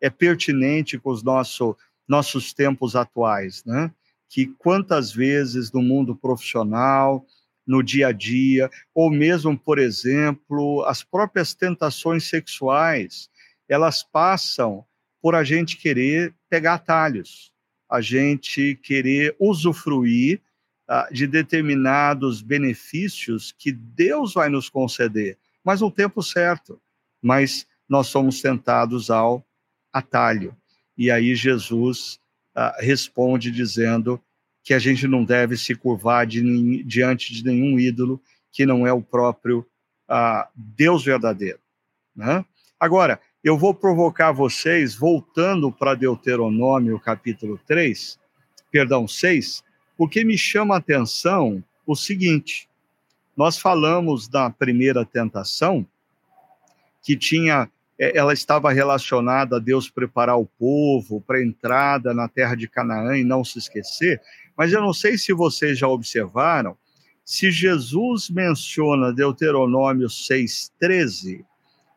é 0.00 0.10
pertinente 0.10 0.98
com 0.98 1.10
os 1.10 1.22
nosso, 1.22 1.76
nossos 2.06 2.52
tempos 2.52 2.94
atuais, 2.96 3.64
né? 3.64 3.90
Que 4.28 4.46
quantas 4.46 5.12
vezes 5.12 5.70
no 5.70 5.82
mundo 5.82 6.14
profissional, 6.14 7.24
no 7.66 7.82
dia 7.82 8.08
a 8.08 8.12
dia, 8.12 8.70
ou 8.94 9.10
mesmo, 9.10 9.58
por 9.58 9.78
exemplo, 9.78 10.84
as 10.84 11.02
próprias 11.02 11.54
tentações 11.54 12.28
sexuais, 12.28 13.30
elas 13.68 14.02
passam 14.02 14.84
por 15.22 15.34
a 15.34 15.42
gente 15.42 15.78
querer 15.78 16.34
pegar 16.50 16.74
atalhos, 16.74 17.50
a 17.90 18.00
gente 18.00 18.78
querer 18.82 19.34
usufruir 19.40 20.40
uh, 20.88 21.12
de 21.12 21.26
determinados 21.26 22.42
benefícios 22.42 23.54
que 23.56 23.72
Deus 23.72 24.34
vai 24.34 24.48
nos 24.48 24.68
conceder, 24.68 25.38
mas 25.64 25.80
no 25.80 25.90
tempo 25.90 26.22
certo. 26.22 26.80
Mas 27.22 27.66
nós 27.88 28.08
somos 28.08 28.40
tentados 28.40 29.10
ao 29.10 29.44
atalho. 29.92 30.54
E 30.96 31.10
aí 31.10 31.34
Jesus 31.34 32.20
uh, 32.56 32.80
responde 32.80 33.50
dizendo 33.50 34.20
que 34.62 34.74
a 34.74 34.78
gente 34.78 35.06
não 35.06 35.24
deve 35.24 35.56
se 35.56 35.74
curvar 35.74 36.26
de, 36.26 36.82
diante 36.84 37.32
de 37.32 37.44
nenhum 37.44 37.78
ídolo 37.78 38.20
que 38.52 38.64
não 38.64 38.86
é 38.86 38.92
o 38.92 39.02
próprio 39.02 39.66
uh, 40.08 40.48
Deus 40.54 41.04
verdadeiro. 41.04 41.58
Né? 42.14 42.44
Agora, 42.78 43.20
eu 43.42 43.58
vou 43.58 43.74
provocar 43.74 44.32
vocês, 44.32 44.94
voltando 44.94 45.70
para 45.70 45.94
Deuteronômio 45.94 46.98
capítulo 46.98 47.60
3, 47.66 48.18
perdão, 48.70 49.06
6, 49.06 49.62
porque 49.96 50.24
me 50.24 50.38
chama 50.38 50.74
a 50.74 50.78
atenção 50.78 51.62
o 51.86 51.94
seguinte: 51.94 52.68
nós 53.36 53.58
falamos 53.58 54.28
da 54.28 54.50
primeira 54.50 55.04
tentação, 55.04 55.86
que 57.02 57.16
tinha 57.16 57.68
é, 57.98 58.16
ela 58.16 58.32
estava 58.32 58.72
relacionada 58.72 59.56
a 59.56 59.60
Deus 59.60 59.88
preparar 59.88 60.36
o 60.36 60.46
povo 60.46 61.20
para 61.20 61.38
a 61.38 61.44
entrada 61.44 62.12
na 62.12 62.28
terra 62.28 62.54
de 62.54 62.68
Canaã 62.68 63.16
e 63.16 63.24
não 63.24 63.44
se 63.44 63.58
esquecer, 63.58 64.20
mas 64.56 64.72
eu 64.72 64.80
não 64.80 64.92
sei 64.92 65.16
se 65.16 65.32
vocês 65.32 65.78
já 65.78 65.88
observaram, 65.88 66.76
se 67.24 67.50
Jesus 67.50 68.28
menciona 68.28 69.12
Deuteronômio 69.12 70.08
6,13, 70.08 71.44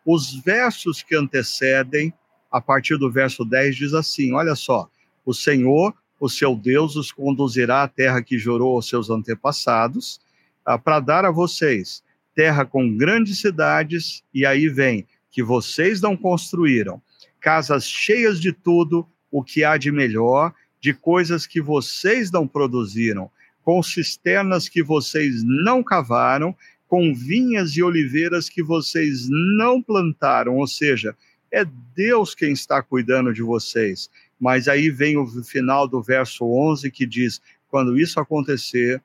os 0.06 0.36
versos 0.36 1.02
que 1.02 1.16
antecedem, 1.16 2.14
a 2.50 2.62
partir 2.62 2.98
do 2.98 3.12
verso 3.12 3.44
10, 3.44 3.76
diz 3.76 3.94
assim: 3.94 4.34
olha 4.34 4.56
só, 4.56 4.90
o 5.26 5.34
Senhor, 5.34 5.94
o 6.20 6.30
seu 6.30 6.56
Deus, 6.56 6.96
os 6.96 7.12
conduzirá 7.12 7.84
à 7.84 7.88
terra 7.88 8.22
que 8.22 8.38
jurou 8.38 8.76
aos 8.76 8.88
seus 8.88 9.10
antepassados, 9.10 10.22
ah, 10.68 10.78
para 10.78 11.00
dar 11.00 11.24
a 11.24 11.32
vocês 11.32 12.04
terra 12.36 12.66
com 12.66 12.96
grandes 12.96 13.40
cidades, 13.40 14.22
e 14.32 14.46
aí 14.46 14.68
vem 14.68 15.08
que 15.32 15.42
vocês 15.42 16.02
não 16.02 16.16
construíram, 16.16 17.02
casas 17.40 17.86
cheias 17.86 18.40
de 18.40 18.52
tudo 18.52 19.08
o 19.32 19.44
que 19.44 19.64
há 19.64 19.78
de 19.78 19.92
melhor, 19.92 20.54
de 20.80 20.94
coisas 20.94 21.48
que 21.48 21.62
vocês 21.62 22.30
não 22.30 22.46
produziram, 22.48 23.32
com 23.64 23.82
cisternas 23.82 24.70
que 24.70 24.84
vocês 24.84 25.42
não 25.44 25.82
cavaram, 25.82 26.56
com 26.88 27.14
vinhas 27.14 27.72
e 27.72 27.82
oliveiras 27.82 28.50
que 28.50 28.62
vocês 28.62 29.28
não 29.58 29.82
plantaram, 29.82 30.58
ou 30.58 30.68
seja, 30.68 31.16
é 31.52 31.66
Deus 31.96 32.36
quem 32.36 32.52
está 32.52 32.84
cuidando 32.84 33.34
de 33.34 33.42
vocês. 33.42 34.10
Mas 34.40 34.68
aí 34.68 34.90
vem 34.90 35.18
o 35.18 35.26
final 35.44 35.88
do 35.88 36.04
verso 36.04 36.46
11 36.46 36.92
que 36.92 37.06
diz: 37.06 37.42
quando 37.68 37.98
isso 37.98 38.20
acontecer 38.20 39.02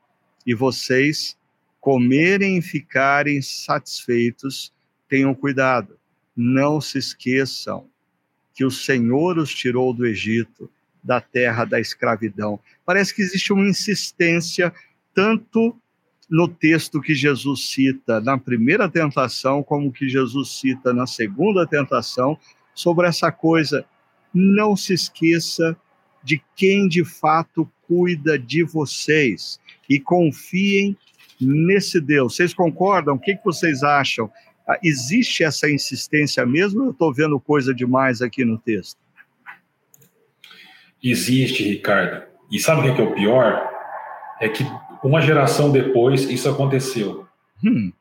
e 0.46 0.54
vocês 0.54 1.36
comerem 1.82 2.58
e 2.58 2.62
ficarem 2.62 3.42
satisfeitos, 3.42 4.72
tenham 5.08 5.34
cuidado, 5.34 5.98
não 6.34 6.80
se 6.80 6.96
esqueçam 6.96 7.88
que 8.54 8.64
o 8.64 8.70
Senhor 8.70 9.36
os 9.36 9.52
tirou 9.52 9.92
do 9.92 10.06
Egito, 10.06 10.70
da 11.02 11.20
terra 11.20 11.64
da 11.64 11.80
escravidão. 11.80 12.60
Parece 12.86 13.12
que 13.12 13.20
existe 13.20 13.52
uma 13.52 13.68
insistência 13.68 14.72
tanto 15.12 15.76
no 16.30 16.46
texto 16.46 17.00
que 17.00 17.16
Jesus 17.16 17.70
cita 17.70 18.20
na 18.20 18.38
primeira 18.38 18.88
tentação, 18.88 19.60
como 19.60 19.92
que 19.92 20.08
Jesus 20.08 20.60
cita 20.60 20.92
na 20.92 21.06
segunda 21.08 21.66
tentação, 21.66 22.38
sobre 22.72 23.08
essa 23.08 23.32
coisa. 23.32 23.84
Não 24.32 24.76
se 24.76 24.94
esqueça 24.94 25.76
de 26.22 26.42
quem 26.56 26.88
de 26.88 27.04
fato 27.04 27.70
cuida 27.86 28.38
de 28.38 28.62
vocês 28.62 29.60
e 29.88 30.00
confiem 30.00 30.96
nesse 31.40 32.00
Deus. 32.00 32.36
Vocês 32.36 32.54
concordam? 32.54 33.14
O 33.14 33.18
que, 33.18 33.36
que 33.36 33.44
vocês 33.44 33.82
acham? 33.82 34.30
Ah, 34.66 34.78
existe 34.82 35.42
essa 35.42 35.68
insistência 35.68 36.46
mesmo? 36.46 36.84
Eu 36.84 36.90
estou 36.92 37.12
vendo 37.12 37.38
coisa 37.40 37.74
demais 37.74 38.22
aqui 38.22 38.44
no 38.44 38.58
texto. 38.58 38.96
Existe, 41.02 41.64
Ricardo. 41.64 42.22
E 42.50 42.58
sabe 42.60 42.88
o 42.88 42.94
que 42.94 43.00
é, 43.00 43.04
o 43.04 43.14
pior? 43.14 43.68
É 44.40 44.48
que 44.48 44.64
uma 45.02 45.20
geração 45.20 45.72
depois 45.72 46.22
isso 46.30 46.48
aconteceu. 46.48 47.26
Hum. 47.64 47.92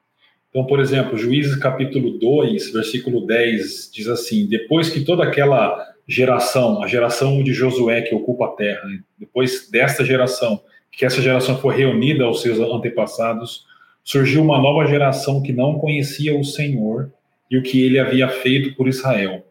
Então, 0.50 0.66
por 0.66 0.80
exemplo, 0.80 1.18
Juízes 1.18 1.56
capítulo 1.56 2.20
2, 2.20 2.74
versículo 2.74 3.26
10, 3.26 3.90
diz 3.92 4.08
assim: 4.08 4.48
Depois 4.48 4.90
que 4.90 5.04
toda 5.04 5.24
aquela 5.24 5.91
geração, 6.12 6.84
a 6.84 6.88
geração 6.88 7.42
de 7.42 7.54
Josué 7.54 8.02
que 8.02 8.14
ocupa 8.14 8.46
a 8.46 8.50
terra, 8.50 8.86
né? 8.86 9.00
depois 9.18 9.70
desta 9.72 10.04
geração, 10.04 10.62
que 10.92 11.06
essa 11.06 11.22
geração 11.22 11.58
foi 11.58 11.78
reunida 11.78 12.26
aos 12.26 12.42
seus 12.42 12.60
antepassados, 12.60 13.66
surgiu 14.04 14.44
uma 14.44 14.60
nova 14.60 14.86
geração 14.86 15.42
que 15.42 15.54
não 15.54 15.80
conhecia 15.80 16.38
o 16.38 16.44
Senhor 16.44 17.10
e 17.50 17.58
o 17.58 17.64
que 17.64 17.82
ele 17.82 17.98
havia 17.98 18.28
feito 18.28 18.76
por 18.76 18.90
Israel. 18.90 19.46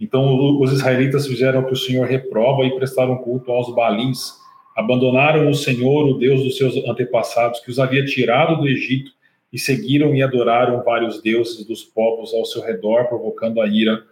Então 0.00 0.58
os 0.58 0.72
israelitas 0.72 1.26
fizeram 1.26 1.60
o 1.60 1.66
que 1.66 1.74
o 1.74 1.76
Senhor 1.76 2.06
reprova 2.06 2.64
e 2.64 2.74
prestaram 2.74 3.18
culto 3.18 3.52
aos 3.52 3.74
balins, 3.74 4.32
abandonaram 4.74 5.50
o 5.50 5.54
Senhor, 5.54 6.06
o 6.06 6.14
Deus 6.14 6.42
dos 6.42 6.56
seus 6.56 6.74
antepassados, 6.88 7.60
que 7.60 7.70
os 7.70 7.78
havia 7.78 8.04
tirado 8.06 8.56
do 8.56 8.66
Egito, 8.66 9.10
e 9.52 9.58
seguiram 9.58 10.14
e 10.14 10.22
adoraram 10.22 10.82
vários 10.82 11.20
deuses 11.20 11.66
dos 11.66 11.82
povos 11.82 12.32
ao 12.32 12.46
seu 12.46 12.62
redor, 12.62 13.08
provocando 13.08 13.60
a 13.60 13.66
ira 13.66 14.02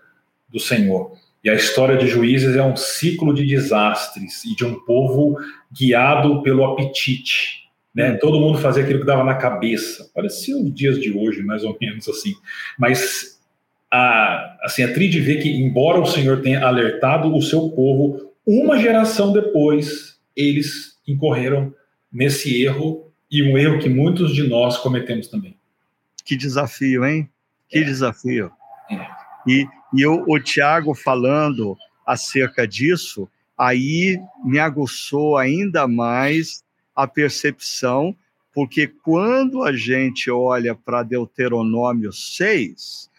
do 0.48 0.58
Senhor. 0.58 1.12
E 1.46 1.48
a 1.48 1.54
história 1.54 1.96
de 1.96 2.08
Juízes 2.08 2.56
é 2.56 2.62
um 2.64 2.74
ciclo 2.74 3.32
de 3.32 3.46
desastres 3.46 4.44
e 4.44 4.56
de 4.56 4.64
um 4.64 4.80
povo 4.80 5.38
guiado 5.72 6.42
pelo 6.42 6.64
apetite. 6.64 7.68
Né? 7.94 8.10
Hum. 8.10 8.18
Todo 8.20 8.40
mundo 8.40 8.58
fazia 8.58 8.82
aquilo 8.82 8.98
que 8.98 9.06
dava 9.06 9.22
na 9.22 9.36
cabeça. 9.36 10.10
Parecia 10.12 10.56
os 10.56 10.74
dias 10.74 10.98
de 10.98 11.16
hoje, 11.16 11.44
mais 11.44 11.62
ou 11.62 11.78
menos 11.80 12.08
assim. 12.08 12.32
Mas 12.76 13.40
a, 13.88 14.56
assim, 14.64 14.82
é 14.82 14.88
triste 14.88 15.20
ver 15.20 15.40
que, 15.40 15.48
embora 15.48 16.00
o 16.00 16.06
Senhor 16.06 16.42
tenha 16.42 16.66
alertado 16.66 17.32
o 17.32 17.40
seu 17.40 17.70
povo, 17.70 18.32
uma 18.44 18.76
geração 18.76 19.32
depois, 19.32 20.18
eles 20.34 20.98
incorreram 21.06 21.72
nesse 22.12 22.60
erro 22.60 23.12
e 23.30 23.44
um 23.44 23.56
erro 23.56 23.78
que 23.78 23.88
muitos 23.88 24.34
de 24.34 24.42
nós 24.42 24.78
cometemos 24.78 25.28
também. 25.28 25.56
Que 26.24 26.36
desafio, 26.36 27.04
hein? 27.04 27.30
Que 27.68 27.78
é. 27.78 27.84
desafio. 27.84 28.50
É. 28.90 29.15
E, 29.46 29.66
e 29.94 30.06
o, 30.06 30.24
o 30.28 30.40
Tiago 30.40 30.94
falando 30.94 31.76
acerca 32.06 32.66
disso, 32.66 33.28
aí 33.56 34.18
me 34.44 34.58
aguçou 34.58 35.36
ainda 35.36 35.86
mais 35.88 36.64
a 36.94 37.06
percepção, 37.06 38.16
porque 38.54 38.86
quando 38.86 39.62
a 39.62 39.72
gente 39.72 40.30
olha 40.30 40.74
para 40.74 41.02
Deuteronômio 41.02 42.12
6, 42.12 43.10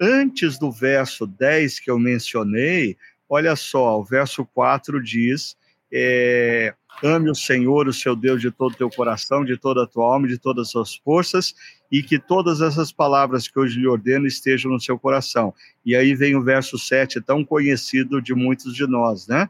antes 0.00 0.58
do 0.58 0.70
verso 0.70 1.26
10 1.26 1.80
que 1.80 1.90
eu 1.90 1.98
mencionei, 1.98 2.96
olha 3.28 3.54
só, 3.54 4.00
o 4.00 4.04
verso 4.04 4.44
4 4.46 5.02
diz: 5.02 5.56
é, 5.92 6.74
ame 7.02 7.30
o 7.30 7.34
Senhor, 7.34 7.88
o 7.88 7.92
seu 7.92 8.16
Deus, 8.16 8.40
de 8.40 8.50
todo 8.50 8.72
o 8.72 8.76
teu 8.76 8.90
coração, 8.90 9.44
de 9.44 9.56
toda 9.56 9.84
a 9.84 9.86
tua 9.86 10.12
alma, 10.12 10.26
de 10.26 10.38
todas 10.38 10.66
as 10.66 10.72
suas 10.72 10.94
forças, 10.96 11.54
e 11.90 12.02
que 12.02 12.18
todas 12.18 12.60
essas 12.60 12.92
palavras 12.92 13.48
que 13.48 13.58
hoje 13.58 13.80
lhe 13.80 13.88
ordeno 13.88 14.26
estejam 14.26 14.70
no 14.70 14.80
seu 14.80 14.98
coração. 14.98 15.52
E 15.84 15.96
aí 15.96 16.14
vem 16.14 16.36
o 16.36 16.42
verso 16.42 16.78
7, 16.78 17.20
tão 17.20 17.44
conhecido 17.44 18.22
de 18.22 18.34
muitos 18.34 18.74
de 18.74 18.86
nós, 18.86 19.26
né? 19.26 19.48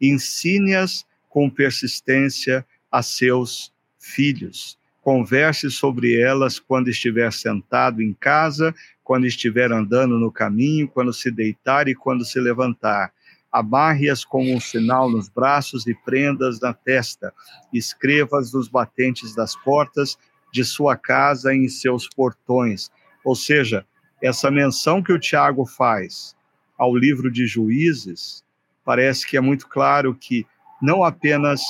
Ensine-as 0.00 1.06
com 1.28 1.48
persistência 1.48 2.64
a 2.90 3.02
seus 3.02 3.72
filhos. 3.98 4.78
Converse 5.00 5.70
sobre 5.70 6.20
elas 6.20 6.58
quando 6.58 6.88
estiver 6.88 7.32
sentado 7.32 8.02
em 8.02 8.12
casa, 8.12 8.74
quando 9.02 9.26
estiver 9.26 9.72
andando 9.72 10.18
no 10.18 10.30
caminho, 10.30 10.88
quando 10.88 11.12
se 11.14 11.30
deitar 11.30 11.88
e 11.88 11.94
quando 11.94 12.24
se 12.24 12.38
levantar. 12.38 13.12
Amarre-as 13.50 14.22
como 14.22 14.54
um 14.54 14.60
sinal 14.60 15.10
nos 15.10 15.30
braços 15.30 15.86
e 15.86 15.94
prendas 15.94 16.60
na 16.60 16.74
testa. 16.74 17.32
Escreva-as 17.72 18.52
nos 18.52 18.68
batentes 18.68 19.34
das 19.34 19.56
portas 19.56 20.18
de 20.52 20.64
sua 20.64 20.96
casa 20.96 21.54
em 21.54 21.68
seus 21.68 22.08
portões. 22.08 22.90
Ou 23.24 23.34
seja, 23.34 23.86
essa 24.22 24.50
menção 24.50 25.02
que 25.02 25.12
o 25.12 25.18
Tiago 25.18 25.66
faz 25.66 26.36
ao 26.76 26.96
livro 26.96 27.30
de 27.30 27.46
Juízes, 27.46 28.44
parece 28.84 29.26
que 29.26 29.36
é 29.36 29.40
muito 29.40 29.68
claro 29.68 30.14
que 30.14 30.46
não 30.80 31.02
apenas 31.04 31.60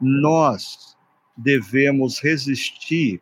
nós 0.00 0.96
devemos 1.36 2.18
resistir 2.18 3.20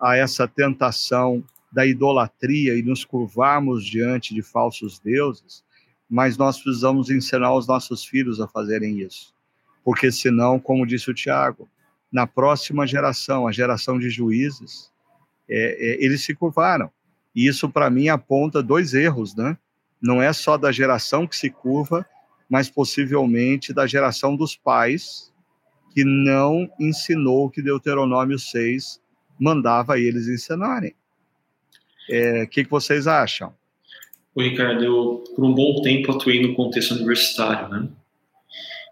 a 0.00 0.16
essa 0.16 0.48
tentação 0.48 1.44
da 1.70 1.86
idolatria 1.86 2.76
e 2.76 2.82
nos 2.82 3.04
curvarmos 3.04 3.84
diante 3.84 4.34
de 4.34 4.42
falsos 4.42 4.98
deuses, 4.98 5.62
mas 6.08 6.36
nós 6.36 6.60
precisamos 6.60 7.10
ensinar 7.10 7.54
os 7.54 7.66
nossos 7.66 8.04
filhos 8.04 8.40
a 8.40 8.48
fazerem 8.48 9.00
isso. 9.00 9.32
Porque 9.84 10.10
senão, 10.10 10.58
como 10.58 10.86
disse 10.86 11.10
o 11.10 11.14
Tiago, 11.14 11.68
na 12.12 12.26
próxima 12.26 12.86
geração, 12.86 13.46
a 13.46 13.52
geração 13.52 13.98
de 13.98 14.10
juízes, 14.10 14.90
é, 15.48 15.76
é, 15.78 16.04
eles 16.04 16.24
se 16.24 16.34
curvaram. 16.34 16.90
E 17.34 17.46
isso, 17.46 17.68
para 17.68 17.90
mim, 17.90 18.08
aponta 18.08 18.62
dois 18.62 18.94
erros, 18.94 19.34
né? 19.34 19.56
Não 20.02 20.20
é 20.20 20.32
só 20.32 20.56
da 20.56 20.72
geração 20.72 21.26
que 21.26 21.36
se 21.36 21.50
curva, 21.50 22.06
mas 22.48 22.68
possivelmente 22.68 23.72
da 23.72 23.86
geração 23.86 24.34
dos 24.34 24.56
pais, 24.56 25.32
que 25.92 26.04
não 26.04 26.68
ensinou 26.78 27.46
o 27.46 27.50
que 27.50 27.62
Deuteronômio 27.62 28.38
6 28.38 29.00
mandava 29.38 29.98
eles 29.98 30.28
ensinarem. 30.28 30.94
O 32.08 32.12
é, 32.12 32.46
que, 32.46 32.64
que 32.64 32.70
vocês 32.70 33.06
acham? 33.06 33.54
O 34.34 34.42
Ricardo, 34.42 34.84
eu 34.84 35.24
por 35.34 35.44
um 35.44 35.54
bom 35.54 35.80
tempo 35.82 36.12
atuei 36.12 36.40
no 36.40 36.54
contexto 36.54 36.92
universitário, 36.92 37.68
né? 37.68 37.88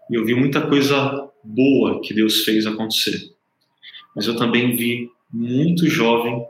E 0.09 0.15
eu 0.15 0.25
vi 0.25 0.33
muita 0.33 0.65
coisa 0.67 1.28
boa 1.43 2.01
que 2.01 2.13
Deus 2.13 2.43
fez 2.43 2.65
acontecer. 2.65 3.33
Mas 4.15 4.27
eu 4.27 4.35
também 4.35 4.75
vi 4.75 5.09
muito 5.31 5.87
jovem 5.87 6.45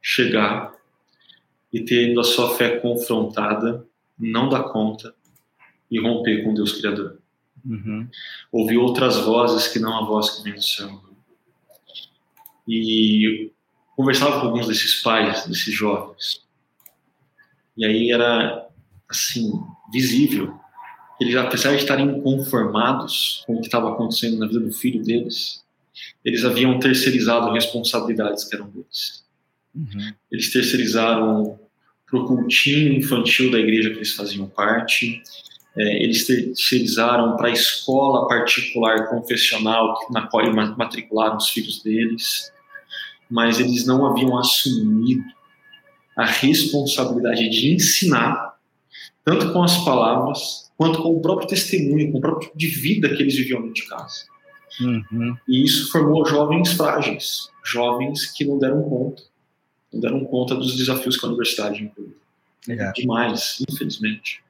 chegar 0.00 0.74
e 1.72 1.84
tendo 1.84 2.20
a 2.20 2.24
sua 2.24 2.56
fé 2.56 2.78
confrontada, 2.78 3.86
não 4.18 4.48
dar 4.48 4.64
conta 4.64 5.14
e 5.90 6.00
romper 6.00 6.44
com 6.44 6.54
Deus 6.54 6.72
Criador. 6.72 7.18
Uhum. 7.64 8.08
Ouvir 8.50 8.78
outras 8.78 9.16
vozes 9.18 9.68
que 9.68 9.78
não 9.78 9.98
a 9.98 10.04
voz 10.04 10.30
que 10.30 10.42
vem 10.42 10.54
do 10.54 10.62
céu. 10.62 11.02
E 12.66 13.50
conversava 13.96 14.40
com 14.40 14.46
alguns 14.46 14.66
desses 14.68 15.02
pais, 15.02 15.46
desses 15.46 15.74
jovens. 15.74 16.46
E 17.76 17.84
aí 17.84 18.10
era, 18.12 18.68
assim, 19.08 19.52
visível. 19.92 20.58
Eles, 21.20 21.36
apesar 21.36 21.72
de 21.72 21.82
estarem 21.82 22.06
inconformados 22.06 23.44
com 23.46 23.54
o 23.54 23.60
que 23.60 23.66
estava 23.66 23.92
acontecendo 23.92 24.38
na 24.38 24.46
vida 24.46 24.60
do 24.60 24.72
filho 24.72 25.02
deles, 25.02 25.62
eles 26.24 26.44
haviam 26.44 26.78
terceirizado 26.78 27.52
responsabilidades 27.52 28.44
que 28.44 28.54
eram 28.54 28.70
deles. 28.70 29.24
Uhum. 29.74 30.12
Eles 30.32 30.52
terceirizaram 30.52 31.58
para 32.08 32.20
o 32.20 32.26
cultinho 32.26 32.94
infantil 32.94 33.50
da 33.50 33.58
igreja 33.58 33.90
que 33.90 33.96
eles 33.96 34.14
faziam 34.14 34.48
parte, 34.48 35.22
é, 35.76 36.02
eles 36.02 36.26
terceirizaram 36.26 37.36
para 37.36 37.48
a 37.48 37.52
escola 37.52 38.26
particular 38.26 39.08
confessional 39.08 39.94
na 40.10 40.26
qual 40.26 40.44
matricularam 40.52 41.36
os 41.36 41.50
filhos 41.50 41.82
deles, 41.82 42.52
mas 43.30 43.60
eles 43.60 43.86
não 43.86 44.04
haviam 44.04 44.36
assumido 44.36 45.22
a 46.16 46.24
responsabilidade 46.24 47.48
de 47.48 47.74
ensinar, 47.74 48.54
tanto 49.24 49.52
com 49.52 49.62
as 49.62 49.84
palavras, 49.84 50.69
quanto 50.80 51.02
com 51.02 51.14
o 51.14 51.20
próprio 51.20 51.46
testemunho, 51.46 52.10
com 52.10 52.16
o 52.16 52.20
próprio 52.22 52.46
tipo 52.46 52.58
de 52.58 52.68
vida 52.68 53.14
que 53.14 53.22
eles 53.22 53.36
viviam 53.36 53.60
dentro 53.60 53.74
de 53.74 53.86
casa. 53.86 54.24
Uhum. 54.80 55.36
E 55.46 55.62
isso 55.62 55.92
formou 55.92 56.24
jovens 56.24 56.72
frágeis, 56.72 57.50
jovens 57.62 58.32
que 58.32 58.46
não 58.46 58.58
deram 58.58 58.82
conta, 58.84 59.22
não 59.92 60.00
deram 60.00 60.24
conta 60.24 60.54
dos 60.54 60.74
desafios 60.78 61.18
que 61.18 61.26
a 61.26 61.28
universidade 61.28 61.84
inclui. 61.84 62.16
É. 62.66 62.92
Demais, 62.92 63.62
infelizmente. 63.68 64.42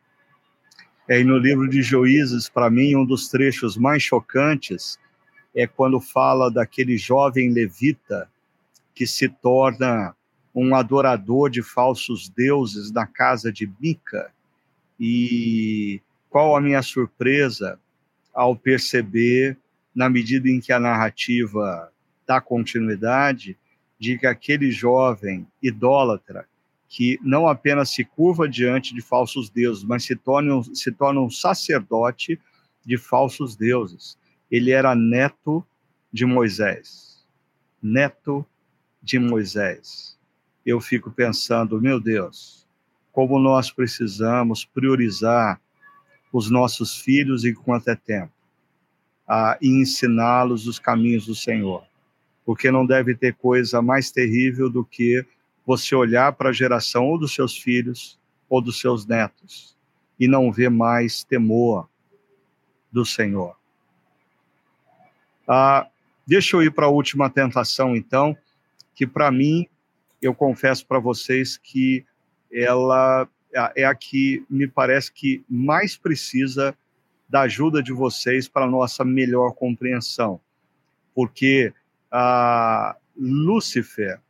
É, 1.09 1.19
e 1.19 1.25
no 1.25 1.37
livro 1.37 1.69
de 1.69 1.83
Juízes, 1.83 2.49
para 2.49 2.71
mim, 2.71 2.95
um 2.95 3.05
dos 3.05 3.29
trechos 3.29 3.77
mais 3.77 4.01
chocantes 4.01 5.01
é 5.53 5.67
quando 5.67 5.99
fala 5.99 6.49
daquele 6.49 6.97
jovem 6.97 7.53
levita 7.53 8.31
que 8.95 9.05
se 9.05 9.29
torna 9.29 10.15
um 10.55 10.77
adorador 10.77 11.51
de 11.51 11.61
falsos 11.61 12.29
deuses 12.29 12.93
na 12.93 13.05
casa 13.05 13.53
de 13.53 13.69
Mica. 13.81 14.31
E 15.01 16.01
qual 16.31 16.57
a 16.57 16.61
minha 16.61 16.81
surpresa 16.81 17.79
ao 18.33 18.55
perceber, 18.55 19.59
na 19.93 20.09
medida 20.09 20.49
em 20.49 20.61
que 20.61 20.73
a 20.73 20.79
narrativa 20.79 21.93
dá 22.27 22.41
continuidade, 22.41 23.59
de 23.99 24.17
que 24.17 24.27
aquele 24.27 24.71
jovem 24.71 25.47
idólatra, 25.61 26.47
que 26.89 27.19
não 27.23 27.49
apenas 27.49 27.91
se 27.91 28.05
curva 28.05 28.49
diante 28.49 28.95
de 28.95 29.03
falsos 29.03 29.51
deuses, 29.51 29.85
mas 29.85 30.05
se 30.05 30.17
torna, 30.17 30.63
se 30.73 30.91
torna 30.93 31.21
um 31.21 31.29
sacerdote 31.29 32.41
de 32.85 32.97
falsos 32.97 33.57
deuses. 33.57 34.17
Ele 34.51 34.71
era 34.71 34.95
neto 34.95 35.65
de 36.13 36.25
Moisés. 36.25 37.27
Neto 37.83 38.47
de 39.03 39.19
Moisés. 39.19 40.19
Eu 40.65 40.81
fico 40.81 41.11
pensando, 41.11 41.81
meu 41.81 42.01
Deus, 42.01 42.67
como 43.13 43.39
nós 43.39 43.71
precisamos 43.71 44.65
priorizar 44.65 45.61
os 46.33 46.51
nossos 46.51 47.01
filhos 47.01 47.45
enquanto 47.45 47.89
é 47.89 47.97
tempo, 47.97 48.33
a, 49.27 49.59
e 49.61 49.69
ensiná-los 49.69 50.67
os 50.67 50.79
caminhos 50.79 51.27
do 51.27 51.35
Senhor. 51.35 51.85
porque 52.45 52.71
não 52.71 52.85
deve 52.85 53.15
ter 53.15 53.35
coisa 53.35 53.81
mais 53.81 54.11
terrível 54.11 54.69
do 54.69 54.85
que 54.85 55.25
você 55.65 55.95
olhar 55.95 56.33
para 56.33 56.49
a 56.51 56.53
geração 56.53 57.07
ou 57.07 57.17
dos 57.17 57.33
seus 57.33 57.57
filhos 57.57 58.19
ou 58.49 58.61
dos 58.61 58.81
seus 58.81 59.07
netos 59.07 59.77
e 60.19 60.27
não 60.27 60.51
ver 60.51 60.69
mais 60.69 61.23
temor 61.23 61.89
do 62.91 63.05
Senhor. 63.05 63.57
Ah, 65.47 65.87
deixa 66.27 66.57
eu 66.57 66.63
ir 66.63 66.73
para 66.73 66.87
a 66.87 66.91
última 66.91 67.31
tentação, 67.31 67.95
então, 67.95 68.37
que 68.97 69.07
para 69.07 69.31
mim, 69.31 69.69
eu 70.21 70.35
confesso 70.35 70.85
para 70.87 70.99
vocês 70.99 71.57
que 71.57 72.05
ela 72.53 73.29
é 73.77 73.85
a 73.85 73.95
que 73.95 74.45
me 74.49 74.67
parece 74.67 75.13
que 75.13 75.45
mais 75.49 75.97
precisa 75.97 76.77
da 77.29 77.43
ajuda 77.43 77.83
de 77.83 77.93
vocês 77.93 78.49
para 78.49 78.67
nossa 78.67 79.05
melhor 79.05 79.53
compreensão. 79.53 80.41
Porque 81.15 81.73
a 82.11 82.97
Lúcifer 83.17 84.21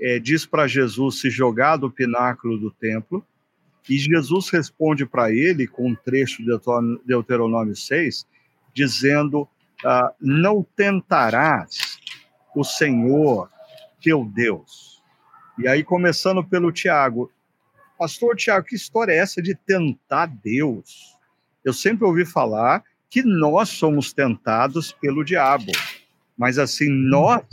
é, 0.00 0.18
diz 0.18 0.46
para 0.46 0.66
Jesus 0.66 1.20
se 1.20 1.30
jogar 1.30 1.76
do 1.76 1.90
pináculo 1.90 2.58
do 2.58 2.70
templo, 2.70 3.24
e 3.88 3.98
Jesus 3.98 4.50
responde 4.50 5.06
para 5.06 5.32
ele 5.32 5.66
com 5.66 5.88
um 5.90 5.94
trecho 5.94 6.42
de 6.42 6.50
Deuteronômio 7.06 7.74
6, 7.74 8.26
dizendo: 8.74 9.48
ah, 9.84 10.12
Não 10.20 10.62
tentarás 10.76 11.98
o 12.54 12.62
Senhor 12.62 13.48
teu 14.02 14.24
Deus. 14.24 15.02
E 15.58 15.66
aí, 15.66 15.82
começando 15.82 16.44
pelo 16.44 16.70
Tiago, 16.70 17.32
Pastor 17.98 18.36
Tiago, 18.36 18.64
que 18.64 18.76
história 18.76 19.12
é 19.12 19.16
essa 19.18 19.42
de 19.42 19.56
tentar 19.56 20.26
Deus? 20.26 21.16
Eu 21.64 21.72
sempre 21.72 22.06
ouvi 22.06 22.24
falar 22.24 22.84
que 23.10 23.22
nós 23.24 23.70
somos 23.70 24.12
tentados 24.12 24.92
pelo 24.92 25.24
diabo, 25.24 25.72
mas 26.36 26.58
assim, 26.58 26.88
nós, 26.88 27.44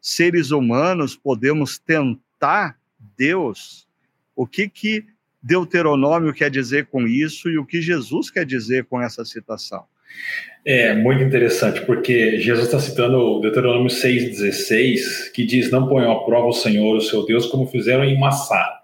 seres 0.00 0.50
humanos, 0.50 1.14
podemos 1.14 1.78
tentar 1.78 2.76
Deus. 3.16 3.86
O 4.34 4.44
que 4.44 4.68
que 4.68 5.04
Deuteronômio 5.40 6.32
quer 6.32 6.50
dizer 6.50 6.86
com 6.86 7.06
isso 7.06 7.48
e 7.48 7.56
o 7.56 7.64
que 7.64 7.80
Jesus 7.80 8.28
quer 8.28 8.44
dizer 8.44 8.86
com 8.86 9.00
essa 9.00 9.24
citação? 9.24 9.84
É 10.64 10.94
muito 10.94 11.22
interessante, 11.22 11.80
porque 11.82 12.38
Jesus 12.40 12.66
está 12.66 12.80
citando 12.80 13.40
Deuteronômio 13.40 13.88
6,16, 13.88 15.30
que 15.32 15.46
diz: 15.46 15.70
Não 15.70 15.88
ponham 15.88 16.10
à 16.10 16.24
prova 16.24 16.48
o 16.48 16.52
Senhor, 16.52 16.96
o 16.96 17.00
seu 17.00 17.24
Deus, 17.24 17.46
como 17.46 17.66
fizeram 17.66 18.04
em 18.04 18.18
Massá. 18.18 18.79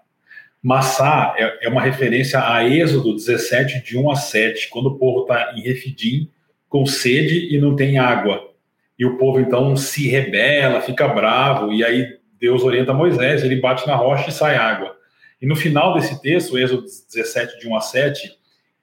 Massá 0.61 1.35
é, 1.37 1.65
é 1.67 1.69
uma 1.69 1.81
referência 1.81 2.39
a 2.39 2.67
Êxodo 2.67 3.13
17, 3.13 3.83
de 3.83 3.97
1 3.97 4.11
a 4.11 4.15
7, 4.15 4.69
quando 4.69 4.87
o 4.87 4.97
povo 4.97 5.21
está 5.21 5.53
em 5.55 5.61
Refidim, 5.61 6.29
com 6.67 6.85
sede 6.85 7.53
e 7.55 7.59
não 7.59 7.75
tem 7.75 7.97
água. 7.97 8.51
E 8.97 9.05
o 9.05 9.17
povo 9.17 9.39
então 9.39 9.75
se 9.75 10.07
rebela, 10.07 10.81
fica 10.81 11.07
bravo, 11.07 11.71
e 11.71 11.83
aí 11.83 12.17
Deus 12.39 12.63
orienta 12.63 12.93
Moisés, 12.93 13.43
ele 13.43 13.61
bate 13.61 13.85
na 13.87 13.95
rocha 13.95 14.29
e 14.29 14.33
sai 14.33 14.55
água. 14.55 14.95
E 15.41 15.45
no 15.45 15.55
final 15.55 15.93
desse 15.93 16.19
texto, 16.21 16.57
Êxodo 16.57 16.83
17, 16.83 17.59
de 17.59 17.67
1 17.67 17.75
a 17.75 17.81
7, 17.81 18.31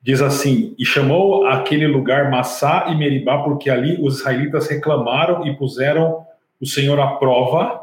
diz 0.00 0.22
assim: 0.22 0.74
E 0.78 0.84
chamou 0.84 1.46
aquele 1.46 1.88
lugar 1.88 2.30
Massá 2.30 2.86
e 2.88 2.96
Meribá, 2.96 3.42
porque 3.42 3.68
ali 3.68 3.98
os 4.00 4.20
israelitas 4.20 4.68
reclamaram 4.68 5.44
e 5.46 5.56
puseram 5.56 6.24
o 6.60 6.66
Senhor 6.66 7.00
à 7.00 7.08
prova, 7.16 7.80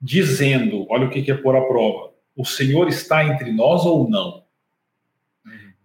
dizendo: 0.00 0.86
Olha 0.88 1.06
o 1.06 1.10
que 1.10 1.30
é 1.30 1.34
pôr 1.34 1.54
à 1.54 1.60
prova 1.60 2.10
o 2.40 2.44
Senhor 2.44 2.88
está 2.88 3.24
entre 3.24 3.52
nós 3.52 3.84
ou 3.84 4.08
não? 4.08 4.44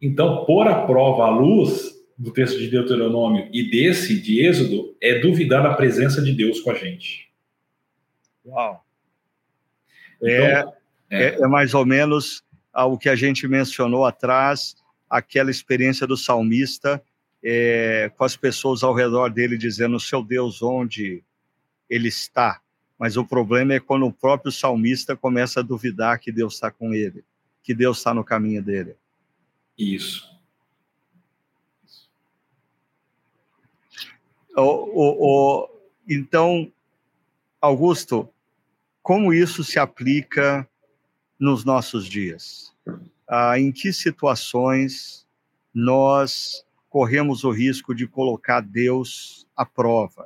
Então, 0.02 0.46
pôr 0.46 0.68
à 0.68 0.86
prova 0.86 1.26
a 1.26 1.30
luz 1.30 1.94
do 2.18 2.32
texto 2.32 2.58
de 2.58 2.70
Deuteronômio 2.70 3.50
e 3.52 3.70
desse 3.70 4.22
de 4.22 4.46
Êxodo 4.46 4.96
é 5.02 5.20
duvidar 5.20 5.64
da 5.64 5.74
presença 5.74 6.22
de 6.22 6.32
Deus 6.32 6.62
com 6.62 6.72
a 6.72 6.76
gente. 6.76 7.30
Uau! 8.46 8.86
Então, 10.22 10.30
é, 10.30 10.74
é. 11.10 11.42
é 11.42 11.48
mais 11.48 11.74
ou 11.74 11.86
menos 11.86 12.42
o 12.74 12.98
que 12.98 13.10
a 13.10 13.16
gente 13.16 13.48
mencionou 13.48 14.06
atrás, 14.06 14.76
aquela 15.10 15.52
experiência 15.52 16.08
do 16.08 16.16
salmista 16.16 17.04
é, 17.44 18.10
com 18.16 18.24
as 18.24 18.38
pessoas 18.38 18.82
ao 18.82 18.94
redor 18.94 19.30
dele 19.30 19.58
dizendo: 19.58 20.00
Seu 20.00 20.24
Deus, 20.24 20.62
onde 20.62 21.22
ele 21.90 22.08
está? 22.08 22.62
Mas 22.98 23.18
o 23.18 23.26
problema 23.26 23.74
é 23.74 23.80
quando 23.80 24.06
o 24.06 24.14
próprio 24.14 24.52
salmista 24.52 25.16
começa 25.16 25.60
a 25.60 25.64
duvidar 25.64 26.20
que 26.20 26.32
Deus 26.32 26.54
está 26.54 26.72
com 26.72 26.94
ele, 26.94 27.24
que 27.62 27.74
Deus 27.74 27.98
está 27.98 28.14
no 28.14 28.24
caminho 28.24 28.64
dele. 28.64 28.96
Isso. 29.78 30.34
O, 34.56 34.62
o, 34.62 35.64
o, 35.64 35.70
então, 36.08 36.72
Augusto, 37.60 38.30
como 39.04 39.34
isso 39.34 39.64
se 39.64 39.78
aplica 39.78 40.68
nos 41.38 41.66
nossos 41.66 42.08
dias? 42.08 42.74
Ah, 43.28 43.60
em 43.60 43.72
que 43.72 43.92
situações 43.92 45.28
nós 45.74 46.66
corremos 46.90 47.44
o 47.44 47.52
risco 47.52 47.94
de 47.94 48.08
colocar 48.08 48.62
Deus 48.62 49.46
à 49.56 49.66
prova? 49.66 50.26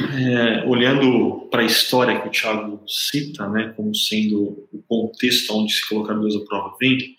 É, 0.00 0.64
olhando 0.66 1.48
para 1.50 1.62
a 1.62 1.66
história 1.66 2.18
que 2.18 2.28
o 2.28 2.30
Tiago 2.30 2.82
cita, 2.86 3.46
né, 3.48 3.74
como 3.76 3.94
sendo 3.94 4.66
o 4.72 4.82
contexto 4.88 5.54
onde 5.54 5.70
se 5.70 5.86
colocar 5.86 6.14
Deus 6.14 6.34
à 6.34 6.40
prova 6.40 6.74
vem, 6.80 7.14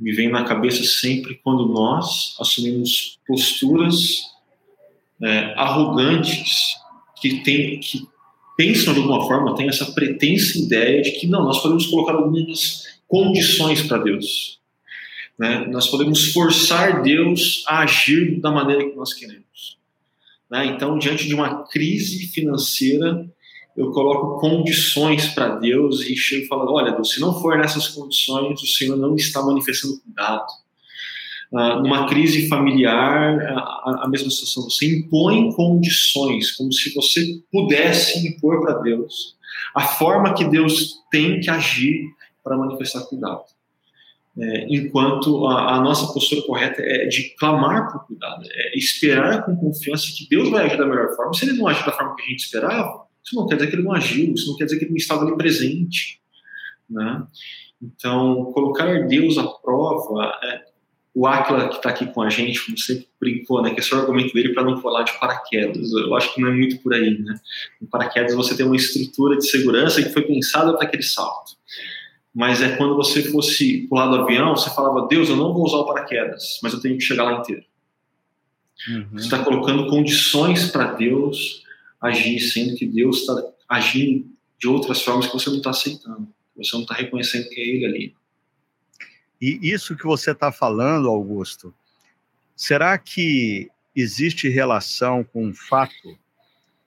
me 0.00 0.12
vem 0.12 0.30
na 0.30 0.44
cabeça 0.44 0.82
sempre 0.82 1.38
quando 1.44 1.68
nós 1.68 2.36
assumimos 2.40 3.18
posturas 3.26 4.22
é, 5.22 5.54
arrogantes 5.56 6.74
que, 7.20 7.42
tem, 7.42 7.78
que 7.80 8.06
pensam 8.56 8.94
de 8.94 9.00
alguma 9.00 9.26
forma, 9.26 9.54
têm 9.54 9.68
essa 9.68 9.92
pretensa 9.92 10.58
ideia 10.58 11.02
de 11.02 11.12
que 11.12 11.26
não, 11.26 11.44
nós 11.44 11.60
podemos 11.62 11.86
colocar 11.86 12.14
algumas 12.14 12.84
condições 13.06 13.82
para 13.82 13.98
Deus. 13.98 14.58
Né? 15.38 15.66
Nós 15.70 15.88
podemos 15.88 16.32
forçar 16.32 17.02
Deus 17.02 17.62
a 17.66 17.80
agir 17.80 18.40
da 18.40 18.50
maneira 18.50 18.88
que 18.88 18.96
nós 18.96 19.12
queremos. 19.12 19.78
Né? 20.54 20.66
Então, 20.66 20.96
diante 20.96 21.26
de 21.26 21.34
uma 21.34 21.64
crise 21.64 22.28
financeira, 22.28 23.28
eu 23.76 23.90
coloco 23.90 24.38
condições 24.38 25.26
para 25.26 25.56
Deus 25.56 26.00
e 26.02 26.14
chego 26.14 26.46
falando: 26.46 26.72
olha, 26.72 26.92
Deus, 26.92 27.10
se 27.12 27.20
não 27.20 27.40
for 27.40 27.58
nessas 27.58 27.88
condições, 27.88 28.62
o 28.62 28.66
Senhor 28.66 28.96
não 28.96 29.16
está 29.16 29.42
manifestando 29.42 30.00
cuidado. 30.00 30.46
Uh, 31.52 31.82
numa 31.82 32.06
crise 32.06 32.48
familiar, 32.48 33.38
a, 33.40 34.04
a, 34.04 34.08
mesma 34.08 34.30
situação. 34.30 34.62
Você 34.64 34.98
impõe 34.98 35.52
condições, 35.52 36.52
como 36.52 36.72
se 36.72 36.94
você 36.94 37.40
pudesse 37.50 38.26
impor 38.26 38.60
para 38.60 38.78
Deus 38.78 39.36
a 39.74 39.82
forma 39.82 40.34
que 40.34 40.44
Deus 40.44 41.00
tem 41.10 41.40
que 41.40 41.50
agir 41.50 42.06
para 42.42 42.56
manifestar 42.56 43.02
cuidado 43.02 43.53
é, 44.36 44.66
enquanto 44.68 45.46
a, 45.46 45.76
a, 45.76 45.80
nossa 45.80 46.12
postura 46.12 46.42
correta 46.42 46.82
é 46.82 47.06
de 47.06 47.34
clamar 47.36 47.92
por 47.92 48.06
cuidado, 48.06 48.42
é 48.50 48.76
esperar 48.76 49.44
com 49.44 49.56
confiança 49.56 50.08
que 50.16 50.28
Deus 50.28 50.50
vai 50.50 50.66
agir 50.66 50.76
da 50.76 50.86
melhor 50.86 51.14
forma. 51.14 51.32
Se 51.34 51.44
ele 51.44 51.56
não 51.56 51.68
agir 51.68 51.84
da 51.86 51.92
forma 51.92 52.16
que 52.16 52.22
a 52.22 52.26
gente 52.26 52.44
esperava, 52.44 53.04
isso 53.24 53.36
não 53.36 53.46
quer 53.46 53.54
dizer 53.54 53.68
que 53.68 53.76
ele 53.76 53.84
não 53.84 53.92
agiu, 53.92 54.34
isso 54.34 54.50
não 54.50 54.56
quer 54.56 54.64
dizer 54.64 54.78
que 54.78 54.84
ele 54.84 54.90
não 54.90 54.96
estava 54.96 55.24
ali 55.24 55.36
presente. 55.36 56.20
Né? 56.90 57.22
Então, 57.80 58.46
colocar 58.52 59.06
Deus 59.06 59.38
à 59.38 59.44
prova, 59.44 60.34
é, 60.42 60.64
o 61.14 61.28
Aquila 61.28 61.68
que 61.68 61.76
está 61.76 61.90
aqui 61.90 62.06
com 62.06 62.20
a 62.20 62.28
gente, 62.28 62.64
como 62.64 62.76
sempre 62.76 63.08
brincou, 63.20 63.62
né, 63.62 63.70
que 63.72 63.78
é 63.78 63.82
só 63.82 63.96
o 63.96 64.00
argumento 64.00 64.34
dele 64.34 64.52
para 64.52 64.64
não 64.64 64.82
falar 64.82 65.04
de 65.04 65.16
paraquedas. 65.20 65.92
Eu 65.92 66.12
acho 66.16 66.34
que 66.34 66.40
não 66.40 66.48
é 66.48 66.52
muito 66.52 66.78
por 66.82 66.92
aí. 66.92 67.16
Né? 67.20 67.38
No 67.80 67.86
paraquedas 67.86 68.34
você 68.34 68.56
tem 68.56 68.66
uma 68.66 68.74
estrutura 68.74 69.36
de 69.36 69.48
segurança 69.48 70.02
que 70.02 70.12
foi 70.12 70.22
pensada 70.22 70.76
para 70.76 70.88
aquele 70.88 71.04
salto 71.04 71.52
mas 72.34 72.60
é 72.60 72.76
quando 72.76 72.96
você 72.96 73.22
fosse 73.30 73.86
pular 73.88 74.08
do 74.08 74.22
avião, 74.22 74.56
você 74.56 74.68
falava, 74.74 75.06
Deus, 75.06 75.28
eu 75.28 75.36
não 75.36 75.54
vou 75.54 75.64
usar 75.64 75.76
o 75.78 75.86
paraquedas, 75.86 76.58
mas 76.62 76.72
eu 76.72 76.80
tenho 76.80 76.98
que 76.98 77.04
chegar 77.04 77.24
lá 77.24 77.40
inteiro. 77.40 77.64
Uhum. 78.88 79.08
Você 79.12 79.26
está 79.26 79.44
colocando 79.44 79.88
condições 79.88 80.70
para 80.70 80.92
Deus 80.94 81.62
agir, 82.00 82.40
sendo 82.40 82.74
que 82.74 82.86
Deus 82.86 83.20
está 83.20 83.40
agindo 83.68 84.26
de 84.58 84.66
outras 84.66 85.00
formas 85.02 85.26
que 85.26 85.32
você 85.32 85.48
não 85.48 85.58
está 85.58 85.70
aceitando, 85.70 86.28
você 86.56 86.74
não 86.74 86.82
está 86.82 86.94
reconhecendo 86.94 87.48
que 87.48 87.60
é 87.60 87.64
Ele 87.64 87.86
ali. 87.86 88.14
E 89.40 89.58
isso 89.62 89.96
que 89.96 90.04
você 90.04 90.32
está 90.32 90.50
falando, 90.50 91.08
Augusto, 91.08 91.72
será 92.56 92.98
que 92.98 93.68
existe 93.94 94.48
relação 94.48 95.22
com 95.22 95.50
o 95.50 95.54
fato 95.54 96.18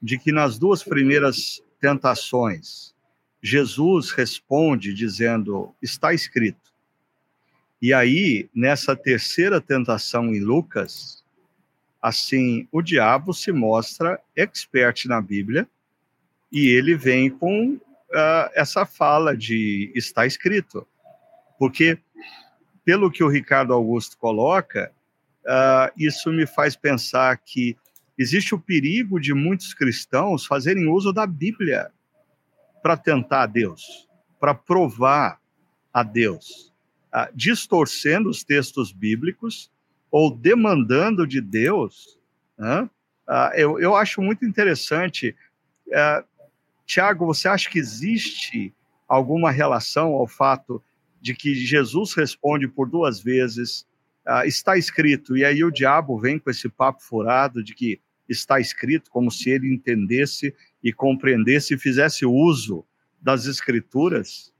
de 0.02 0.20
que 0.20 0.32
nas 0.32 0.60
duas 0.60 0.84
primeiras 0.84 1.62
tentações, 1.80 2.93
Jesus 3.42 4.12
responde 4.12 4.94
dizendo: 4.94 5.74
está 5.82 6.14
escrito. 6.14 6.68
E 7.82 7.94
aí, 7.94 8.50
nessa 8.56 8.96
terceira 8.96 9.62
tentação 9.62 10.34
em 10.34 10.40
Lucas, 10.40 11.24
assim, 12.02 12.68
o 12.72 12.82
diabo 12.82 13.34
se 13.34 13.52
mostra 13.52 14.20
expert 14.36 15.06
na 15.06 15.22
Bíblia 15.22 15.68
e 16.52 16.70
ele 16.70 16.96
vem 16.96 17.30
com 17.30 17.74
uh, 17.74 18.50
essa 18.56 18.86
fala 18.86 19.38
de 19.38 19.92
está 19.94 20.26
escrito. 20.26 20.88
Porque, 21.60 22.00
pelo 22.84 23.12
que 23.12 23.24
o 23.24 23.30
Ricardo 23.30 23.74
Augusto 23.74 24.18
coloca, 24.18 24.92
uh, 25.46 25.92
isso 25.96 26.32
me 26.32 26.48
faz 26.48 26.76
pensar 26.76 27.38
que 27.38 27.78
existe 28.18 28.56
o 28.56 28.60
perigo 28.60 29.20
de 29.20 29.34
muitos 29.36 29.74
cristãos 29.74 30.46
fazerem 30.48 30.88
uso 30.88 31.14
da 31.14 31.28
Bíblia 31.28 31.92
para 32.82 32.98
tentar 32.98 33.44
a 33.44 33.46
Deus, 33.46 34.08
para 34.40 34.54
provar 34.54 35.40
a 35.94 36.04
Deus, 36.04 36.74
ah, 37.12 37.30
distorcendo 37.34 38.30
os 38.30 38.44
textos 38.44 38.92
bíblicos 38.92 39.72
ou 40.12 40.36
demandando 40.36 41.28
de 41.28 41.42
Deus. 41.42 42.20
Ah, 42.60 43.52
eu, 43.56 43.80
eu 43.80 43.96
acho 43.96 44.22
muito 44.22 44.46
interessante. 44.46 45.36
Ah, 45.94 46.24
Tiago, 46.86 47.26
você 47.26 47.48
acha 47.48 47.70
que 47.70 47.80
existe 47.80 48.74
alguma 49.08 49.52
relação 49.52 50.14
ao 50.14 50.28
fato 50.28 50.82
de 51.22 51.34
que 51.34 51.56
Jesus 51.56 52.14
responde 52.14 52.68
por 52.68 52.90
duas 52.90 53.20
vezes, 53.20 53.86
ah, 54.26 54.46
está 54.46 54.78
escrito, 54.78 55.36
e 55.38 55.44
aí 55.44 55.64
o 55.64 55.72
diabo 55.72 56.20
vem 56.20 56.38
com 56.38 56.50
esse 56.50 56.70
papo 56.70 57.02
furado 57.02 57.64
de 57.64 57.74
que 57.74 58.00
está 58.28 58.60
escrito, 58.60 59.10
como 59.10 59.32
se 59.32 59.50
ele 59.50 59.74
entendesse 59.74 60.54
e 60.84 60.94
compreendesse 60.94 61.74
e 61.74 61.78
fizesse 61.78 62.26
uso 62.26 62.86
das 63.22 63.46
escrituras? 63.46 64.52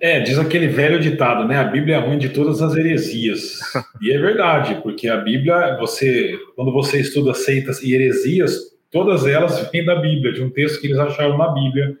É, 0.00 0.20
diz 0.20 0.38
aquele 0.38 0.68
velho 0.68 1.00
ditado, 1.00 1.46
né? 1.46 1.56
A 1.56 1.64
Bíblia 1.64 1.96
é 1.96 1.98
ruim 1.98 2.18
de 2.18 2.28
todas 2.28 2.60
as 2.60 2.74
heresias. 2.76 3.58
E 4.02 4.12
é 4.12 4.18
verdade, 4.18 4.80
porque 4.82 5.08
a 5.08 5.16
Bíblia, 5.16 5.78
você, 5.78 6.38
quando 6.54 6.70
você 6.72 7.00
estuda 7.00 7.32
seitas 7.32 7.82
e 7.82 7.94
heresias, 7.94 8.54
todas 8.90 9.26
elas 9.26 9.70
vêm 9.70 9.82
da 9.82 9.96
Bíblia, 9.96 10.32
de 10.32 10.42
um 10.42 10.50
texto 10.50 10.78
que 10.78 10.88
eles 10.88 10.98
acharam 10.98 11.38
na 11.38 11.48
Bíblia. 11.48 11.96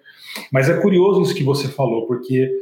Mas 0.52 0.68
é 0.68 0.78
curioso 0.80 1.22
isso 1.22 1.34
que 1.34 1.42
você 1.42 1.66
falou, 1.68 2.06
porque 2.06 2.52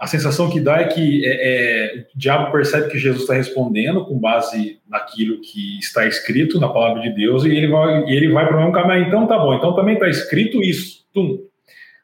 a 0.00 0.06
sensação 0.06 0.48
que 0.48 0.58
dá 0.58 0.80
é 0.80 0.84
que 0.84 1.26
é, 1.26 1.28
é, 1.28 2.06
o 2.14 2.18
diabo 2.18 2.50
percebe 2.50 2.88
que 2.88 2.98
Jesus 2.98 3.20
está 3.20 3.34
respondendo 3.34 4.02
com 4.06 4.18
base 4.18 4.80
naquilo 4.88 5.42
que 5.42 5.78
está 5.78 6.06
escrito 6.06 6.58
na 6.58 6.70
palavra 6.70 7.02
de 7.02 7.10
Deus 7.14 7.44
e 7.44 7.50
ele 7.50 7.68
vai, 7.68 8.04
e 8.04 8.16
ele 8.16 8.32
vai 8.32 8.48
para 8.48 8.56
mesmo 8.56 8.72
caminho. 8.72 9.06
Então 9.06 9.26
tá 9.26 9.38
bom, 9.38 9.52
então 9.52 9.74
também 9.74 9.94
está 9.94 10.08
escrito 10.08 10.62
isso. 10.62 11.04
Tum. 11.12 11.40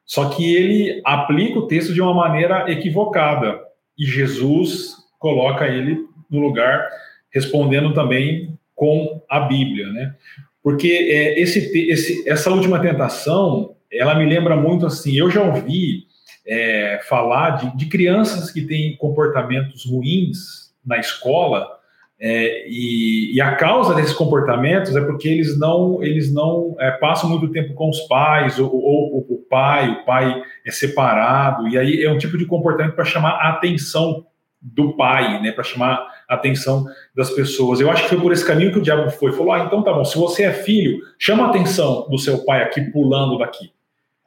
Só 0.04 0.28
que 0.28 0.54
ele 0.54 1.00
aplica 1.06 1.58
o 1.58 1.66
texto 1.66 1.94
de 1.94 2.02
uma 2.02 2.12
maneira 2.12 2.70
equivocada 2.70 3.58
e 3.98 4.04
Jesus 4.04 4.94
coloca 5.18 5.66
ele 5.66 6.04
no 6.30 6.38
lugar 6.38 6.86
respondendo 7.32 7.94
também 7.94 8.58
com 8.74 9.22
a 9.26 9.40
Bíblia, 9.40 9.88
né? 9.88 10.14
Porque 10.62 10.88
é, 10.88 11.40
esse, 11.40 11.72
esse, 11.90 12.28
essa 12.28 12.50
última 12.50 12.78
tentação, 12.78 13.74
ela 13.90 14.14
me 14.14 14.26
lembra 14.26 14.54
muito 14.54 14.84
assim. 14.84 15.16
Eu 15.16 15.30
já 15.30 15.42
ouvi 15.42 16.05
é, 16.46 17.00
falar 17.08 17.50
de, 17.50 17.76
de, 17.76 17.86
crianças 17.86 18.50
que 18.50 18.62
têm 18.62 18.96
comportamentos 18.96 19.84
ruins 19.84 20.72
na 20.84 20.98
escola 20.98 21.76
é, 22.18 22.66
e, 22.68 23.34
e, 23.34 23.40
a 23.42 23.56
causa 23.56 23.94
desses 23.94 24.14
comportamentos 24.14 24.94
é 24.96 25.00
porque 25.02 25.28
eles 25.28 25.58
não 25.58 26.02
eles 26.02 26.32
não 26.32 26.74
é, 26.78 26.92
passam 26.92 27.28
muito 27.28 27.50
tempo 27.50 27.74
com 27.74 27.90
os 27.90 28.00
pais 28.02 28.58
ou, 28.58 28.74
ou, 28.74 29.14
ou, 29.16 29.26
o 29.28 29.44
pai 29.50 29.90
o 29.90 30.04
pai 30.06 30.42
é 30.64 30.70
separado 30.70 31.68
e 31.68 31.76
aí 31.76 32.02
é 32.02 32.10
um 32.10 32.16
tipo 32.16 32.38
de 32.38 32.46
comportamento 32.46 32.94
para 32.94 33.04
chamar 33.04 33.32
a 33.32 33.50
atenção 33.50 34.24
do 34.62 34.96
pai 34.96 35.42
né 35.42 35.52
para 35.52 35.64
chamar 35.64 36.06
a 36.28 36.34
atenção 36.34 36.86
das 37.14 37.30
pessoas. 37.30 37.80
Eu 37.80 37.90
acho 37.90 38.04
que 38.04 38.08
foi 38.08 38.20
por 38.20 38.32
esse 38.32 38.46
caminho 38.46 38.72
que 38.72 38.78
o 38.78 38.82
diabo 38.82 39.10
foi 39.10 39.32
falou 39.32 39.52
ah 39.52 39.64
então 39.66 39.82
tá 39.82 39.92
bom 39.92 40.04
se 40.04 40.16
você 40.16 40.44
é 40.44 40.52
filho 40.52 41.00
chama 41.18 41.44
a 41.44 41.50
atenção 41.50 42.08
do 42.08 42.18
seu 42.18 42.44
pai 42.46 42.62
aqui 42.62 42.80
pulando 42.80 43.36
daqui. 43.36 43.72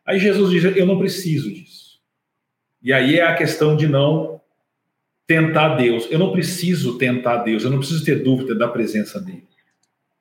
Aí 0.06 0.20
Jesus 0.20 0.52
diz 0.52 0.78
eu 0.78 0.86
não 0.86 1.00
preciso 1.00 1.52
disso 1.52 1.79
e 2.82 2.94
aí 2.94 3.18
é 3.20 3.24
a 3.24 3.36
questão 3.36 3.76
de 3.76 3.88
não 3.88 4.40
tentar 5.28 5.76
Deus. 5.76 6.08
Eu 6.10 6.18
não 6.18 6.32
preciso 6.32 6.98
tentar 6.98 7.38
Deus, 7.44 7.64
eu 7.64 7.70
não 7.70 7.80
preciso 7.80 8.04
ter 8.04 8.24
dúvida 8.24 8.56
da 8.56 8.68
presença 8.68 9.20
dele. 9.22 9.48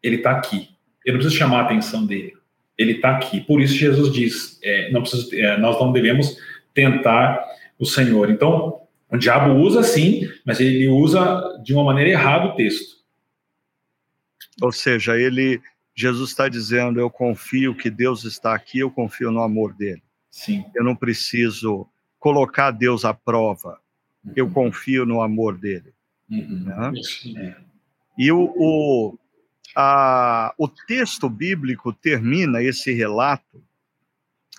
Ele 0.02 0.16
está 0.16 0.32
aqui. 0.32 0.68
Eu 1.04 1.14
não 1.14 1.20
preciso 1.20 1.38
chamar 1.38 1.60
a 1.60 1.64
atenção 1.64 2.04
dele. 2.04 2.34
Ele 2.76 2.92
está 2.92 3.16
aqui. 3.16 3.40
Por 3.40 3.60
isso 3.60 3.74
Jesus 3.74 4.12
diz: 4.12 4.58
é, 4.62 4.90
não 4.90 5.00
preciso, 5.00 5.34
é, 5.34 5.56
nós 5.58 5.80
não 5.80 5.92
devemos 5.92 6.36
tentar 6.74 7.42
o 7.78 7.86
Senhor. 7.86 8.30
Então, 8.30 8.82
o 9.10 9.16
diabo 9.16 9.54
usa 9.54 9.82
sim, 9.82 10.28
mas 10.44 10.60
ele 10.60 10.86
usa 10.88 11.58
de 11.64 11.72
uma 11.72 11.84
maneira 11.84 12.10
errada 12.10 12.46
o 12.46 12.54
texto. 12.54 12.98
Ou 14.60 14.72
seja, 14.72 15.18
ele, 15.18 15.60
Jesus 15.94 16.30
está 16.30 16.48
dizendo: 16.48 17.00
eu 17.00 17.08
confio 17.08 17.74
que 17.74 17.88
Deus 17.88 18.24
está 18.24 18.54
aqui, 18.54 18.80
eu 18.80 18.90
confio 18.90 19.30
no 19.30 19.42
amor 19.42 19.72
dele. 19.74 20.02
Sim. 20.30 20.64
Eu 20.74 20.84
não 20.84 20.94
preciso 20.94 21.88
colocar 22.18 22.70
Deus 22.70 23.04
à 23.04 23.14
prova. 23.14 23.80
Uhum. 24.24 24.32
Eu 24.36 24.50
confio 24.50 25.06
no 25.06 25.22
amor 25.22 25.56
dele. 25.56 25.92
Uhum. 26.30 26.64
Né? 26.64 27.56
E 28.16 28.32
o, 28.32 28.52
o, 28.56 29.18
a, 29.74 30.52
o 30.58 30.68
texto 30.68 31.28
bíblico 31.28 31.92
termina 31.92 32.62
esse 32.62 32.92
relato 32.92 33.62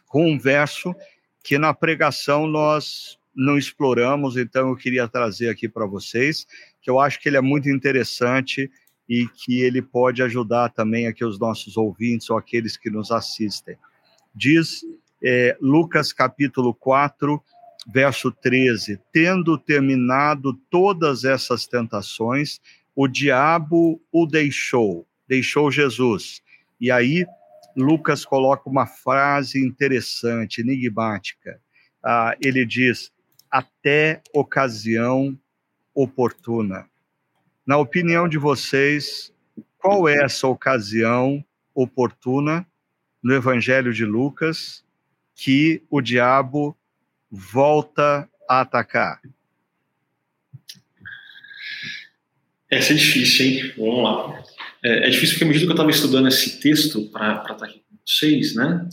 com 0.07 0.31
um 0.31 0.39
verso 0.39 0.95
que 1.43 1.57
na 1.57 1.73
pregação 1.73 2.47
nós 2.47 3.17
não 3.35 3.57
exploramos, 3.57 4.35
então 4.35 4.69
eu 4.69 4.75
queria 4.75 5.07
trazer 5.07 5.49
aqui 5.49 5.69
para 5.69 5.85
vocês, 5.85 6.45
que 6.81 6.89
eu 6.89 6.99
acho 6.99 7.19
que 7.19 7.29
ele 7.29 7.37
é 7.37 7.41
muito 7.41 7.69
interessante 7.69 8.69
e 9.07 9.27
que 9.27 9.61
ele 9.61 9.81
pode 9.81 10.21
ajudar 10.21 10.69
também 10.69 11.07
aqui 11.07 11.23
os 11.23 11.39
nossos 11.39 11.77
ouvintes 11.77 12.29
ou 12.29 12.37
aqueles 12.37 12.75
que 12.75 12.89
nos 12.89 13.11
assistem. 13.11 13.77
Diz 14.35 14.83
é, 15.21 15.57
Lucas 15.61 16.13
capítulo 16.13 16.73
4, 16.73 17.41
verso 17.87 18.31
13: 18.31 18.99
Tendo 19.11 19.57
terminado 19.57 20.53
todas 20.69 21.23
essas 21.23 21.65
tentações, 21.67 22.59
o 22.95 23.07
diabo 23.07 24.01
o 24.11 24.25
deixou, 24.25 25.07
deixou 25.27 25.71
Jesus. 25.71 26.41
E 26.79 26.91
aí, 26.91 27.25
Lucas 27.75 28.25
coloca 28.25 28.69
uma 28.69 28.85
frase 28.85 29.63
interessante, 29.63 30.61
enigmática. 30.61 31.61
Ah, 32.03 32.35
ele 32.41 32.65
diz: 32.65 33.11
até 33.49 34.21
ocasião 34.33 35.37
oportuna. 35.93 36.87
Na 37.65 37.77
opinião 37.77 38.27
de 38.27 38.37
vocês, 38.37 39.33
qual 39.77 40.07
é 40.07 40.23
essa 40.23 40.47
ocasião 40.47 41.43
oportuna 41.73 42.65
no 43.21 43.33
Evangelho 43.33 43.93
de 43.93 44.05
Lucas 44.05 44.83
que 45.39 45.81
o 45.89 46.01
diabo 46.01 46.75
volta 47.31 48.29
a 48.47 48.61
atacar? 48.61 49.21
Essa 52.69 52.91
é 52.91 52.95
difícil, 52.97 53.45
hein? 53.45 53.73
Vamos 53.77 54.03
lá. 54.03 54.43
É, 54.83 55.07
é 55.07 55.09
difícil 55.09 55.35
porque, 55.35 55.45
à 55.45 55.47
medida 55.47 55.65
que 55.65 55.71
eu 55.71 55.75
estava 55.75 55.91
estudando 55.91 56.27
esse 56.27 56.59
texto 56.59 57.09
para 57.09 57.37
estar 57.37 57.53
tá 57.55 57.65
aqui 57.65 57.79
com 57.79 57.97
vocês, 58.05 58.53
né, 58.53 58.87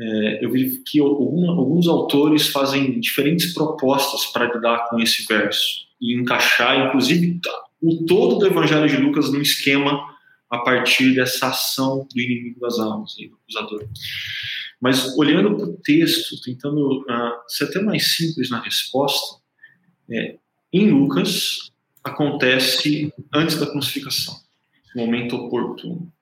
é, 0.00 0.44
eu 0.44 0.52
vi 0.52 0.82
que 0.86 1.00
alguma, 1.00 1.52
alguns 1.52 1.88
autores 1.88 2.46
fazem 2.46 3.00
diferentes 3.00 3.52
propostas 3.52 4.26
para 4.26 4.54
lidar 4.54 4.88
com 4.88 5.00
esse 5.00 5.26
verso 5.26 5.88
e 6.00 6.14
encaixar, 6.14 6.86
inclusive, 6.86 7.40
o 7.82 8.04
todo 8.06 8.38
do 8.38 8.46
Evangelho 8.46 8.88
de 8.88 8.96
Lucas 8.96 9.32
num 9.32 9.42
esquema 9.42 10.00
a 10.48 10.58
partir 10.58 11.14
dessa 11.14 11.48
ação 11.48 12.06
do 12.14 12.20
inimigo 12.20 12.60
das 12.60 12.78
almas, 12.78 13.14
do 13.16 13.36
acusador. 13.36 13.88
Mas 14.80 15.16
olhando 15.16 15.56
para 15.56 15.66
o 15.66 15.76
texto, 15.78 16.40
tentando 16.42 17.00
uh, 17.00 17.48
ser 17.48 17.64
até 17.64 17.80
mais 17.80 18.14
simples 18.16 18.50
na 18.50 18.60
resposta, 18.62 19.40
é, 20.10 20.36
em 20.72 20.90
Lucas 20.90 21.72
acontece 22.02 23.12
antes 23.34 23.58
da 23.58 23.66
crucificação, 23.66 24.34
momento 24.94 25.36
oportuno. 25.36 26.12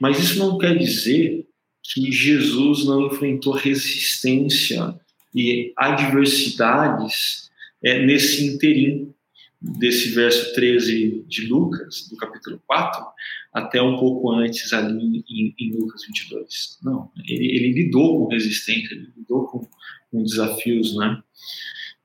Mas 0.00 0.18
isso 0.18 0.38
não 0.38 0.58
quer 0.58 0.76
dizer 0.76 1.46
que 1.82 2.12
Jesus 2.12 2.84
não 2.84 3.06
enfrentou 3.06 3.54
resistência 3.54 4.94
e 5.34 5.72
adversidades 5.76 7.50
é, 7.82 8.04
nesse 8.04 8.46
interim 8.46 9.14
desse 9.60 10.10
verso 10.10 10.54
13 10.54 11.24
de 11.26 11.46
Lucas, 11.46 12.08
do 12.08 12.16
capítulo 12.16 12.62
4, 12.66 13.04
até 13.52 13.82
um 13.82 13.98
pouco 13.98 14.30
antes 14.32 14.72
ali 14.72 15.24
em, 15.28 15.54
em 15.58 15.72
Lucas 15.72 16.04
22. 16.06 16.78
Não, 16.82 17.10
ele, 17.26 17.56
ele, 17.56 17.72
lidou 17.72 18.18
com 18.18 18.32
resistência, 18.32 18.94
ele 18.94 19.12
lidou 19.16 19.46
com, 19.46 19.66
com 20.10 20.22
desafios, 20.22 20.96
né? 20.96 21.20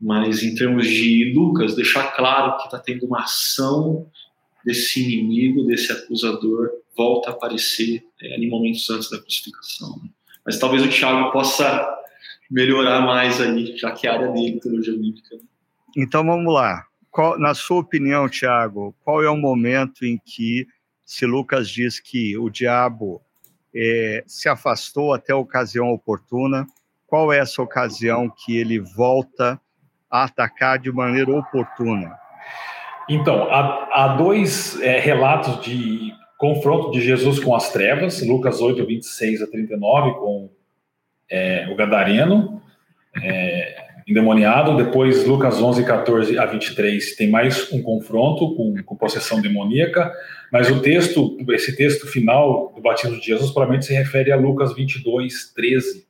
Mas 0.02 0.44
em 0.44 0.56
termos 0.56 0.88
de 0.88 1.32
Lucas, 1.34 1.76
deixar 1.76 2.12
claro 2.16 2.58
que 2.58 2.66
está 2.66 2.80
tendo 2.80 3.06
uma 3.06 3.22
ação 3.22 4.10
desse 4.66 5.02
inimigo, 5.02 5.66
desse 5.66 5.92
acusador, 5.92 6.70
volta 6.96 7.30
a 7.30 7.34
aparecer 7.34 8.04
é, 8.22 8.36
ali 8.36 8.50
momentos 8.50 8.90
antes 8.90 9.10
da 9.10 9.20
crucificação. 9.20 10.00
Né? 10.04 10.10
Mas 10.46 10.58
talvez 10.58 10.84
o 10.84 10.90
Tiago 10.90 11.32
possa 11.32 11.88
melhorar 12.50 13.02
mais 13.02 13.40
aí, 13.40 13.78
já 13.78 13.92
que 13.92 14.08
a 14.08 14.14
área 14.14 14.28
dele, 14.30 14.60
teologia 14.60 14.94
bíblica. 14.94 15.38
Então 15.96 16.26
vamos 16.26 16.54
lá. 16.54 16.86
Qual, 17.14 17.38
na 17.38 17.54
sua 17.54 17.80
opinião, 17.80 18.28
Tiago, 18.28 18.96
qual 19.06 19.22
é 19.22 19.30
o 19.30 19.38
momento 19.38 20.04
em 20.04 20.18
que 20.18 20.66
se 21.06 21.28
Lucas 21.28 21.70
diz 21.70 22.00
que 22.00 22.36
o 22.36 22.50
diabo 22.50 23.22
é, 23.74 24.24
se 24.26 24.50
afastou 24.50 25.14
até 25.14 25.32
a 25.32 25.38
ocasião 25.38 25.92
oportuna, 25.92 26.66
qual 27.06 27.32
é 27.32 27.38
essa 27.38 27.62
ocasião 27.62 28.28
que 28.28 28.58
ele 28.58 28.80
volta 28.80 29.62
a 30.10 30.24
atacar 30.24 30.80
de 30.80 30.92
maneira 30.92 31.32
oportuna? 31.32 32.18
Então, 33.08 33.44
há, 33.44 33.90
há 33.94 34.08
dois 34.16 34.82
é, 34.82 35.00
relatos 35.00 35.64
de 35.64 36.12
confronto 36.40 36.90
de 36.90 37.00
Jesus 37.00 37.40
com 37.40 37.56
as 37.56 37.72
trevas, 37.72 38.26
Lucas 38.26 38.60
8, 38.60 38.84
26 38.88 39.44
a 39.44 39.48
39, 39.48 40.14
com 40.14 40.50
é, 41.30 41.68
o 41.72 41.76
Gadareno, 41.76 42.60
é, 43.22 43.93
endemoniado. 44.08 44.76
Depois, 44.78 45.26
Lucas 45.26 45.62
11, 45.62 45.86
14 45.86 46.38
a 46.38 46.46
23, 46.46 47.16
tem 47.16 47.30
mais 47.30 47.72
um 47.72 47.82
confronto 47.82 48.56
com, 48.56 48.76
com 48.84 48.96
possessão 48.96 49.42
demoníaca. 49.42 50.12
Mas 50.52 50.70
o 50.70 50.80
texto, 50.80 51.38
esse 51.50 51.76
texto 51.76 52.08
final 52.08 52.72
do 52.76 52.82
batismo 52.82 53.20
de 53.20 53.26
Jesus, 53.26 53.52
provavelmente 53.52 53.86
se 53.86 53.94
refere 53.94 54.32
a 54.32 54.36
Lucas 54.36 54.76
22, 54.76 55.52
13, 55.54 56.06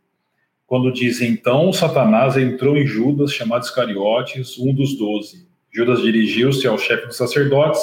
quando 0.65 0.91
diz: 0.91 1.21
Então 1.21 1.71
Satanás 1.71 2.37
entrou 2.37 2.77
em 2.77 2.85
Judas, 2.85 3.33
chamado 3.33 3.63
Iscariotes, 3.63 4.57
um 4.59 4.73
dos 4.73 4.97
doze. 4.97 5.47
Judas 5.71 6.01
dirigiu-se 6.01 6.67
ao 6.67 6.77
chefe 6.77 7.07
dos 7.07 7.17
sacerdotes, 7.17 7.81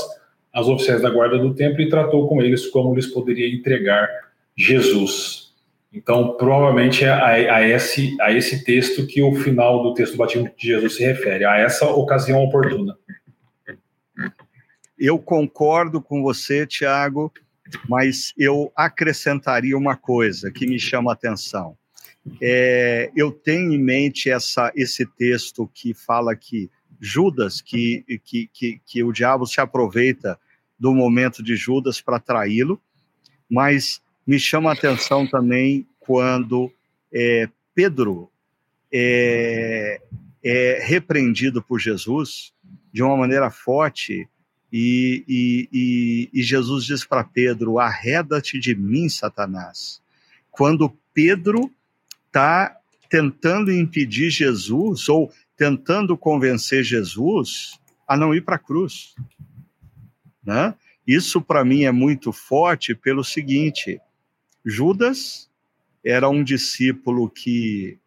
aos 0.52 0.68
oficiais 0.68 1.02
da 1.02 1.10
guarda 1.10 1.38
do 1.38 1.54
templo 1.54 1.80
e 1.80 1.88
tratou 1.88 2.28
com 2.28 2.40
eles 2.40 2.66
como 2.66 2.94
lhes 2.94 3.06
poderia 3.06 3.52
entregar 3.52 4.08
Jesus. 4.56 5.49
Então, 5.92 6.36
provavelmente 6.36 7.04
é 7.04 7.08
a, 7.08 7.56
a, 7.56 7.68
esse, 7.68 8.16
a 8.20 8.32
esse 8.32 8.64
texto 8.64 9.06
que 9.06 9.20
o 9.22 9.34
final 9.34 9.82
do 9.82 9.92
texto 9.92 10.12
do 10.12 10.18
batismo 10.18 10.48
de 10.56 10.66
Jesus 10.68 10.96
se 10.96 11.04
refere, 11.04 11.44
a 11.44 11.56
essa 11.56 11.86
ocasião 11.86 12.42
oportuna. 12.42 12.96
Eu 14.96 15.18
concordo 15.18 16.00
com 16.00 16.22
você, 16.22 16.66
Tiago, 16.66 17.32
mas 17.88 18.32
eu 18.38 18.72
acrescentaria 18.76 19.76
uma 19.76 19.96
coisa 19.96 20.50
que 20.52 20.66
me 20.66 20.78
chama 20.78 21.10
a 21.10 21.14
atenção. 21.14 21.76
É, 22.40 23.10
eu 23.16 23.32
tenho 23.32 23.72
em 23.72 23.78
mente 23.78 24.30
essa, 24.30 24.70
esse 24.76 25.06
texto 25.06 25.68
que 25.72 25.94
fala 25.94 26.36
que 26.36 26.70
Judas, 27.00 27.62
que, 27.62 28.04
que, 28.22 28.48
que, 28.52 28.80
que 28.84 29.02
o 29.02 29.12
diabo 29.12 29.46
se 29.46 29.60
aproveita 29.60 30.38
do 30.78 30.94
momento 30.94 31.42
de 31.42 31.56
Judas 31.56 32.00
para 32.00 32.20
traí-lo, 32.20 32.80
mas 33.48 34.02
me 34.30 34.38
chama 34.38 34.70
a 34.70 34.74
atenção 34.74 35.26
também 35.26 35.84
quando 35.98 36.72
é, 37.12 37.48
Pedro 37.74 38.30
é, 38.92 40.00
é, 40.40 40.78
repreendido 40.84 41.60
por 41.60 41.80
Jesus 41.80 42.52
de 42.92 43.02
uma 43.02 43.16
maneira 43.16 43.50
forte 43.50 44.28
e, 44.72 45.24
e, 45.26 45.68
e, 45.72 46.30
e 46.32 46.42
Jesus 46.44 46.84
diz 46.84 47.04
para 47.04 47.24
Pedro: 47.24 47.80
arreda-te 47.80 48.60
de 48.60 48.72
mim, 48.72 49.08
Satanás. 49.08 50.00
Quando 50.48 50.96
Pedro 51.12 51.68
está 52.28 52.76
tentando 53.08 53.72
impedir 53.72 54.30
Jesus 54.30 55.08
ou 55.08 55.32
tentando 55.56 56.16
convencer 56.16 56.84
Jesus 56.84 57.80
a 58.06 58.16
não 58.16 58.32
ir 58.32 58.42
para 58.42 58.54
a 58.54 58.60
cruz. 58.60 59.16
Né? 60.46 60.72
Isso 61.04 61.42
para 61.42 61.64
mim 61.64 61.82
é 61.82 61.90
muito 61.90 62.32
forte 62.32 62.94
pelo 62.94 63.24
seguinte: 63.24 64.00
Judas 64.64 65.50
era 66.04 66.28
um 66.28 66.42
discípulo 66.42 67.28
que 67.28 67.98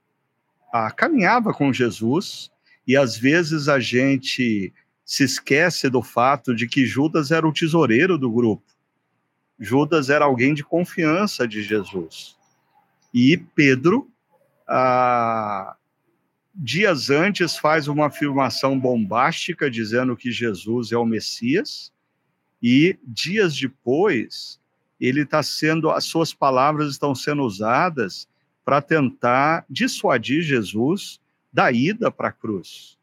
ah, 0.72 0.92
caminhava 0.92 1.54
com 1.54 1.72
Jesus, 1.72 2.52
e 2.88 2.98
às 2.98 3.18
vezes 3.18 3.68
a 3.68 3.80
gente 3.80 4.74
se 5.06 5.24
esquece 5.24 5.90
do 5.90 6.02
fato 6.02 6.56
de 6.56 6.68
que 6.68 6.86
Judas 6.86 7.32
era 7.32 7.48
o 7.48 7.54
tesoureiro 7.54 8.18
do 8.18 8.32
grupo. 8.32 8.64
Judas 9.60 10.10
era 10.10 10.26
alguém 10.26 10.54
de 10.54 10.64
confiança 10.64 11.48
de 11.48 11.62
Jesus. 11.62 12.36
E 13.14 13.38
Pedro, 13.38 14.10
ah, 14.68 15.76
dias 16.56 17.10
antes, 17.10 17.58
faz 17.58 17.88
uma 17.88 18.08
afirmação 18.08 18.80
bombástica 18.80 19.70
dizendo 19.70 20.16
que 20.18 20.32
Jesus 20.32 20.92
é 20.92 20.98
o 20.98 21.06
Messias, 21.06 21.92
e 22.62 22.98
dias 23.04 23.56
depois, 23.56 24.60
ele 25.00 25.22
está 25.22 25.44
sendo, 25.44 25.90
as 25.90 26.06
suas 26.06 26.34
palavras 26.34 26.92
estão 26.92 27.14
sendo 27.14 27.44
usadas 27.44 28.28
para 28.64 28.82
tentar 28.82 29.66
dissuadir 29.70 30.42
Jesus 30.42 31.20
da 31.52 31.72
ida 31.72 32.10
para 32.10 32.30
a 32.30 32.32
cruz. 32.32 32.98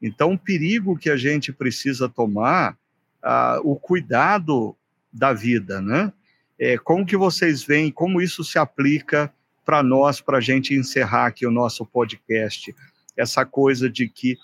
Então, 0.00 0.32
o 0.32 0.38
perigo 0.38 0.98
que 0.98 1.10
a 1.10 1.16
gente 1.16 1.52
precisa 1.52 2.08
tomar, 2.08 2.76
ah, 3.22 3.60
o 3.62 3.76
cuidado 3.76 4.76
da 5.12 5.32
vida, 5.32 5.80
né? 5.80 6.12
É, 6.58 6.76
como 6.78 7.06
que 7.06 7.16
vocês 7.16 7.62
veem, 7.62 7.90
como 7.90 8.20
isso 8.20 8.42
se 8.42 8.58
aplica 8.58 9.32
para 9.64 9.82
nós, 9.82 10.20
para 10.20 10.38
a 10.38 10.40
gente 10.40 10.74
encerrar 10.74 11.26
aqui 11.26 11.46
o 11.46 11.50
nosso 11.50 11.86
podcast? 11.86 12.74
Essa 13.16 13.44
coisa 13.44 13.88
de 13.88 14.08
que 14.08 14.36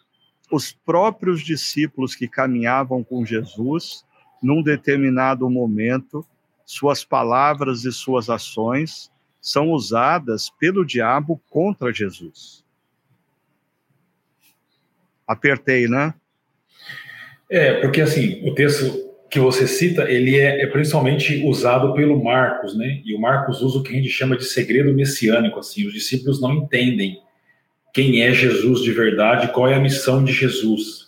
os 0.50 0.72
próprios 0.72 1.42
discípulos 1.42 2.14
que 2.14 2.28
caminhavam 2.28 3.02
com 3.02 3.24
Jesus, 3.24 4.04
num 4.42 4.62
determinado 4.62 5.48
momento, 5.50 6.24
suas 6.68 7.02
palavras 7.02 7.86
e 7.86 7.90
suas 7.90 8.28
ações 8.28 9.10
são 9.40 9.70
usadas 9.70 10.50
pelo 10.50 10.84
diabo 10.84 11.40
contra 11.48 11.90
Jesus. 11.94 12.62
Apertei, 15.26 15.88
né? 15.88 16.12
É, 17.48 17.80
porque 17.80 18.02
assim, 18.02 18.46
o 18.46 18.54
texto 18.54 19.02
que 19.30 19.40
você 19.40 19.66
cita, 19.66 20.10
ele 20.10 20.36
é, 20.36 20.62
é, 20.62 20.66
principalmente 20.66 21.42
usado 21.46 21.94
pelo 21.94 22.22
Marcos, 22.22 22.76
né? 22.76 23.00
E 23.02 23.14
o 23.14 23.20
Marcos 23.20 23.62
usa 23.62 23.78
o 23.78 23.82
que 23.82 23.94
a 23.94 23.96
gente 23.96 24.10
chama 24.10 24.36
de 24.36 24.44
segredo 24.44 24.92
messiânico, 24.92 25.58
assim, 25.58 25.86
os 25.86 25.94
discípulos 25.94 26.38
não 26.38 26.52
entendem 26.52 27.18
quem 27.94 28.20
é 28.20 28.30
Jesus 28.30 28.82
de 28.82 28.92
verdade, 28.92 29.52
qual 29.52 29.68
é 29.68 29.74
a 29.74 29.80
missão 29.80 30.22
de 30.22 30.34
Jesus. 30.34 31.07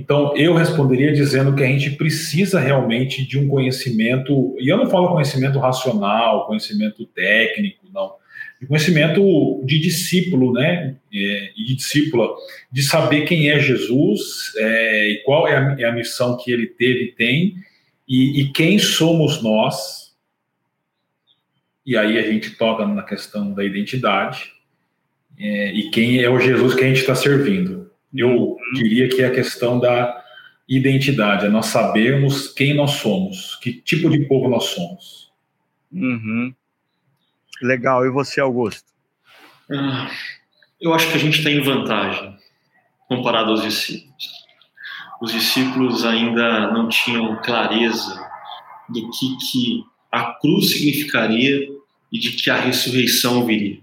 Então, 0.00 0.34
eu 0.34 0.54
responderia 0.54 1.12
dizendo 1.12 1.54
que 1.54 1.62
a 1.62 1.66
gente 1.66 1.90
precisa 1.90 2.58
realmente 2.58 3.22
de 3.26 3.38
um 3.38 3.46
conhecimento, 3.46 4.56
e 4.58 4.66
eu 4.66 4.78
não 4.78 4.88
falo 4.88 5.12
conhecimento 5.12 5.58
racional, 5.58 6.46
conhecimento 6.46 7.04
técnico, 7.04 7.86
não, 7.92 8.14
de 8.58 8.66
conhecimento 8.66 9.62
de 9.62 9.78
discípulo, 9.78 10.54
né, 10.54 10.96
é, 11.12 11.50
e 11.54 11.64
de 11.66 11.76
discípula, 11.76 12.28
de 12.72 12.82
saber 12.82 13.26
quem 13.26 13.50
é 13.50 13.60
Jesus 13.60 14.54
é, 14.56 15.10
e 15.10 15.22
qual 15.22 15.46
é 15.46 15.56
a, 15.56 15.76
é 15.78 15.84
a, 15.84 15.92
missão 15.92 16.38
que 16.38 16.50
ele 16.50 16.66
teve 16.66 17.04
e 17.04 17.12
tem, 17.12 17.54
e, 18.08 18.40
e 18.40 18.52
quem 18.52 18.78
somos 18.78 19.42
nós, 19.42 20.14
e 21.84 21.94
aí 21.94 22.18
a 22.18 22.22
gente 22.22 22.56
toca 22.56 22.86
na 22.86 23.02
questão 23.02 23.52
da 23.52 23.62
identidade, 23.62 24.50
é, 25.38 25.72
e 25.74 25.90
quem 25.90 26.22
é 26.22 26.30
o 26.30 26.40
Jesus 26.40 26.74
que 26.74 26.84
a 26.84 26.88
gente 26.88 27.00
está 27.00 27.14
servindo. 27.14 27.79
Eu 28.14 28.56
diria 28.74 29.08
que 29.08 29.22
é 29.22 29.26
a 29.26 29.34
questão 29.34 29.78
da 29.78 30.22
identidade, 30.68 31.46
é 31.46 31.48
nós 31.48 31.66
sabermos 31.66 32.48
quem 32.48 32.74
nós 32.74 32.92
somos, 32.92 33.56
que 33.56 33.72
tipo 33.72 34.08
de 34.08 34.20
povo 34.26 34.48
nós 34.48 34.64
somos. 34.64 35.32
Uhum. 35.92 36.54
Legal. 37.60 38.06
E 38.06 38.10
você, 38.10 38.40
Augusto? 38.40 38.90
Ah, 39.70 40.10
eu 40.80 40.94
acho 40.94 41.08
que 41.10 41.16
a 41.16 41.20
gente 41.20 41.38
está 41.38 41.50
em 41.50 41.60
vantagem 41.60 42.36
comparado 43.08 43.50
aos 43.50 43.62
discípulos. 43.62 44.40
Os 45.20 45.32
discípulos 45.32 46.04
ainda 46.04 46.72
não 46.72 46.88
tinham 46.88 47.40
clareza 47.42 48.14
do 48.88 49.10
que, 49.10 49.36
que 49.36 49.84
a 50.10 50.32
cruz 50.34 50.70
significaria 50.70 51.68
e 52.12 52.18
de 52.18 52.32
que 52.32 52.48
a 52.50 52.56
ressurreição 52.56 53.44
viria. 53.44 53.80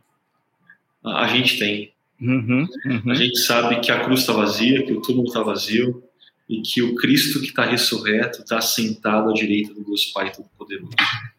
A 1.04 1.28
gente 1.28 1.60
tem. 1.60 1.94
Uhum, 2.20 2.68
uhum. 2.86 3.12
A 3.12 3.16
gente 3.16 3.38
sabe 3.40 3.80
que 3.80 3.92
a 3.92 4.04
cruz 4.04 4.22
está 4.22 4.34
vazia, 4.34 4.84
que 4.84 4.92
o 4.92 5.02
túmulo 5.02 5.28
está 5.28 5.42
vazio 5.42 6.04
e 6.50 6.62
que 6.62 6.82
o 6.82 6.96
Cristo 6.96 7.40
que 7.40 7.48
está 7.48 7.66
ressurreto 7.66 8.42
está 8.42 8.60
sentado 8.62 9.30
à 9.30 9.34
direita 9.34 9.74
do 9.74 9.84
Deus 9.84 10.06
Pai 10.06 10.32
Todo-Poderoso. 10.32 10.92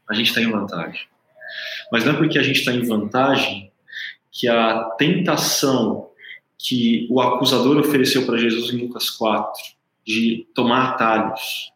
A 0.08 0.14
gente 0.14 0.28
está 0.28 0.40
em 0.40 0.50
vantagem. 0.50 1.00
Mas 1.90 2.04
não 2.04 2.12
é 2.12 2.16
porque 2.16 2.38
a 2.38 2.42
gente 2.42 2.60
está 2.60 2.72
em 2.72 2.86
vantagem 2.86 3.72
que 4.30 4.46
a 4.46 4.84
tentação 4.98 6.08
que 6.58 7.06
o 7.10 7.20
acusador 7.20 7.76
ofereceu 7.78 8.26
para 8.26 8.36
Jesus 8.36 8.72
em 8.72 8.78
Lucas 8.78 9.10
4, 9.10 9.52
de 10.06 10.46
tomar 10.54 10.90
atalhos, 10.90 11.72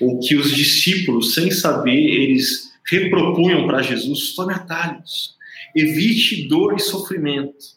ou 0.00 0.18
que 0.20 0.34
os 0.36 0.54
discípulos, 0.54 1.34
sem 1.34 1.50
saber, 1.50 1.96
eles 1.96 2.72
repropunham 2.88 3.66
para 3.66 3.82
Jesus: 3.82 4.34
tome 4.34 4.54
atalhos, 4.54 5.34
evite 5.74 6.48
dor 6.48 6.74
e 6.74 6.78
sofrimento 6.78 7.76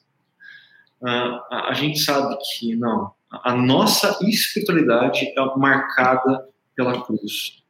a, 1.04 1.70
a 1.70 1.74
gente 1.74 2.00
sabe 2.00 2.36
que 2.58 2.76
não, 2.76 3.12
a 3.32 3.56
nossa 3.56 4.18
espiritualidade 4.24 5.26
é 5.26 5.58
marcada 5.58 6.48
pela 6.76 7.02
cruz, 7.06 7.64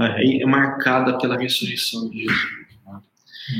é, 0.00 0.42
é 0.42 0.46
marcada 0.46 1.18
pela 1.18 1.38
ressurreição 1.38 2.08
de 2.10 2.20
Jesus. 2.20 2.64
Né? 2.84 3.00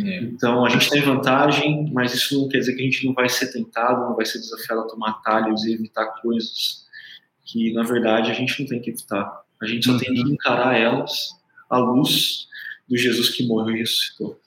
É. 0.05 0.19
Então 0.23 0.65
a 0.65 0.69
gente 0.69 0.91
tem 0.91 1.03
vantagem, 1.03 1.91
mas 1.93 2.15
isso 2.15 2.41
não 2.41 2.49
quer 2.49 2.59
dizer 2.59 2.75
que 2.75 2.83
a 2.83 2.85
gente 2.85 3.07
não 3.07 3.15
vai 3.15 3.29
ser 3.29 3.53
tentado, 3.53 4.09
não 4.09 4.17
vai 4.17 4.25
ser 4.25 4.39
desafiado 4.39 4.83
a 4.83 4.89
tomar 4.89 5.11
atalhos 5.11 5.65
e 5.65 5.75
evitar 5.75 6.07
coisas 6.23 6.85
que 7.45 7.73
na 7.73 7.83
verdade 7.83 8.31
a 8.31 8.35
gente 8.35 8.61
não 8.61 8.69
tem 8.69 8.81
que 8.81 8.91
evitar. 8.91 9.43
A 9.61 9.67
gente 9.67 9.85
só 9.87 9.93
uhum. 9.93 9.99
tem 9.99 10.15
que 10.15 10.23
encarar 10.23 10.77
elas 10.77 11.39
à 11.71 11.79
luz 11.79 12.49
do 12.89 12.97
Jesus 12.97 13.31
que 13.31 13.47
morreu 13.47 13.77
e 13.77 13.81
ressuscitou. 13.81 14.41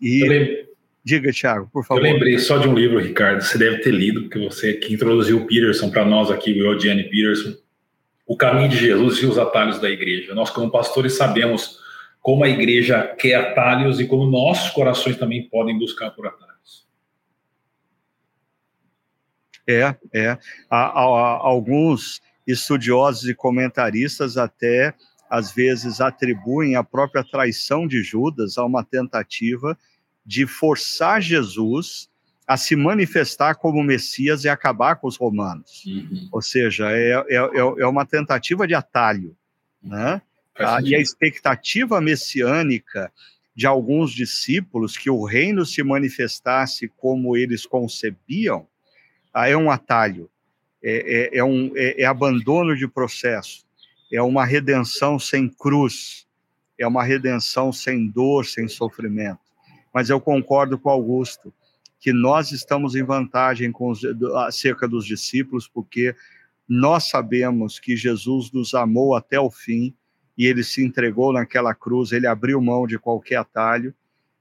E 0.00 0.66
Diga, 1.06 1.30
Thiago, 1.30 1.70
por 1.72 1.84
favor. 1.84 2.04
Eu 2.04 2.12
lembrei 2.12 2.36
só 2.36 2.58
de 2.58 2.68
um 2.68 2.74
livro, 2.74 2.98
Ricardo, 2.98 3.40
você 3.40 3.56
deve 3.56 3.78
ter 3.78 3.92
lido, 3.92 4.22
porque 4.22 4.40
você 4.40 4.72
que 4.74 4.92
introduziu 4.92 5.36
o 5.36 5.46
Peterson 5.46 5.88
para 5.88 6.04
nós 6.04 6.32
aqui, 6.32 6.60
o 6.60 6.72
Eugene 6.72 7.04
Peterson. 7.04 7.56
o 8.26 8.36
caminho 8.36 8.68
de 8.68 8.76
Jesus 8.76 9.18
e 9.18 9.26
os 9.26 9.38
atalhos 9.38 9.78
da 9.80 9.88
igreja. 9.88 10.34
Nós, 10.34 10.50
como 10.50 10.68
pastores, 10.68 11.16
sabemos 11.16 11.78
como 12.20 12.42
a 12.42 12.48
igreja 12.48 13.06
quer 13.16 13.36
atalhos 13.36 14.00
e 14.00 14.08
como 14.08 14.28
nossos 14.28 14.70
corações 14.70 15.16
também 15.16 15.48
podem 15.48 15.78
buscar 15.78 16.10
por 16.10 16.26
atalhos. 16.26 16.88
É, 19.64 19.94
é. 20.12 20.30
Há, 20.68 20.86
há, 20.86 21.38
alguns 21.40 22.20
estudiosos 22.44 23.28
e 23.28 23.34
comentaristas 23.34 24.36
até 24.36 24.92
às 25.30 25.52
vezes 25.52 26.00
atribuem 26.00 26.74
a 26.74 26.82
própria 26.82 27.22
traição 27.22 27.86
de 27.86 28.02
Judas 28.02 28.58
a 28.58 28.64
uma 28.64 28.82
tentativa 28.82 29.78
de 30.26 30.46
forçar 30.46 31.22
Jesus 31.22 32.10
a 32.46 32.56
se 32.56 32.76
manifestar 32.76 33.54
como 33.54 33.82
Messias 33.82 34.44
e 34.44 34.48
acabar 34.48 34.96
com 34.96 35.06
os 35.06 35.16
romanos. 35.16 35.84
Uhum. 35.86 36.28
Ou 36.32 36.42
seja, 36.42 36.90
é, 36.90 37.12
é, 37.28 37.36
é, 37.36 37.58
é 37.58 37.86
uma 37.86 38.04
tentativa 38.04 38.66
de 38.66 38.74
atalho. 38.74 39.36
Né? 39.82 40.20
Ah, 40.58 40.80
e 40.82 40.94
a 40.94 41.00
expectativa 41.00 42.00
messiânica 42.00 43.12
de 43.54 43.66
alguns 43.66 44.12
discípulos 44.12 44.96
que 44.96 45.10
o 45.10 45.24
reino 45.24 45.64
se 45.64 45.82
manifestasse 45.82 46.88
como 46.96 47.36
eles 47.36 47.64
concebiam 47.66 48.66
ah, 49.32 49.48
é 49.48 49.56
um 49.56 49.70
atalho, 49.70 50.30
é, 50.82 51.34
é, 51.34 51.38
é 51.38 51.44
um, 51.44 51.72
é, 51.74 52.02
é 52.02 52.04
abandono 52.06 52.76
de 52.76 52.88
processo, 52.88 53.66
é 54.10 54.22
uma 54.22 54.44
redenção 54.44 55.18
sem 55.18 55.48
cruz, 55.48 56.26
é 56.78 56.86
uma 56.86 57.04
redenção 57.04 57.72
sem 57.72 58.08
dor, 58.08 58.46
sem 58.46 58.68
sofrimento. 58.68 59.45
Mas 59.96 60.10
eu 60.10 60.20
concordo 60.20 60.78
com 60.78 60.90
Augusto 60.90 61.54
que 61.98 62.12
nós 62.12 62.52
estamos 62.52 62.94
em 62.94 63.02
vantagem 63.02 63.72
com 63.72 63.88
os, 63.88 64.02
acerca 64.44 64.86
dos 64.86 65.06
discípulos, 65.06 65.66
porque 65.66 66.14
nós 66.68 67.08
sabemos 67.08 67.80
que 67.80 67.96
Jesus 67.96 68.52
nos 68.52 68.74
amou 68.74 69.16
até 69.16 69.40
o 69.40 69.50
fim 69.50 69.94
e 70.36 70.44
ele 70.44 70.62
se 70.62 70.84
entregou 70.84 71.32
naquela 71.32 71.74
cruz, 71.74 72.12
ele 72.12 72.26
abriu 72.26 72.60
mão 72.60 72.86
de 72.86 72.98
qualquer 72.98 73.36
atalho. 73.36 73.94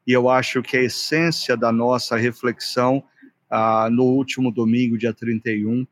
E 0.06 0.12
eu 0.12 0.30
acho 0.30 0.62
que 0.62 0.76
a 0.76 0.84
essência 0.84 1.56
da 1.56 1.72
nossa 1.72 2.18
reflexão 2.18 3.02
ah, 3.50 3.88
no 3.90 4.04
último 4.04 4.52
domingo, 4.52 4.98
dia 4.98 5.14
31, 5.14 5.88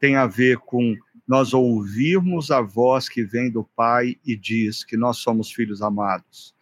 tem 0.00 0.16
a 0.16 0.26
ver 0.26 0.56
com 0.56 0.96
nós 1.28 1.52
ouvirmos 1.52 2.50
a 2.50 2.62
voz 2.62 3.10
que 3.10 3.22
vem 3.22 3.50
do 3.50 3.62
Pai 3.76 4.16
e 4.24 4.34
diz 4.34 4.82
que 4.82 4.96
nós 4.96 5.18
somos 5.18 5.52
filhos 5.52 5.82
amados, 5.82 6.54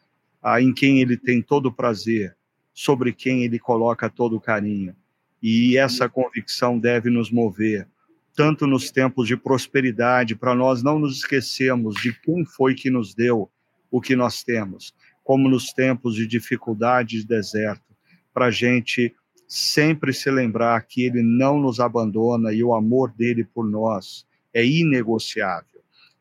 ah, 0.43 0.61
em 0.61 0.75
quem 0.75 1.01
ele 1.01 1.17
tem 1.17 1.41
todo 1.41 1.67
o 1.67 1.73
prazer, 1.73 2.37
sobre 2.81 3.13
quem 3.13 3.45
ele 3.45 3.59
coloca 3.59 4.09
todo 4.09 4.37
o 4.37 4.41
carinho. 4.41 4.97
E 5.43 5.77
essa 5.77 6.09
convicção 6.09 6.79
deve 6.79 7.11
nos 7.11 7.31
mover, 7.31 7.87
tanto 8.35 8.67
nos 8.67 8.91
tempos 8.91 9.29
de 9.29 9.37
prosperidade, 9.37 10.35
para 10.35 10.55
nós 10.55 10.83
não 10.83 10.99
nos 10.99 11.19
esquecermos 11.19 12.01
de 12.01 12.19
quem 12.21 12.43
foi 12.47 12.75
que 12.75 12.89
nos 12.89 13.15
deu 13.15 13.51
o 13.91 14.01
que 14.01 14.17
nós 14.17 14.43
temos, 14.43 14.95
como 15.23 15.47
nos 15.47 15.75
tempos 15.75 16.15
de 16.15 16.27
dificuldade 16.27 17.19
e 17.19 17.27
deserto, 17.27 17.95
para 18.33 18.47
a 18.47 18.51
gente 18.51 19.15
sempre 19.47 20.15
se 20.15 20.31
lembrar 20.31 20.81
que 20.87 21.05
ele 21.05 21.23
não 21.23 21.61
nos 21.61 21.81
abandona 21.81 22.51
e 22.51 22.65
o 22.65 22.73
amor 22.73 23.13
dele 23.13 23.45
por 23.45 23.69
nós 23.69 24.27
é 24.55 24.65
inegociável. 24.65 25.70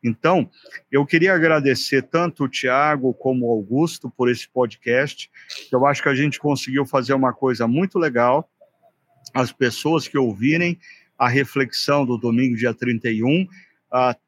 Então, 0.02 0.50
eu 0.90 1.04
queria 1.04 1.34
agradecer 1.34 2.02
tanto 2.02 2.44
o 2.44 2.48
Tiago 2.48 3.12
como 3.12 3.46
o 3.46 3.50
Augusto 3.50 4.10
por 4.10 4.30
esse 4.30 4.48
podcast. 4.48 5.30
Eu 5.70 5.86
acho 5.86 6.02
que 6.02 6.08
a 6.08 6.14
gente 6.14 6.38
conseguiu 6.38 6.86
fazer 6.86 7.12
uma 7.12 7.32
coisa 7.32 7.66
muito 7.68 7.98
legal. 7.98 8.48
As 9.34 9.52
pessoas 9.52 10.08
que 10.08 10.16
ouvirem 10.16 10.78
a 11.18 11.28
reflexão 11.28 12.06
do 12.06 12.16
domingo, 12.16 12.56
dia 12.56 12.72
31, 12.72 13.42
uh, 13.42 13.48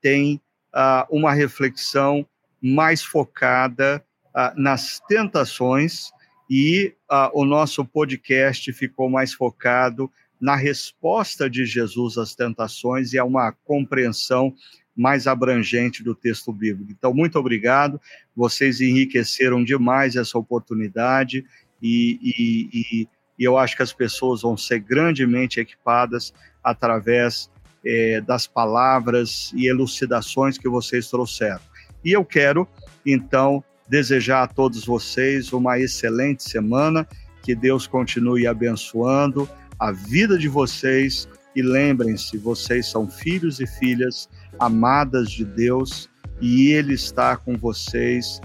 têm 0.02 0.40
uh, 0.74 1.06
uma 1.10 1.32
reflexão 1.32 2.26
mais 2.60 3.02
focada 3.02 4.04
uh, 4.28 4.60
nas 4.60 5.00
tentações 5.08 6.10
e 6.50 6.94
o 7.32 7.46
nosso 7.46 7.82
podcast 7.82 8.70
ficou 8.74 9.08
mais 9.08 9.32
focado 9.32 10.10
na 10.38 10.54
resposta 10.54 11.48
de 11.48 11.64
Jesus 11.64 12.18
às 12.18 12.34
tentações 12.34 13.14
e 13.14 13.18
a 13.18 13.24
uma 13.24 13.52
compreensão 13.64 14.54
mais 14.96 15.26
abrangente 15.26 16.02
do 16.02 16.14
texto 16.14 16.52
bíblico. 16.52 16.92
Então, 16.92 17.14
muito 17.14 17.38
obrigado, 17.38 18.00
vocês 18.36 18.80
enriqueceram 18.80 19.64
demais 19.64 20.16
essa 20.16 20.38
oportunidade 20.38 21.44
e, 21.82 22.18
e, 22.22 22.68
e, 22.72 23.08
e 23.38 23.44
eu 23.44 23.56
acho 23.56 23.76
que 23.76 23.82
as 23.82 23.92
pessoas 23.92 24.42
vão 24.42 24.56
ser 24.56 24.80
grandemente 24.80 25.58
equipadas 25.58 26.32
através 26.62 27.50
é, 27.84 28.20
das 28.20 28.46
palavras 28.46 29.52
e 29.54 29.66
elucidações 29.66 30.58
que 30.58 30.68
vocês 30.68 31.08
trouxeram. 31.08 31.60
E 32.04 32.12
eu 32.12 32.24
quero, 32.24 32.68
então, 33.04 33.64
desejar 33.88 34.42
a 34.44 34.46
todos 34.46 34.84
vocês 34.84 35.52
uma 35.52 35.78
excelente 35.78 36.42
semana, 36.42 37.06
que 37.42 37.54
Deus 37.54 37.86
continue 37.86 38.46
abençoando 38.46 39.48
a 39.78 39.90
vida 39.90 40.38
de 40.38 40.48
vocês 40.48 41.28
e 41.54 41.62
lembrem-se, 41.62 42.38
vocês 42.38 42.86
são 42.86 43.08
filhos 43.08 43.60
e 43.60 43.66
filhas 43.66 44.28
amadas 44.64 45.30
de 45.30 45.44
Deus 45.44 46.08
e 46.40 46.70
Ele 46.72 46.94
está 46.94 47.36
com 47.36 47.56
vocês. 47.56 48.40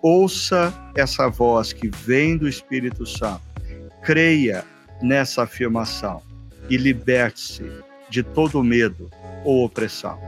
Ouça 0.00 0.72
essa 0.94 1.28
voz 1.28 1.72
que 1.72 1.88
vem 1.88 2.36
do 2.36 2.48
Espírito 2.48 3.06
Santo. 3.06 3.42
Creia 4.02 4.64
nessa 5.00 5.42
afirmação 5.42 6.22
e 6.68 6.76
liberte-se 6.76 7.64
de 8.10 8.22
todo 8.22 8.62
medo 8.62 9.10
ou 9.44 9.64
opressão. 9.64 10.18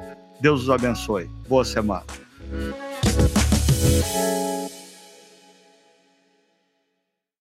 Deus 0.41 0.63
os 0.63 0.71
abençoe. 0.71 1.29
Boa 1.49 1.65
semana. 1.65 2.05